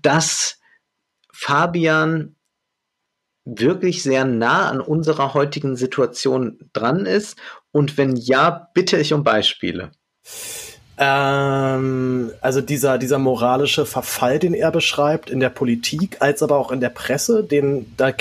[0.00, 0.57] dass
[1.40, 2.34] Fabian
[3.44, 7.38] wirklich sehr nah an unserer heutigen Situation dran ist?
[7.70, 9.92] Und wenn ja, bitte ich um Beispiele.
[11.00, 16.72] Ähm, also dieser, dieser moralische Verfall, den er beschreibt, in der Politik als aber auch
[16.72, 18.12] in der Presse, den da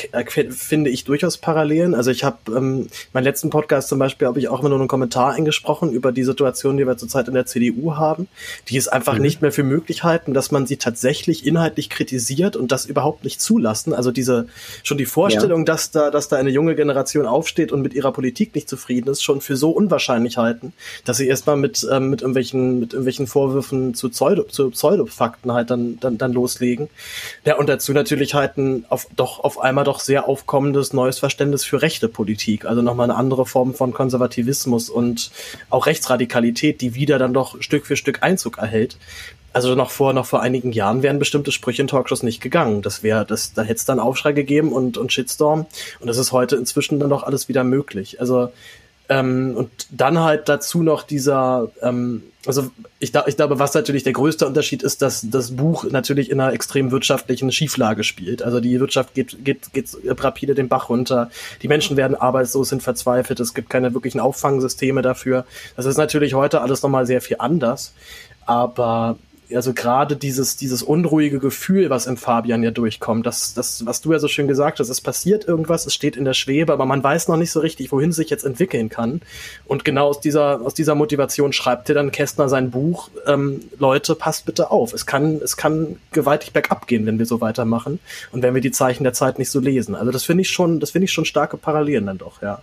[0.49, 1.95] finde ich durchaus Parallelen.
[1.95, 4.87] Also ich habe ähm, meinen letzten Podcast zum Beispiel habe ich auch immer nur einen
[4.87, 8.27] Kommentar eingesprochen über die Situation, die wir zurzeit in der CDU haben,
[8.69, 9.21] die es einfach mhm.
[9.21, 13.41] nicht mehr für möglich halten, dass man sie tatsächlich inhaltlich kritisiert und das überhaupt nicht
[13.41, 13.93] zulassen.
[13.93, 14.47] Also diese
[14.83, 15.65] schon die Vorstellung, ja.
[15.65, 19.23] dass da, dass da eine junge Generation aufsteht und mit ihrer Politik nicht zufrieden ist,
[19.23, 20.73] schon für so unwahrscheinlich halten,
[21.05, 25.69] dass sie erstmal mit, ähm, mit irgendwelchen mit irgendwelchen Vorwürfen zu, Pseudo, zu Pseudofakten halt
[25.69, 26.89] dann, dann, dann loslegen.
[27.45, 31.65] Ja, und dazu natürlich halt ein auf, doch auf einmal doch sehr aufkommendes neues Verständnis
[31.65, 32.65] für rechte Politik.
[32.65, 35.31] Also nochmal eine andere Form von Konservativismus und
[35.69, 38.97] auch Rechtsradikalität, die wieder dann doch Stück für Stück Einzug erhält.
[39.57, 42.83] Also noch vor, noch vor einigen Jahren wären bestimmte Sprüche in Talkshows nicht gegangen.
[42.83, 45.65] Das wäre, das, da hätte es dann Aufschrei gegeben und, und Shitstorm.
[45.99, 48.19] Und das ist heute inzwischen dann doch alles wieder möglich.
[48.19, 48.51] Also
[49.09, 54.13] ähm, und dann halt dazu noch dieser, ähm, also ich, ich glaube, was natürlich der
[54.13, 58.41] größte Unterschied ist, dass das Buch natürlich in einer extrem wirtschaftlichen Schieflage spielt.
[58.43, 61.29] Also die Wirtschaft geht, geht, geht rapide den Bach runter.
[61.61, 63.39] Die Menschen werden arbeitslos, sind verzweifelt.
[63.39, 65.45] Es gibt keine wirklichen Auffangsysteme dafür.
[65.75, 67.93] Das ist natürlich heute alles nochmal sehr viel anders.
[68.45, 69.17] Aber
[69.53, 74.11] also gerade dieses, dieses unruhige Gefühl, was im Fabian ja durchkommt, das, das, was du
[74.11, 77.03] ja so schön gesagt hast, es passiert irgendwas, es steht in der Schwebe, aber man
[77.03, 79.21] weiß noch nicht so richtig, wohin sich jetzt entwickeln kann.
[79.65, 84.15] Und genau aus dieser, aus dieser Motivation schreibt er dann Kästner sein Buch, ähm, Leute,
[84.15, 84.93] passt bitte auf.
[84.93, 87.99] Es kann, es kann gewaltig bergab gehen, wenn wir so weitermachen
[88.31, 89.95] und wenn wir die Zeichen der Zeit nicht so lesen.
[89.95, 92.61] Also das finde ich schon, das finde ich schon starke Parallelen dann doch, ja.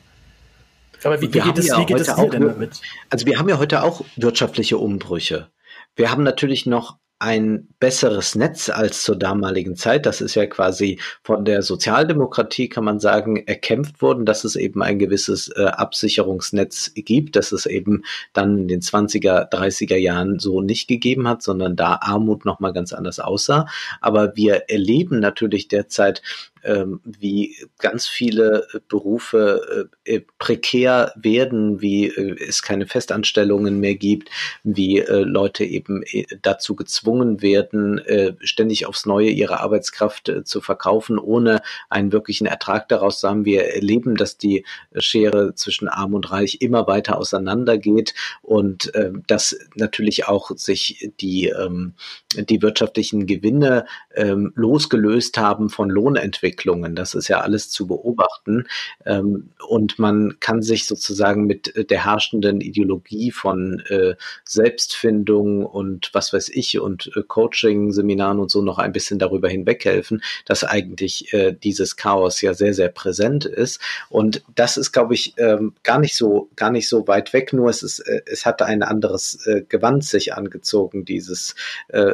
[1.03, 2.81] Aber wie, wie geht es, ja wie geht es dir denn damit?
[3.11, 5.49] Also wir haben ja heute auch wirtschaftliche Umbrüche.
[5.97, 10.05] Wir haben natürlich noch ein besseres Netz als zur damaligen Zeit.
[10.05, 14.83] Das ist ja quasi von der Sozialdemokratie, kann man sagen, erkämpft worden, dass es eben
[14.83, 18.03] ein gewisses äh, Absicherungsnetz gibt, dass es eben
[18.33, 22.93] dann in den 20er, 30er Jahren so nicht gegeben hat, sondern da Armut nochmal ganz
[22.93, 23.69] anders aussah.
[24.01, 26.21] Aber wir erleben natürlich derzeit
[26.65, 33.81] ähm, wie ganz viele äh, Berufe äh, äh, prekär werden, wie äh, es keine Festanstellungen
[33.81, 34.31] mehr gibt,
[34.63, 38.01] wie äh, Leute eben äh, dazu gezwungen werden,
[38.41, 43.45] ständig aufs Neue ihre Arbeitskraft zu verkaufen, ohne einen wirklichen Ertrag daraus zu haben.
[43.45, 44.65] Wir erleben, dass die
[44.97, 48.93] Schere zwischen Arm und Reich immer weiter auseinandergeht und
[49.27, 51.95] dass natürlich auch sich die, ähm,
[52.37, 56.95] die wirtschaftlichen Gewinne ähm, losgelöst haben von Lohnentwicklung Entwicklungen.
[56.95, 58.67] Das ist ja alles zu beobachten.
[59.05, 64.15] Ähm, und man kann sich sozusagen mit äh, der herrschenden Ideologie von äh,
[64.45, 70.23] Selbstfindung und was weiß ich und äh, Coaching-Seminaren und so noch ein bisschen darüber hinweghelfen,
[70.45, 73.81] dass eigentlich äh, dieses Chaos ja sehr, sehr präsent ist.
[74.09, 77.69] Und das ist, glaube ich, ähm, gar nicht so, gar nicht so weit weg, nur
[77.69, 81.55] es ist, äh, es hatte ein anderes äh, Gewand sich angezogen, dieses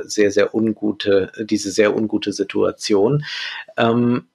[0.03, 3.25] sehr, sehr ungute, diese sehr ungute Situation.
[3.77, 4.27] Ähm,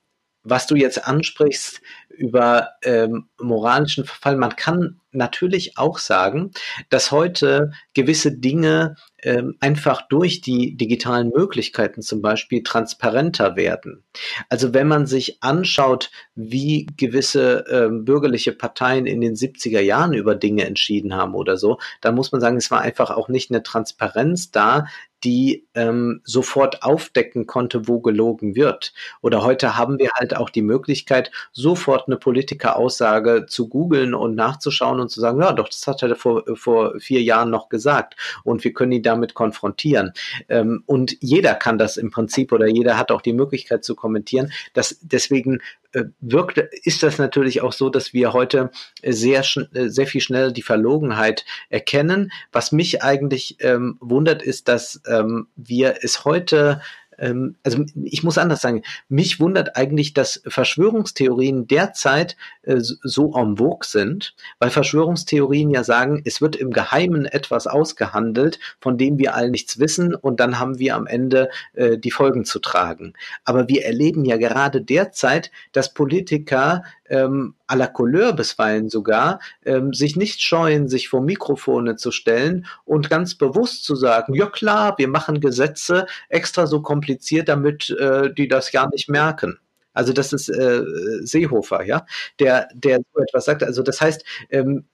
[0.46, 1.82] was du jetzt ansprichst
[2.18, 6.52] über ähm, moralischen Verfall, man kann natürlich auch sagen,
[6.90, 14.04] dass heute gewisse Dinge ähm, einfach durch die digitalen Möglichkeiten zum Beispiel transparenter werden.
[14.50, 20.36] Also wenn man sich anschaut, wie gewisse ähm, bürgerliche Parteien in den 70er Jahren über
[20.36, 23.64] Dinge entschieden haben oder so, dann muss man sagen, es war einfach auch nicht eine
[23.64, 24.86] Transparenz da,
[25.24, 28.94] die ähm, sofort aufdecken konnte, wo gelogen wird.
[29.22, 35.00] Oder heute haben wir halt auch die Möglichkeit, sofort eine Politikeraussage zu googeln und nachzuschauen
[35.00, 38.16] und zu sagen, ja, doch, das hat er vor, vor vier Jahren noch gesagt.
[38.44, 40.14] Und wir können ihn damit konfrontieren.
[40.50, 44.52] Ähm, und jeder kann das im Prinzip oder jeder hat auch die Möglichkeit zu kommentieren.
[44.74, 45.60] Das, deswegen
[45.96, 48.70] äh, wirkt, ist das natürlich auch so, dass wir heute
[49.02, 52.32] sehr, äh, sehr viel schneller die Verlogenheit erkennen.
[52.52, 56.82] Was mich eigentlich ähm, wundert, ist, dass ähm, wir es heute
[57.18, 63.58] ähm, also ich muss anders sagen, mich wundert eigentlich, dass Verschwörungstheorien derzeit äh, so en
[63.58, 69.36] vogue sind, weil Verschwörungstheorien ja sagen, es wird im Geheimen etwas ausgehandelt, von dem wir
[69.36, 73.14] all nichts wissen und dann haben wir am Ende äh, die Folgen zu tragen.
[73.44, 79.94] Aber wir erleben ja gerade derzeit, dass Politiker ähm, à la Couleur bisweilen sogar, ähm,
[79.94, 84.96] sich nicht scheuen, sich vor Mikrofone zu stellen und ganz bewusst zu sagen, ja klar,
[84.98, 89.60] wir machen Gesetze extra so kompliziert, damit äh, die das ja nicht merken.
[89.94, 90.84] Also das ist äh,
[91.22, 92.06] Seehofer, ja,
[92.40, 93.64] der, der so etwas sagt.
[93.64, 94.86] Also das heißt, ähm,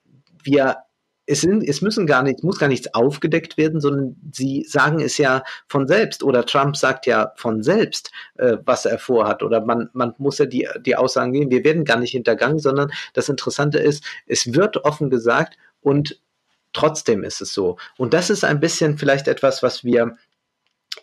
[0.44, 0.76] wir
[1.26, 5.18] es, sind, es müssen gar nicht, muss gar nichts aufgedeckt werden, sondern sie sagen es
[5.18, 9.88] ja von selbst oder Trump sagt ja von selbst, äh, was er vorhat oder man,
[9.92, 13.78] man muss ja die, die Aussagen geben, wir werden gar nicht hintergangen, sondern das Interessante
[13.78, 16.20] ist, es wird offen gesagt und
[16.72, 17.76] trotzdem ist es so.
[17.96, 20.16] Und das ist ein bisschen vielleicht etwas, was wir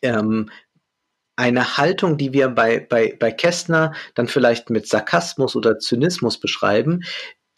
[0.02, 0.50] ähm,
[1.36, 7.04] eine Haltung, die wir bei, bei, bei Kästner dann vielleicht mit Sarkasmus oder Zynismus beschreiben,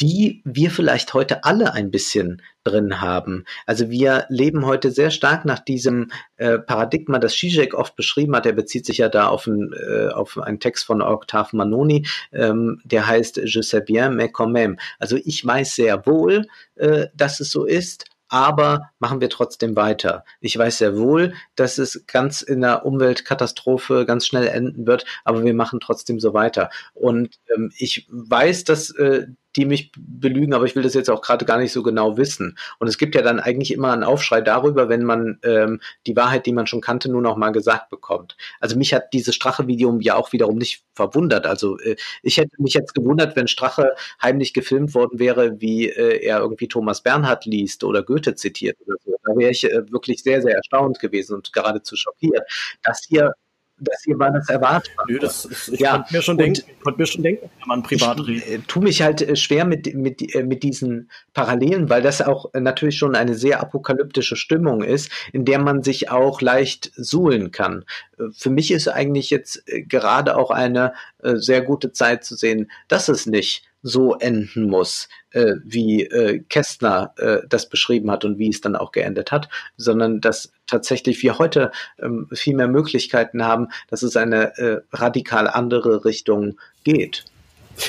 [0.01, 3.45] die wir vielleicht heute alle ein bisschen drin haben.
[3.65, 8.45] Also wir leben heute sehr stark nach diesem äh, Paradigma, das Zizek oft beschrieben hat.
[8.45, 12.81] Er bezieht sich ja da auf, ein, äh, auf einen Text von Octave Manoni, ähm,
[12.83, 14.77] der heißt Je sais bien, mais quand même.
[14.99, 20.23] Also ich weiß sehr wohl, äh, dass es so ist, aber machen wir trotzdem weiter.
[20.39, 25.43] Ich weiß sehr wohl, dass es ganz in der Umweltkatastrophe ganz schnell enden wird, aber
[25.43, 26.69] wir machen trotzdem so weiter.
[26.93, 31.21] Und ähm, ich weiß, dass äh, die mich belügen, aber ich will das jetzt auch
[31.21, 32.57] gerade gar nicht so genau wissen.
[32.79, 36.45] Und es gibt ja dann eigentlich immer einen Aufschrei darüber, wenn man ähm, die Wahrheit,
[36.45, 38.37] die man schon kannte, nur noch mal gesagt bekommt.
[38.59, 41.45] Also mich hat dieses Strache-Video ja auch wiederum nicht verwundert.
[41.45, 46.23] Also äh, ich hätte mich jetzt gewundert, wenn Strache heimlich gefilmt worden wäre, wie äh,
[46.23, 49.15] er irgendwie Thomas Bernhard liest oder Goethe zitiert oder so.
[49.23, 52.43] Da wäre ich äh, wirklich sehr, sehr erstaunt gewesen und geradezu schockiert.
[52.83, 53.33] Das hier
[53.81, 55.05] dass hier war das erwartbar.
[55.07, 55.93] Nö, das ist, ich ja.
[55.93, 58.47] konnte mir schon denken, ich konnte mir schon denken, wenn man privat ich, redet.
[58.47, 62.51] Äh, tue mich halt äh, schwer mit, mit, äh, mit diesen Parallelen, weil das auch
[62.53, 67.85] natürlich schon eine sehr apokalyptische Stimmung ist, in der man sich auch leicht suhlen kann.
[68.33, 70.93] Für mich ist eigentlich jetzt gerade auch eine
[71.23, 77.13] sehr gute Zeit zu sehen, dass es nicht so enden muss, äh, wie äh, Kästner
[77.17, 81.39] äh, das beschrieben hat und wie es dann auch geendet hat, sondern dass tatsächlich wir
[81.39, 87.25] heute ähm, viel mehr Möglichkeiten haben, dass es eine äh, radikal andere Richtung geht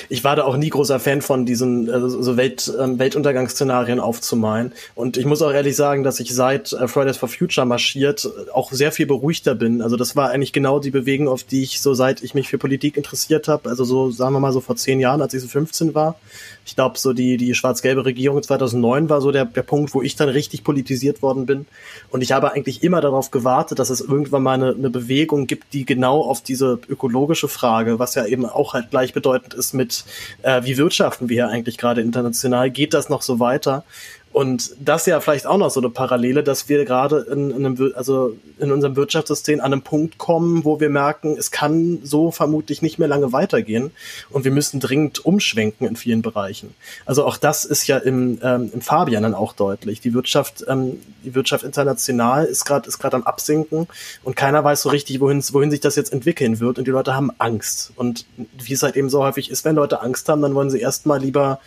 [0.08, 4.72] ich war da auch nie großer Fan von diesen also so Welt, ähm, Weltuntergangsszenarien aufzumalen.
[4.94, 8.50] Und ich muss auch ehrlich sagen, dass ich seit äh, Fridays for Future marschiert äh,
[8.50, 9.82] auch sehr viel beruhigter bin.
[9.82, 12.58] Also das war eigentlich genau die Bewegung, auf die ich so seit ich mich für
[12.58, 13.68] Politik interessiert habe.
[13.68, 16.16] Also so sagen wir mal so vor zehn Jahren, als ich so 15 war.
[16.64, 20.16] Ich glaube so die die schwarz-gelbe Regierung 2009 war so der der Punkt, wo ich
[20.16, 21.66] dann richtig politisiert worden bin.
[22.10, 25.72] Und ich habe eigentlich immer darauf gewartet, dass es irgendwann mal eine, eine Bewegung gibt,
[25.72, 30.04] die genau auf diese ökologische Frage, was ja eben auch halt gleichbedeutend ist mit,
[30.42, 33.84] äh, wie wirtschaften wir eigentlich gerade international, geht das noch so weiter?
[34.32, 37.92] Und das ja vielleicht auch noch so eine Parallele, dass wir gerade in, in, einem,
[37.94, 42.80] also in unserem Wirtschaftssystem an einem Punkt kommen, wo wir merken, es kann so vermutlich
[42.80, 43.90] nicht mehr lange weitergehen
[44.30, 46.74] und wir müssen dringend umschwenken in vielen Bereichen.
[47.04, 50.00] Also auch das ist ja im, ähm, im Fabian dann auch deutlich.
[50.00, 53.86] Die Wirtschaft, ähm, die Wirtschaft international ist gerade ist gerade am absinken
[54.24, 57.14] und keiner weiß so richtig, wohin wohin sich das jetzt entwickeln wird und die Leute
[57.14, 57.92] haben Angst.
[57.96, 60.80] Und wie es halt eben so häufig ist, wenn Leute Angst haben, dann wollen sie
[60.80, 61.60] erstmal lieber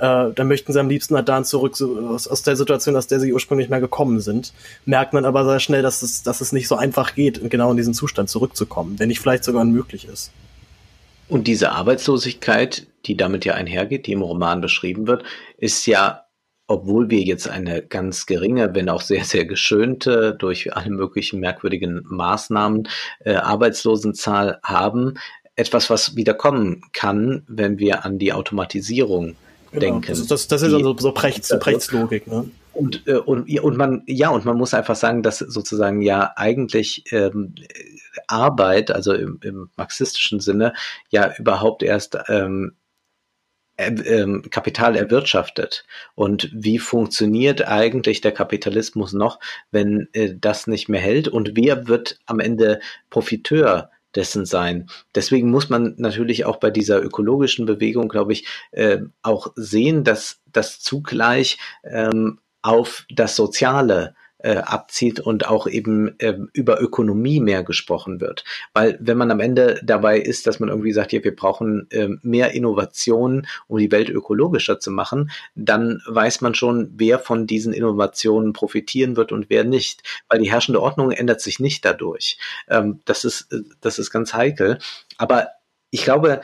[0.00, 3.06] äh, dann möchten sie am liebsten halt dann zurück so, aus, aus der Situation, aus
[3.06, 4.52] der sie ursprünglich mal gekommen sind.
[4.84, 7.76] Merkt man aber sehr schnell, dass es, dass es nicht so einfach geht, genau in
[7.76, 10.32] diesen Zustand zurückzukommen, wenn nicht vielleicht sogar unmöglich ist.
[11.28, 15.24] Und diese Arbeitslosigkeit, die damit ja einhergeht, die im Roman beschrieben wird,
[15.58, 16.24] ist ja
[16.66, 22.04] obwohl wir jetzt eine ganz geringe, wenn auch sehr, sehr geschönte, durch alle möglichen merkwürdigen
[22.08, 22.86] Maßnahmen
[23.24, 25.14] äh, Arbeitslosenzahl haben,
[25.56, 29.34] etwas, was wiederkommen kann, wenn wir an die Automatisierung
[29.72, 29.80] genau.
[29.80, 30.08] denken.
[30.08, 32.26] Das, das, das ist also so Prechts, Prechtslogik.
[32.26, 32.50] Ne?
[32.72, 37.04] und, äh, und, und man, ja, und man muss einfach sagen, dass sozusagen ja eigentlich
[37.12, 37.54] ähm,
[38.26, 40.72] Arbeit, also im, im marxistischen Sinne,
[41.10, 42.72] ja überhaupt erst ähm,
[43.76, 45.84] ähm, Kapital erwirtschaftet.
[46.14, 49.40] Und wie funktioniert eigentlich der Kapitalismus noch,
[49.70, 51.28] wenn äh, das nicht mehr hält?
[51.28, 52.80] Und wer wird am Ende
[53.10, 54.88] Profiteur dessen sein?
[55.14, 60.40] Deswegen muss man natürlich auch bei dieser ökologischen Bewegung, glaube ich, äh, auch sehen, dass
[60.46, 67.62] das zugleich ähm, auf das Soziale äh, abzieht und auch eben äh, über Ökonomie mehr
[67.62, 68.44] gesprochen wird.
[68.72, 72.08] Weil wenn man am Ende dabei ist, dass man irgendwie sagt, ja, wir brauchen äh,
[72.22, 77.72] mehr Innovationen, um die Welt ökologischer zu machen, dann weiß man schon, wer von diesen
[77.72, 80.02] Innovationen profitieren wird und wer nicht.
[80.28, 82.38] Weil die herrschende Ordnung ändert sich nicht dadurch.
[82.68, 84.78] Ähm, das ist, äh, das ist ganz heikel.
[85.18, 85.48] Aber
[85.90, 86.40] ich glaube,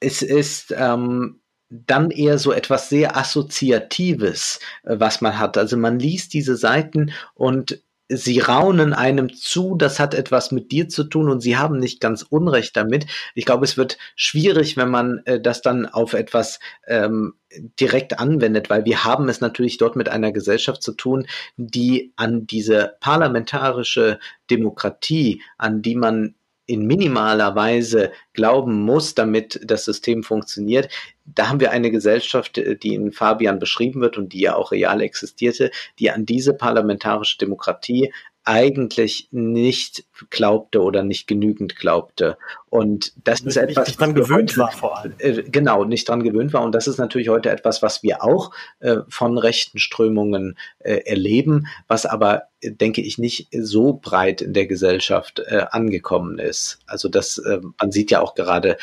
[0.00, 5.58] es ist ähm, dann eher so etwas sehr Assoziatives, äh, was man hat.
[5.58, 10.88] Also man liest diese Seiten und sie raunen einem zu, das hat etwas mit dir
[10.88, 13.06] zu tun und sie haben nicht ganz Unrecht damit.
[13.34, 17.34] Ich glaube, es wird schwierig, wenn man äh, das dann auf etwas ähm,
[17.80, 21.26] direkt anwendet, weil wir haben es natürlich dort mit einer Gesellschaft zu tun,
[21.56, 24.18] die an diese parlamentarische
[24.50, 26.34] Demokratie, an die man
[26.66, 30.88] in minimaler Weise glauben muss, damit das System funktioniert.
[31.24, 34.72] Da haben wir eine Gesellschaft, äh, die in Fabian beschrieben wird und die ja auch
[34.72, 38.12] real existierte, die an diese parlamentarische Demokratie
[38.44, 42.36] eigentlich nicht glaubte oder nicht genügend glaubte.
[42.68, 45.14] Und das ist etwas, nicht dran gewöhnt war vor allem.
[45.18, 46.62] Äh, genau, nicht dran gewöhnt war.
[46.62, 51.66] Und das ist natürlich heute etwas, was wir auch äh, von rechten Strömungen äh, erleben,
[51.88, 56.80] was aber, äh, denke ich, nicht so breit in der Gesellschaft äh, angekommen ist.
[56.86, 58.76] Also das, äh, man sieht ja auch gerade,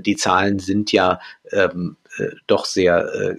[0.00, 1.20] die Zahlen sind ja
[1.52, 1.96] ähm,
[2.46, 3.36] doch sehr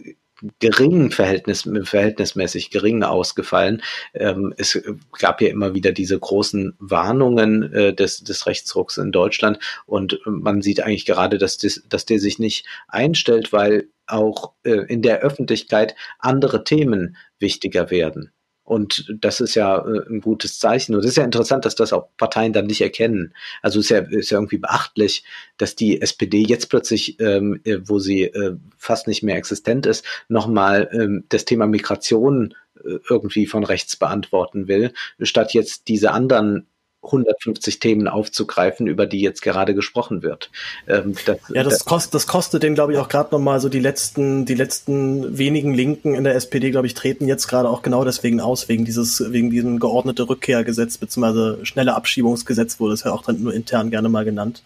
[0.60, 3.82] gering, Verhältnis, verhältnismäßig gering ausgefallen.
[4.14, 4.82] Ähm, es
[5.18, 10.62] gab ja immer wieder diese großen Warnungen äh, des, des Rechtsrucks in Deutschland und man
[10.62, 15.20] sieht eigentlich gerade, dass, das, dass der sich nicht einstellt, weil auch äh, in der
[15.20, 18.32] Öffentlichkeit andere Themen wichtiger werden.
[18.72, 20.96] Und das ist ja äh, ein gutes Zeichen.
[20.96, 23.34] Und es ist ja interessant, dass das auch Parteien dann nicht erkennen.
[23.62, 25.26] Also es ist ja, ist ja irgendwie beachtlich,
[25.58, 30.06] dass die SPD jetzt plötzlich, ähm, äh, wo sie äh, fast nicht mehr existent ist,
[30.30, 36.66] nochmal ähm, das Thema Migration äh, irgendwie von rechts beantworten will, statt jetzt diese anderen
[37.04, 40.52] 150 Themen aufzugreifen, über die jetzt gerade gesprochen wird.
[40.88, 43.70] Ähm, das, ja, das, das, kostet, das kostet den, glaube ich, auch gerade nochmal so
[43.70, 47.82] die letzten, die letzten wenigen Linken in der SPD, glaube ich, treten jetzt gerade auch
[47.82, 53.12] genau deswegen aus, wegen dieses, wegen diesem geordnete Rückkehrgesetz beziehungsweise schnelle Abschiebungsgesetz wurde es ja
[53.12, 54.62] auch dann nur intern gerne mal genannt.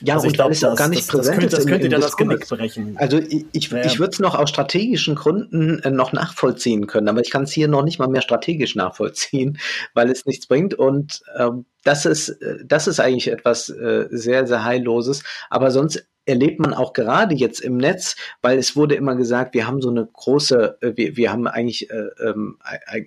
[0.00, 1.36] Ja, also und ich glaube, ist auch gar nicht das, präsent.
[1.36, 2.96] Das könnte, das könnte dann das Genick brechen.
[2.98, 3.84] Also ich, ich, ja.
[3.84, 7.52] ich würde es noch aus strategischen Gründen äh, noch nachvollziehen können, aber ich kann es
[7.52, 9.58] hier noch nicht mal mehr strategisch nachvollziehen,
[9.94, 10.74] weil es nichts bringt.
[10.74, 15.22] Und ähm, das ist, äh, das ist eigentlich etwas äh, sehr, sehr Heilloses.
[15.50, 19.66] Aber sonst erlebt man auch gerade jetzt im Netz, weil es wurde immer gesagt, wir
[19.66, 22.58] haben so eine große, äh, wir, wir haben eigentlich, äh, ähm,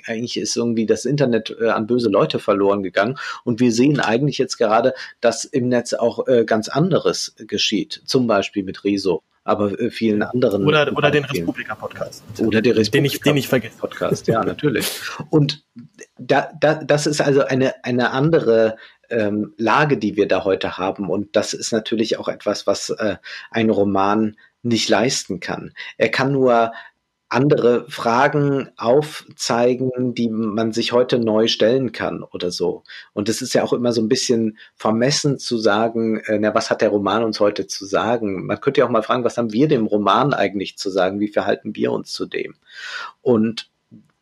[0.06, 4.38] eigentlich ist irgendwie das Internet äh, an böse Leute verloren gegangen und wir sehen eigentlich
[4.38, 9.80] jetzt gerade, dass im Netz auch äh, ganz anderes geschieht, zum Beispiel mit Rezo aber
[9.80, 10.66] äh, vielen anderen.
[10.66, 12.24] Oder, oder den Republika-Podcast.
[12.40, 13.78] Oder den Republika den ich, den ich vergesse.
[13.80, 14.88] Podcast, ja, natürlich.
[15.32, 15.64] Und
[16.20, 18.76] da, da, das ist also eine, eine andere
[19.10, 21.10] ähm, Lage, die wir da heute haben.
[21.10, 23.18] Und das ist natürlich auch etwas, was äh,
[23.52, 25.74] ein Roman nicht leisten kann.
[25.98, 26.72] Er kann nur
[27.30, 32.84] andere Fragen aufzeigen, die man sich heute neu stellen kann oder so.
[33.14, 36.72] Und es ist ja auch immer so ein bisschen vermessen zu sagen, äh, na, was
[36.72, 38.48] hat der Roman uns heute zu sagen?
[38.48, 41.20] Man könnte ja auch mal fragen, was haben wir dem Roman eigentlich zu sagen?
[41.20, 42.56] Wie verhalten wir uns zu dem?
[43.22, 43.70] Und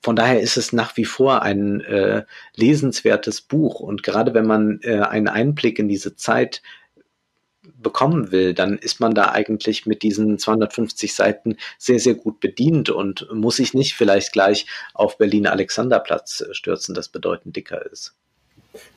[0.08, 2.24] von daher ist es nach wie vor ein äh,
[2.56, 3.82] lesenswertes Buch.
[3.82, 6.62] Und gerade wenn man äh, einen Einblick in diese Zeit
[7.62, 12.90] bekommen will, dann ist man da eigentlich mit diesen 250 Seiten sehr, sehr gut bedient
[12.90, 18.16] und muss sich nicht vielleicht gleich auf Berlin Alexanderplatz äh, stürzen, das bedeutend dicker ist.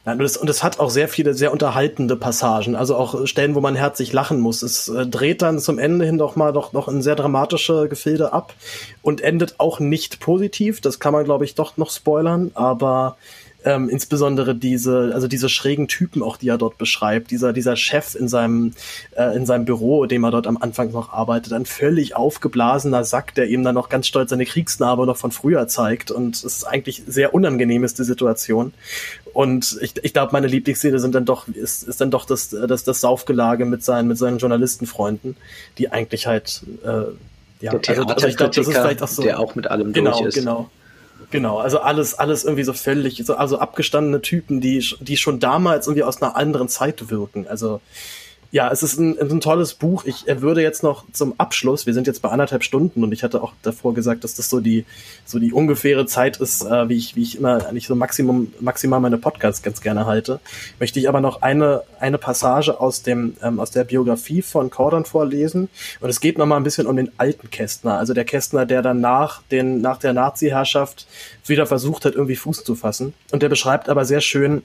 [0.07, 3.55] Ja, und, es, und es hat auch sehr viele sehr unterhaltende Passagen, also auch Stellen,
[3.55, 4.63] wo man herzlich lachen muss.
[4.63, 8.33] Es äh, dreht dann zum Ende hin doch mal doch noch in sehr dramatische Gefilde
[8.33, 8.55] ab
[9.03, 10.81] und endet auch nicht positiv.
[10.81, 13.17] Das kann man, glaube ich, doch noch spoilern, aber
[13.65, 18.15] ähm, insbesondere diese, also diese schrägen Typen auch, die er dort beschreibt, dieser, dieser Chef
[18.15, 18.73] in seinem,
[19.17, 23.35] äh, in seinem Büro, dem er dort am Anfang noch arbeitet, ein völlig aufgeblasener Sack,
[23.35, 26.65] der ihm dann noch ganz stolz seine Kriegsnarbe noch von früher zeigt und es ist
[26.65, 28.73] eigentlich sehr unangenehm ist die Situation.
[29.33, 32.85] Und ich, ich glaube, meine Lieblingsszene sind dann doch, ist, ist dann doch das, das,
[32.85, 35.37] das Saufgelage mit seinen, mit seinen Journalistenfreunden,
[35.79, 37.05] die eigentlich halt, äh,
[37.61, 39.23] ja, der also, also ich glaube, das ist vielleicht auch so.
[39.23, 40.35] Der auch mit allem genau, durch ist.
[40.35, 40.71] Genau,
[41.31, 45.87] Genau, also alles, alles irgendwie so völlig, so, also abgestandene Typen, die, die schon damals
[45.87, 47.47] irgendwie aus einer anderen Zeit wirken.
[47.47, 47.81] Also
[48.53, 50.05] ja, es ist ein, ein tolles Buch.
[50.05, 53.43] Ich würde jetzt noch zum Abschluss, wir sind jetzt bei anderthalb Stunden und ich hatte
[53.43, 54.85] auch davor gesagt, dass das so die,
[55.25, 58.99] so die ungefähre Zeit ist, äh, wie ich, wie ich immer eigentlich so Maximum, maximal
[58.99, 60.41] meine Podcasts ganz gerne halte.
[60.81, 65.05] Möchte ich aber noch eine, eine Passage aus dem, ähm, aus der Biografie von Cordon
[65.05, 65.69] vorlesen.
[66.01, 67.99] Und es geht noch mal ein bisschen um den alten Kästner.
[67.99, 71.07] Also der Kästner, der dann nach den, nach der Nazi-Herrschaft
[71.47, 73.15] wieder versucht hat, irgendwie Fuß zu fassen.
[73.31, 74.63] Und der beschreibt aber sehr schön,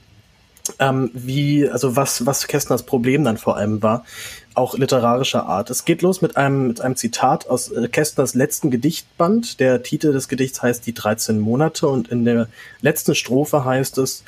[0.79, 4.05] ähm, wie, also was, was Kästners Problem dann vor allem war,
[4.53, 5.69] auch literarischer Art.
[5.69, 9.59] Es geht los mit einem, mit einem Zitat aus äh, Kästners letzten Gedichtband.
[9.59, 12.47] Der Titel des Gedichts heißt Die 13 Monate und in der
[12.81, 14.23] letzten Strophe heißt es,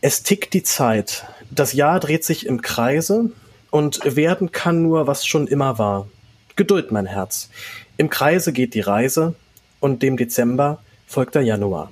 [0.00, 1.24] es tickt die Zeit.
[1.50, 3.30] Das Jahr dreht sich im Kreise
[3.70, 6.08] und werden kann nur, was schon immer war.
[6.56, 7.48] Geduld, mein Herz.
[7.96, 9.34] Im Kreise geht die Reise
[9.80, 11.90] und dem Dezember folgt der Januar.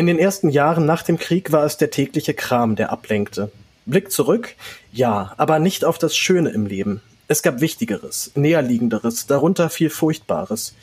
[0.00, 3.52] In den ersten Jahren nach dem Krieg war es der tägliche Kram, der ablenkte.
[3.84, 4.54] Blick zurück?
[4.92, 7.02] Ja, aber nicht auf das Schöne im Leben.
[7.28, 10.74] Es gab Wichtigeres, Näherliegenderes, darunter viel Furchtbares.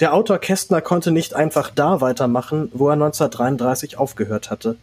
[0.00, 4.76] Der Autor Kästner konnte nicht einfach da weitermachen, wo er 1933 aufgehört hatte.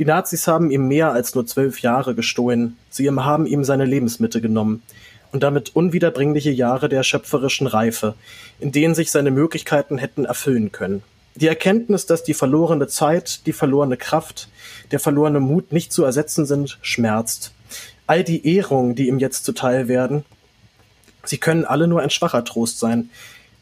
[0.00, 2.76] Die Nazis haben ihm mehr als nur zwölf Jahre gestohlen.
[2.90, 4.82] Sie haben ihm seine Lebensmitte genommen.
[5.30, 8.16] Und damit unwiederbringliche Jahre der schöpferischen Reife,
[8.58, 11.04] in denen sich seine Möglichkeiten hätten erfüllen können.
[11.36, 14.48] Die Erkenntnis, dass die verlorene Zeit, die verlorene Kraft,
[14.90, 17.52] der verlorene Mut nicht zu ersetzen sind, schmerzt.
[18.06, 20.24] All die Ehrungen, die ihm jetzt zuteil werden,
[21.24, 23.10] sie können alle nur ein schwacher Trost sein.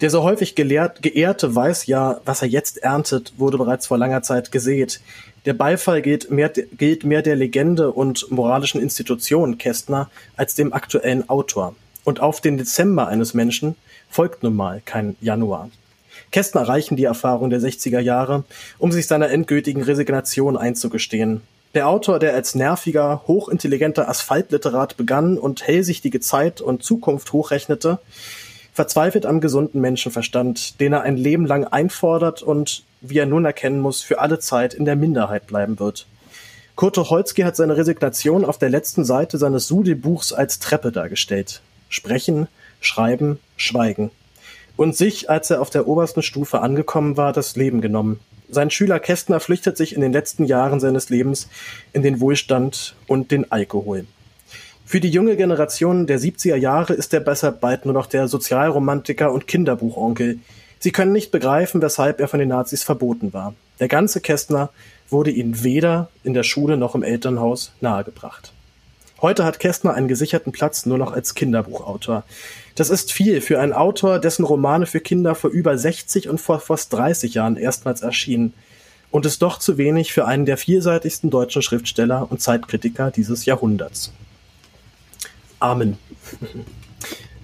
[0.01, 4.22] Der so häufig gelehrt, Geehrte weiß ja, was er jetzt erntet, wurde bereits vor langer
[4.22, 5.01] Zeit gesät.
[5.44, 11.28] Der Beifall gilt mehr, gilt mehr der Legende und moralischen Institution Kästner als dem aktuellen
[11.28, 11.74] Autor.
[12.05, 13.74] Und auf den Dezember eines Menschen
[14.09, 15.70] folgt nun mal kein Januar.
[16.35, 18.43] Kästner reichen die Erfahrung der 60er Jahre,
[18.78, 21.43] um sich seiner endgültigen Resignation einzugestehen.
[21.77, 28.01] Der Autor, der als nerviger, hochintelligenter Asphaltliterat begann und hellsichtige Zeit und Zukunft hochrechnete,
[28.73, 33.78] verzweifelt am gesunden Menschenverstand, den er ein Leben lang einfordert und, wie er nun erkennen
[33.78, 36.09] muss, für alle Zeit in der Minderheit bleiben wird.
[36.74, 41.62] Kurt Tucholsky hat seine Resignation auf der letzten Seite seines Sude-Buchs als Treppe dargestellt.
[41.89, 42.48] Sprechen,
[42.81, 44.11] schreiben, schweigen
[44.76, 48.20] und sich, als er auf der obersten Stufe angekommen war, das Leben genommen.
[48.48, 51.48] Sein Schüler Kästner flüchtet sich in den letzten Jahren seines Lebens
[51.92, 54.06] in den Wohlstand und den Alkohol.
[54.84, 59.32] Für die junge Generation der 70er Jahre ist er besser bald nur noch der Sozialromantiker
[59.32, 60.40] und Kinderbuchonkel.
[60.78, 63.55] Sie können nicht begreifen, weshalb er von den Nazis verboten war.
[63.80, 64.68] Der ganze Kästner
[65.09, 68.52] wurde ihnen weder in der Schule noch im Elternhaus nahegebracht.
[69.22, 72.24] Heute hat Kästner einen gesicherten Platz nur noch als Kinderbuchautor.
[72.74, 76.59] Das ist viel für einen Autor, dessen Romane für Kinder vor über 60 und vor
[76.60, 78.52] fast 30 Jahren erstmals erschienen.
[79.10, 84.12] Und ist doch zu wenig für einen der vielseitigsten deutschen Schriftsteller und Zeitkritiker dieses Jahrhunderts.
[85.60, 85.98] Amen.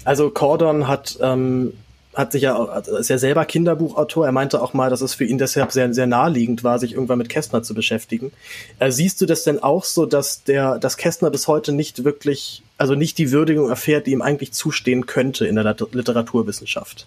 [0.04, 1.74] Also Cordon hat ähm,
[2.20, 4.26] hat sich ja, ist ja selber Kinderbuchautor.
[4.26, 7.18] Er meinte auch mal, dass es für ihn deshalb sehr, sehr naheliegend war, sich irgendwann
[7.18, 8.32] mit Kästner zu beschäftigen.
[8.78, 12.62] Äh, siehst du das denn auch so, dass der, dass Kästner bis heute nicht wirklich,
[12.78, 17.06] also nicht die Würdigung erfährt, die ihm eigentlich zustehen könnte in der Literaturwissenschaft?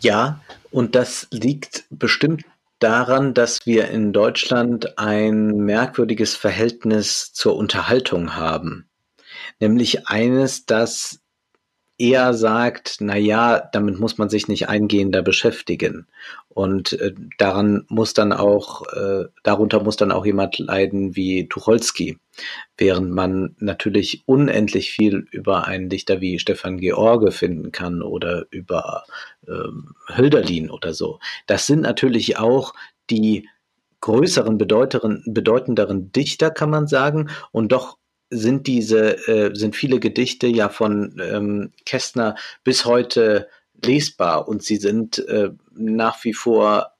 [0.00, 0.40] Ja,
[0.70, 2.44] und das liegt bestimmt
[2.78, 8.88] daran, dass wir in Deutschland ein merkwürdiges Verhältnis zur Unterhaltung haben.
[9.60, 11.18] Nämlich eines, das
[11.98, 16.06] eher sagt, na ja, damit muss man sich nicht eingehender beschäftigen.
[16.48, 22.18] Und äh, daran muss dann auch, äh, darunter muss dann auch jemand leiden wie Tucholsky.
[22.76, 29.04] Während man natürlich unendlich viel über einen Dichter wie Stefan George finden kann oder über
[29.48, 31.18] ähm, Hölderlin oder so.
[31.46, 32.74] Das sind natürlich auch
[33.10, 33.48] die
[34.00, 37.97] größeren, bedeutenderen Dichter, kann man sagen, und doch
[38.30, 43.48] sind diese, äh, sind viele Gedichte ja von ähm, Kästner bis heute
[43.84, 46.97] lesbar und sie sind äh, nach wie vor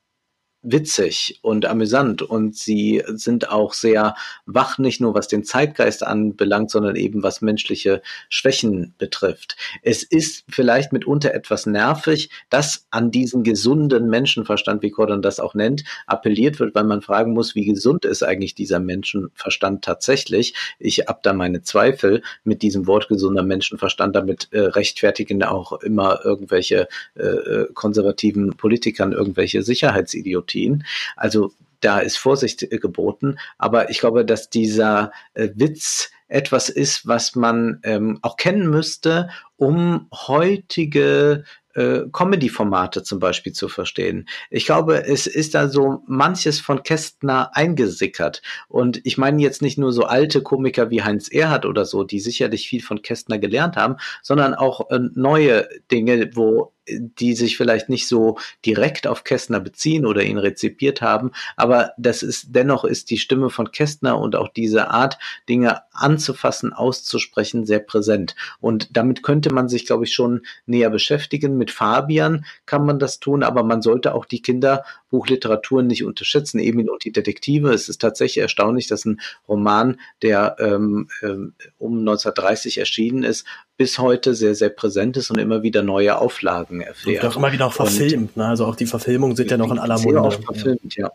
[0.62, 4.14] witzig und amüsant und sie sind auch sehr
[4.44, 9.56] wach, nicht nur was den Zeitgeist anbelangt, sondern eben was menschliche Schwächen betrifft.
[9.82, 15.54] Es ist vielleicht mitunter etwas nervig, dass an diesen gesunden Menschenverstand, wie Gordon das auch
[15.54, 20.54] nennt, appelliert wird, weil man fragen muss, wie gesund ist eigentlich dieser Menschenverstand tatsächlich.
[20.80, 26.24] Ich habe da meine Zweifel mit diesem Wort gesunder Menschenverstand, damit äh, rechtfertigen auch immer
[26.24, 30.84] irgendwelche äh, äh konservativen Politikern irgendwelche Sicherheitsideologien Protein.
[31.16, 33.38] Also da ist Vorsicht äh, geboten.
[33.58, 39.30] Aber ich glaube, dass dieser äh, Witz etwas ist, was man ähm, auch kennen müsste,
[39.56, 41.44] um heutige
[41.74, 44.28] äh, Comedy-Formate zum Beispiel zu verstehen.
[44.50, 48.42] Ich glaube, es ist da so manches von Kästner eingesickert.
[48.68, 52.20] Und ich meine jetzt nicht nur so alte Komiker wie Heinz Erhardt oder so, die
[52.20, 57.88] sicherlich viel von Kästner gelernt haben, sondern auch äh, neue Dinge, wo die sich vielleicht
[57.88, 63.10] nicht so direkt auf Kästner beziehen oder ihn rezipiert haben, aber das ist dennoch ist
[63.10, 68.34] die Stimme von Kästner und auch diese Art, Dinge anzufassen, auszusprechen, sehr präsent.
[68.60, 71.56] Und damit könnte man sich, glaube ich, schon näher beschäftigen.
[71.56, 76.58] Mit Fabian kann man das tun, aber man sollte auch die Kinderbuchliteratur nicht unterschätzen.
[76.58, 77.72] Emil und die Detektive.
[77.72, 83.46] Es ist tatsächlich erstaunlich, dass ein Roman, der ähm, ähm, um 1930 erschienen ist,
[83.78, 87.22] bis heute sehr, sehr präsent ist und immer wieder neue Auflagen erfährt.
[87.22, 88.36] Und auch immer wieder auch verfilmt.
[88.36, 88.44] Ne?
[88.44, 90.20] Also auch die Verfilmungen sind ja noch in aller Munde.
[90.20, 91.10] Auch verfilmt, ja.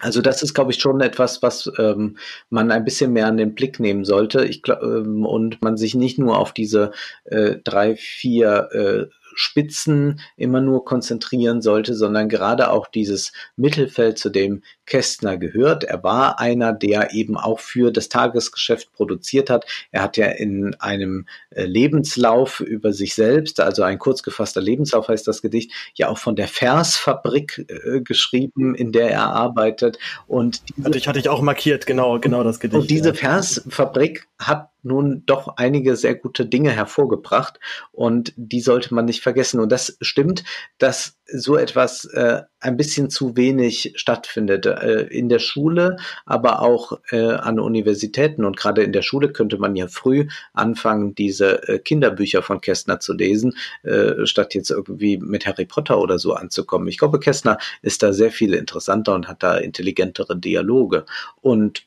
[0.00, 2.18] Also das ist, glaube ich, schon etwas, was ähm,
[2.50, 4.44] man ein bisschen mehr an den Blick nehmen sollte.
[4.44, 6.90] Ich glaub, ähm, und man sich nicht nur auf diese
[7.24, 14.30] äh, drei, vier äh, Spitzen immer nur konzentrieren sollte, sondern gerade auch dieses Mittelfeld, zu
[14.30, 15.84] dem Kästner gehört.
[15.84, 19.64] Er war einer, der eben auch für das Tagesgeschäft produziert hat.
[19.90, 25.08] Er hat ja in einem äh, Lebenslauf über sich selbst, also ein kurz gefasster Lebenslauf
[25.08, 29.98] heißt das Gedicht, ja auch von der Versfabrik äh, geschrieben, in der er arbeitet.
[30.26, 32.80] Und diese, hatte, ich, hatte ich auch markiert, genau, genau das Gedicht.
[32.82, 33.14] Und diese ja.
[33.14, 37.58] Versfabrik hat nun doch einige sehr gute Dinge hervorgebracht
[37.92, 39.60] und die sollte man nicht vergessen.
[39.60, 40.44] Und das stimmt,
[40.78, 45.96] dass so etwas äh, ein bisschen zu wenig stattfindet äh, in der Schule,
[46.26, 48.44] aber auch äh, an Universitäten.
[48.44, 53.00] Und gerade in der Schule könnte man ja früh anfangen, diese äh, Kinderbücher von Kästner
[53.00, 56.88] zu lesen, äh, statt jetzt irgendwie mit Harry Potter oder so anzukommen.
[56.88, 61.04] Ich glaube, Kästner ist da sehr viel interessanter und hat da intelligentere Dialoge.
[61.40, 61.84] Und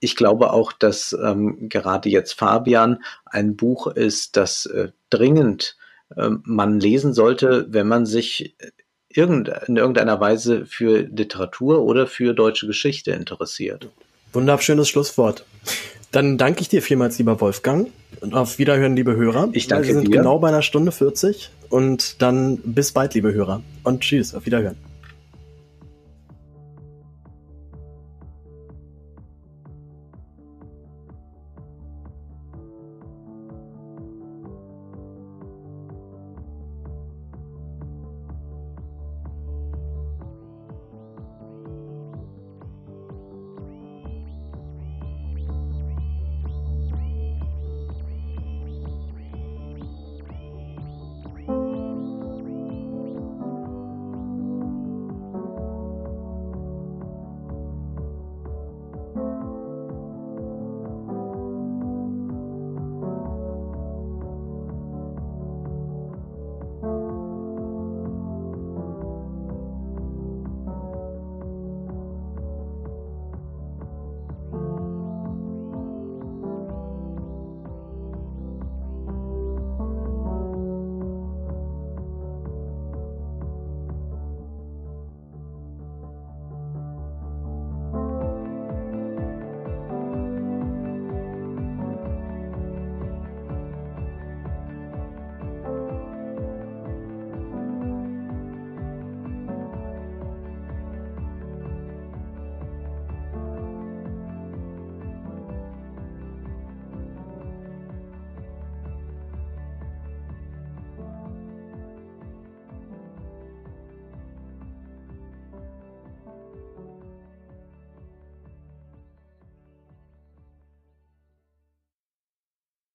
[0.00, 5.76] ich glaube auch, dass ähm, gerade jetzt Fabian ein Buch ist, das äh, dringend
[6.16, 8.54] äh, man lesen sollte, wenn man sich
[9.08, 13.88] irgend, in irgendeiner Weise für Literatur oder für deutsche Geschichte interessiert.
[14.32, 15.44] Wunderschönes Schlusswort.
[16.12, 17.88] Dann danke ich dir vielmals, lieber Wolfgang.
[18.20, 19.48] Und auf Wiederhören, liebe Hörer.
[19.52, 19.94] Ich danke dir.
[19.94, 20.18] Wir sind dir.
[20.18, 21.50] genau bei einer Stunde 40.
[21.68, 23.62] Und dann bis bald, liebe Hörer.
[23.82, 24.76] Und tschüss, auf Wiederhören.